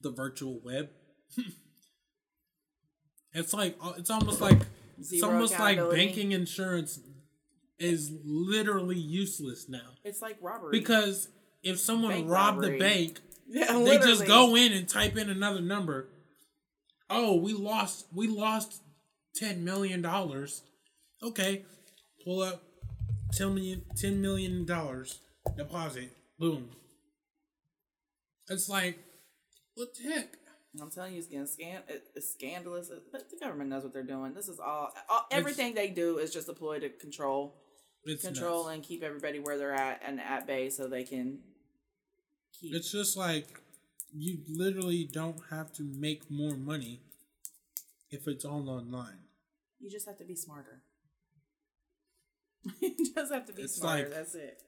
The 0.00 0.10
virtual 0.10 0.60
web. 0.64 0.90
It's 3.34 3.52
like 3.52 3.76
uh, 3.80 3.92
it's 3.96 4.10
almost 4.10 4.40
like 4.40 4.58
it's 4.98 5.22
almost 5.22 5.58
like 5.58 5.78
banking 5.90 6.32
insurance 6.32 6.98
is 7.78 8.10
literally 8.24 8.98
useless 8.98 9.68
now. 9.68 9.90
It's 10.04 10.20
like 10.20 10.38
robbery. 10.40 10.78
because 10.78 11.28
if 11.62 11.78
someone 11.78 12.12
Bank 12.12 12.30
robbed 12.30 12.58
robbery. 12.58 12.72
the 12.72 12.78
bank 12.78 13.20
yeah, 13.48 13.72
they 13.72 13.78
literally. 13.78 14.12
just 14.12 14.26
go 14.26 14.56
in 14.56 14.72
and 14.72 14.88
type 14.88 15.16
in 15.16 15.30
another 15.30 15.60
number. 15.60 16.08
Oh, 17.10 17.36
we 17.36 17.52
lost 17.52 18.06
we 18.14 18.26
lost 18.28 18.82
ten 19.34 19.64
million 19.64 20.02
dollars. 20.02 20.62
Okay. 21.22 21.64
Pull 22.24 22.42
up 22.42 22.62
10 23.32 23.54
million 23.54 23.82
$10 23.96 24.16
million 24.18 24.64
deposit. 25.56 26.10
Boom. 26.38 26.68
It's 28.48 28.68
like 28.68 28.98
what 29.74 29.88
the 29.94 30.10
heck? 30.10 30.36
I'm 30.80 30.90
telling 30.90 31.12
you, 31.12 31.18
it's 31.18 31.28
getting 31.28 31.46
scan. 31.46 31.80
It's 32.14 32.32
scandalous, 32.32 32.90
but 33.10 33.30
the 33.30 33.36
government 33.36 33.70
knows 33.70 33.84
what 33.84 33.92
they're 33.92 34.02
doing. 34.02 34.34
This 34.34 34.48
is 34.48 34.60
all, 34.60 34.92
all 35.08 35.26
everything 35.30 35.74
they 35.74 35.88
do 35.88 36.18
is 36.18 36.32
just 36.32 36.48
a 36.48 36.52
ploy 36.52 36.78
to 36.80 36.88
control, 36.88 37.54
control, 38.20 38.64
nuts. 38.64 38.74
and 38.74 38.82
keep 38.82 39.02
everybody 39.02 39.38
where 39.38 39.56
they're 39.56 39.72
at 39.74 40.02
and 40.06 40.20
at 40.20 40.46
bay, 40.46 40.68
so 40.68 40.86
they 40.86 41.04
can 41.04 41.38
It's 42.62 42.90
just 42.92 43.16
like 43.16 43.60
you 44.12 44.38
literally 44.48 45.04
don't 45.12 45.38
have 45.50 45.72
to 45.74 45.82
make 45.82 46.30
more 46.30 46.56
money 46.56 47.02
if 48.10 48.26
it's 48.26 48.44
all 48.44 48.68
online. 48.68 49.18
you 49.78 49.90
just 49.90 50.06
have 50.06 50.18
to 50.18 50.24
be 50.24 50.34
smarter. 50.34 50.82
you 52.80 52.94
just 53.14 53.32
have 53.32 53.46
to 53.46 53.52
be 53.52 53.62
It's 53.62 53.74
smarter. 53.76 54.04
like- 54.04 54.12
That's 54.12 54.34
it. 54.34 54.58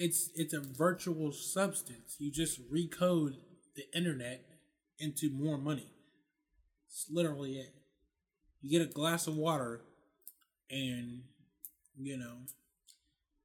It's 0.00 0.30
it's 0.36 0.54
a 0.54 0.60
virtual 0.60 1.32
substance. 1.32 2.14
You 2.20 2.30
just 2.30 2.60
recode 2.72 3.34
the 3.74 3.82
internet 3.92 4.44
into 5.00 5.28
more 5.30 5.58
money. 5.58 5.90
It's 6.86 7.06
literally 7.10 7.56
it. 7.58 7.74
You 8.62 8.78
get 8.78 8.88
a 8.88 8.92
glass 8.92 9.26
of 9.26 9.34
water 9.34 9.80
and 10.70 11.22
you 11.96 12.16
know 12.16 12.36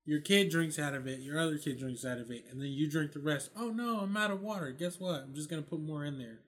your 0.05 0.19
kid 0.21 0.49
drinks 0.49 0.77
out 0.79 0.93
of 0.93 1.07
it, 1.07 1.19
your 1.19 1.39
other 1.39 1.57
kid 1.57 1.79
drinks 1.79 2.03
out 2.05 2.17
of 2.17 2.29
it, 2.31 2.45
and 2.51 2.59
then 2.61 2.69
you 2.69 2.89
drink 2.89 3.13
the 3.13 3.19
rest. 3.19 3.51
Oh 3.55 3.69
no, 3.69 3.99
I'm 3.99 4.15
out 4.17 4.31
of 4.31 4.41
water. 4.41 4.71
Guess 4.71 4.99
what? 4.99 5.21
I'm 5.21 5.33
just 5.33 5.49
gonna 5.49 5.61
put 5.61 5.79
more 5.81 6.03
in 6.05 6.17
there. 6.17 6.39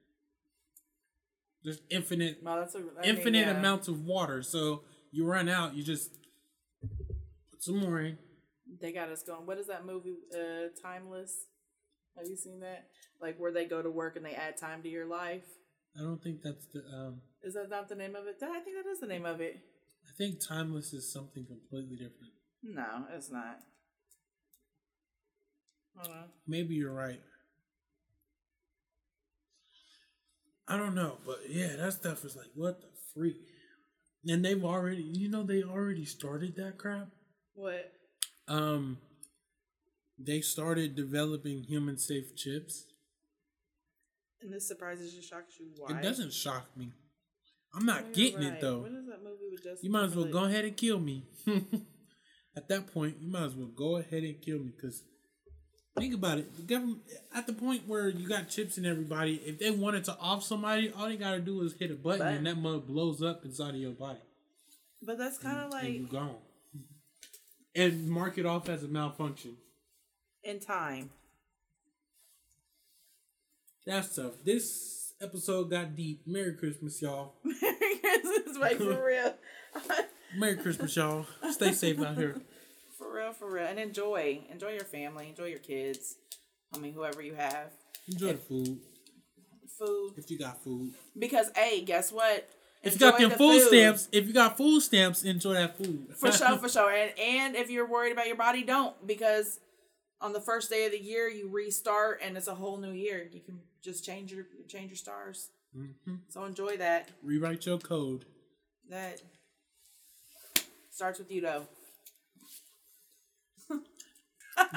There's 1.64 1.82
infinite 1.90 2.40
Well, 2.44 2.60
a 2.60 2.62
I 2.62 2.80
mean, 2.80 2.90
infinite 3.04 3.48
yeah. 3.48 3.58
amounts 3.58 3.88
of 3.88 4.06
water. 4.06 4.44
So 4.44 4.84
you 5.12 5.26
run 5.26 5.50
out, 5.50 5.76
you 5.76 5.84
just 5.84 6.12
put 7.50 7.64
some 7.64 7.78
more 7.80 8.00
in. 8.02 8.18
They 8.80 8.92
got 8.92 9.10
us 9.10 9.24
going. 9.24 9.46
What 9.48 9.58
is 9.58 9.68
that 9.68 9.86
movie? 9.86 10.16
Uh, 10.34 10.68
Timeless. 10.82 11.48
Have 12.18 12.28
you 12.28 12.36
seen 12.36 12.60
that? 12.60 12.88
Like 13.22 13.40
where 13.40 13.52
they 13.52 13.66
go 13.66 13.82
to 13.82 13.90
work 13.90 14.16
and 14.16 14.26
they 14.26 14.34
add 14.36 14.58
time 14.58 14.84
to 14.84 14.90
your 14.90 15.06
life. 15.06 15.44
I 15.98 16.02
don't 16.02 16.22
think 16.22 16.42
that's 16.44 16.66
the. 16.68 16.80
Um, 16.94 17.22
Is 17.42 17.54
that 17.54 17.70
not 17.70 17.90
the 17.90 17.96
name 17.96 18.16
of 18.16 18.28
it? 18.28 18.36
I 18.44 18.60
think 18.60 18.76
that 18.84 18.90
is 18.90 19.00
the 19.00 19.08
name 19.08 19.26
of 19.26 19.42
it. 19.42 19.60
I 20.08 20.12
think 20.18 20.40
timeless 20.46 20.94
is 20.94 21.12
something 21.12 21.46
completely 21.46 21.96
different. 21.96 22.34
No, 22.68 23.06
it's 23.16 23.32
not. 23.32 23.60
Hold 25.98 26.16
on. 26.16 26.24
Maybe 26.48 26.76
you're 26.76 26.92
right. 26.94 27.22
I 30.68 30.78
don't 30.78 30.96
know, 30.96 31.18
but 31.26 31.42
yeah, 31.48 31.76
that 31.76 31.94
stuff 31.94 32.26
is 32.26 32.36
like 32.36 32.50
what 32.56 32.82
the 32.82 32.88
freak. 33.14 33.38
And 34.28 34.44
they've 34.44 34.66
already, 34.66 35.04
you 35.04 35.30
know, 35.30 35.44
they 35.44 35.62
already 35.62 36.06
started 36.06 36.56
that 36.56 36.80
crap. 36.80 37.10
What? 37.54 37.92
Um, 38.48 38.98
they 40.18 40.42
started 40.42 40.96
developing 40.96 41.62
human 41.64 42.00
safe 42.00 42.36
chips. 42.36 42.86
And 44.42 44.52
this 44.52 44.68
surprises 44.68 45.14
you, 45.14 45.22
shocks 45.22 45.54
you. 45.60 45.68
Why? 45.78 45.98
It 46.00 46.02
doesn't 46.02 46.34
shock 46.34 46.66
me. 46.76 46.92
I'm 47.76 47.86
not 47.86 48.06
Oh, 48.10 48.14
getting 48.14 48.40
right. 48.40 48.54
it 48.54 48.62
though. 48.62 48.80
What 48.80 48.92
is 48.92 49.06
that 49.08 49.24
movie 49.24 49.50
with 49.52 49.64
Justin? 49.64 49.80
You 49.84 49.92
might 49.92 50.06
as 50.06 50.16
well 50.16 50.26
go 50.26 50.46
ahead 50.46 50.66
and 50.66 50.76
kill 50.76 51.00
me. 51.00 51.26
At 52.58 52.68
that 52.70 52.94
point, 52.94 53.18
you 53.20 53.30
might 53.32 53.44
as 53.44 53.54
well 53.56 53.68
go 53.68 53.98
ahead 53.98 54.24
and 54.24 54.42
kill 54.42 54.60
me 54.60 54.72
because 54.76 55.04
think 55.98 56.14
about 56.14 56.38
it. 56.40 56.56
The 56.56 56.64
government 56.64 57.00
at 57.34 57.48
the 57.48 57.54
point 57.54 57.88
where 57.88 58.08
you 58.10 58.28
got 58.28 58.50
chips 58.50 58.78
in 58.78 58.86
everybody, 58.86 59.36
if 59.46 59.60
they 59.60 59.72
wanted 59.72 60.06
to 60.06 60.18
off 60.20 60.44
somebody, 60.44 60.92
all 60.96 61.08
they 61.08 61.18
gotta 61.18 61.40
do 61.40 61.62
is 61.64 61.74
hit 61.78 61.92
a 61.92 61.96
button 61.96 62.20
Button. 62.20 62.38
and 62.38 62.48
that 62.48 62.58
mug 62.58 62.88
blows 62.88 63.22
up 63.22 63.44
inside 63.46 63.72
of 63.76 63.82
your 63.82 63.92
body. 63.92 64.20
But 65.02 65.18
that's 65.18 65.38
kind 65.38 65.60
of 65.60 65.72
like 65.72 65.94
you're 65.94 66.08
gone. 66.08 66.38
And 67.76 68.08
mark 68.10 68.38
it 68.38 68.46
off 68.46 68.70
as 68.70 68.84
a 68.84 68.88
malfunction. 68.88 69.58
in 70.44 70.60
time. 70.62 71.10
That's 73.86 74.16
tough. 74.16 74.34
This 74.44 75.14
episode 75.22 75.70
got 75.70 75.96
deep. 75.96 76.22
Merry 76.26 76.56
Christmas, 76.56 77.02
y'all. 77.02 77.34
Merry 77.44 77.98
Christmas, 78.02 78.58
like 78.58 78.78
for 78.78 79.06
real, 79.06 79.36
Merry 80.36 80.56
Christmas, 80.58 80.96
y'all. 80.96 81.26
Stay 81.52 81.72
safe 81.72 82.02
out 82.02 82.18
here. 82.18 82.36
for 82.98 83.14
real, 83.14 83.32
for 83.34 83.52
real, 83.52 83.66
and 83.66 83.80
enjoy, 83.80 84.42
enjoy 84.52 84.72
your 84.74 84.84
family, 84.84 85.30
enjoy 85.30 85.46
your 85.46 85.60
kids. 85.60 86.16
I 86.74 86.78
mean, 86.78 86.94
whoever 86.94 87.22
you 87.22 87.36
have, 87.36 87.72
Enjoy 88.08 88.34
the 88.34 88.38
food. 88.38 88.80
food. 89.80 90.14
If 90.18 90.30
you 90.30 90.38
got 90.38 90.62
food. 90.64 90.94
Because 91.18 91.52
hey, 91.56 91.82
guess 91.82 92.12
what? 92.12 92.50
If 92.84 92.94
you 92.94 93.00
got 93.00 93.16
Enjoy 93.16 93.22
them 93.22 93.30
the 93.32 93.38
food 93.38 93.62
food. 93.62 93.68
stamps, 93.70 94.10
if 94.12 94.28
you 94.28 94.34
got 94.34 94.58
food 94.58 94.82
stamps, 94.82 95.24
enjoy 95.24 95.54
that 95.54 95.78
food. 95.78 96.08
for 96.18 96.32
sure, 96.32 96.58
for 96.60 96.70
sure. 96.70 96.92
And 96.92 97.12
and 97.20 97.56
if 97.56 97.70
you're 97.72 97.88
worried 97.90 98.12
about 98.12 98.28
your 98.28 98.36
body, 98.36 98.64
don't 98.64 98.96
because 99.08 99.60
on 100.22 100.34
the 100.34 100.42
first 100.42 100.70
day 100.70 100.86
of 100.86 100.92
the 100.92 101.02
year 101.02 101.28
you 101.28 101.50
restart 101.50 102.20
and 102.24 102.38
it's 102.38 102.48
a 102.48 102.56
whole 102.56 102.78
new 102.78 102.92
year. 102.92 103.28
You 103.32 103.40
can 103.42 103.60
just 103.82 104.06
change 104.06 104.32
your 104.32 104.46
change 104.68 104.90
your 104.90 104.98
stars. 104.98 105.50
Mm-hmm. 105.76 106.16
So 106.30 106.44
enjoy 106.46 106.78
that. 106.78 107.10
Rewrite 107.24 107.66
your 107.66 107.80
code. 107.80 108.26
That 108.90 109.22
starts 110.96 111.20
with 111.20 111.30
you 111.30 111.42
though. 111.42 111.68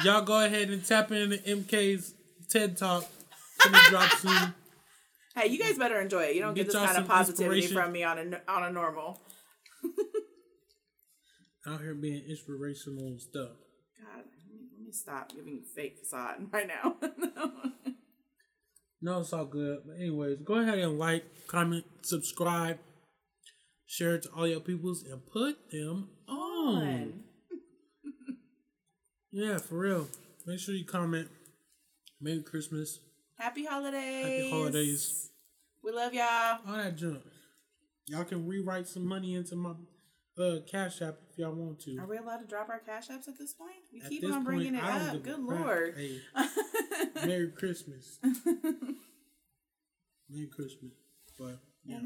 Y'all 0.04 0.22
go 0.22 0.44
ahead 0.44 0.68
and 0.70 0.84
tap 0.84 1.12
into 1.12 1.36
MK's 1.38 2.14
TED 2.48 2.76
Talk. 2.76 3.04
Gonna 3.62 3.78
drop 3.88 4.10
soon. 4.18 4.54
Hey, 5.36 5.50
you 5.50 5.58
guys 5.60 5.78
better 5.78 6.00
enjoy 6.00 6.24
it. 6.24 6.34
You 6.34 6.40
don't 6.40 6.54
get, 6.54 6.64
Get 6.64 6.72
this 6.72 6.84
kind 6.84 6.98
of 6.98 7.06
positivity 7.06 7.68
from 7.68 7.92
me 7.92 8.02
on 8.02 8.18
a 8.18 8.50
on 8.50 8.64
a 8.64 8.72
normal. 8.72 9.22
Out 11.68 11.80
here 11.80 11.94
being 11.94 12.24
inspirational 12.28 13.06
and 13.06 13.20
stuff. 13.20 13.50
God, 14.00 14.16
let 14.16 14.50
me, 14.50 14.66
let 14.72 14.84
me 14.84 14.90
stop 14.90 15.32
giving 15.32 15.62
fake 15.76 15.98
facade 16.00 16.48
right 16.50 16.66
now. 16.66 16.96
No, 19.00 19.20
it's 19.20 19.32
all 19.32 19.44
good. 19.44 19.80
But 19.86 19.96
anyways, 19.96 20.38
go 20.44 20.54
ahead 20.54 20.78
and 20.78 20.98
like, 20.98 21.24
comment, 21.46 21.84
subscribe, 22.02 22.78
share 23.88 24.14
it 24.14 24.22
to 24.22 24.28
all 24.30 24.46
your 24.46 24.60
peoples, 24.60 25.02
and 25.02 25.26
put 25.26 25.70
them 25.72 26.10
on. 26.28 27.24
Yeah, 29.30 29.58
for 29.58 29.78
real. 29.78 30.08
Make 30.46 30.58
sure 30.58 30.74
you 30.74 30.86
comment. 30.86 31.28
Merry 32.20 32.42
Christmas. 32.42 32.98
Happy 33.38 33.66
holidays. 33.66 34.24
Happy 34.24 34.50
holidays. 34.50 35.30
We 35.84 35.92
love 35.92 36.14
y'all. 36.14 36.58
All 36.66 36.76
that 36.76 36.96
junk. 36.96 37.20
Y'all 38.06 38.24
can 38.24 38.48
rewrite 38.48 38.88
some 38.88 39.04
money 39.06 39.34
into 39.34 39.54
my 39.54 39.74
uh 40.38 40.60
cash 40.66 41.02
app 41.02 41.16
if 41.30 41.38
y'all 41.38 41.52
want 41.52 41.78
to. 41.80 41.98
Are 41.98 42.06
we 42.06 42.16
allowed 42.16 42.38
to 42.38 42.46
drop 42.46 42.70
our 42.70 42.78
cash 42.78 43.08
apps 43.08 43.28
at 43.28 43.38
this 43.38 43.52
point? 43.52 43.72
We 43.92 44.00
At 44.00 44.08
keep 44.08 44.24
on 44.24 44.44
bringing 44.44 44.74
point, 44.74 44.84
it 44.86 45.14
up. 45.16 45.22
Good 45.22 45.40
lord. 45.40 45.94
Hey, 45.96 46.20
Merry 47.26 47.50
Christmas. 47.50 48.18
Merry 50.30 50.46
Christmas. 50.46 50.92
But 51.38 51.58
yeah. 51.84 52.00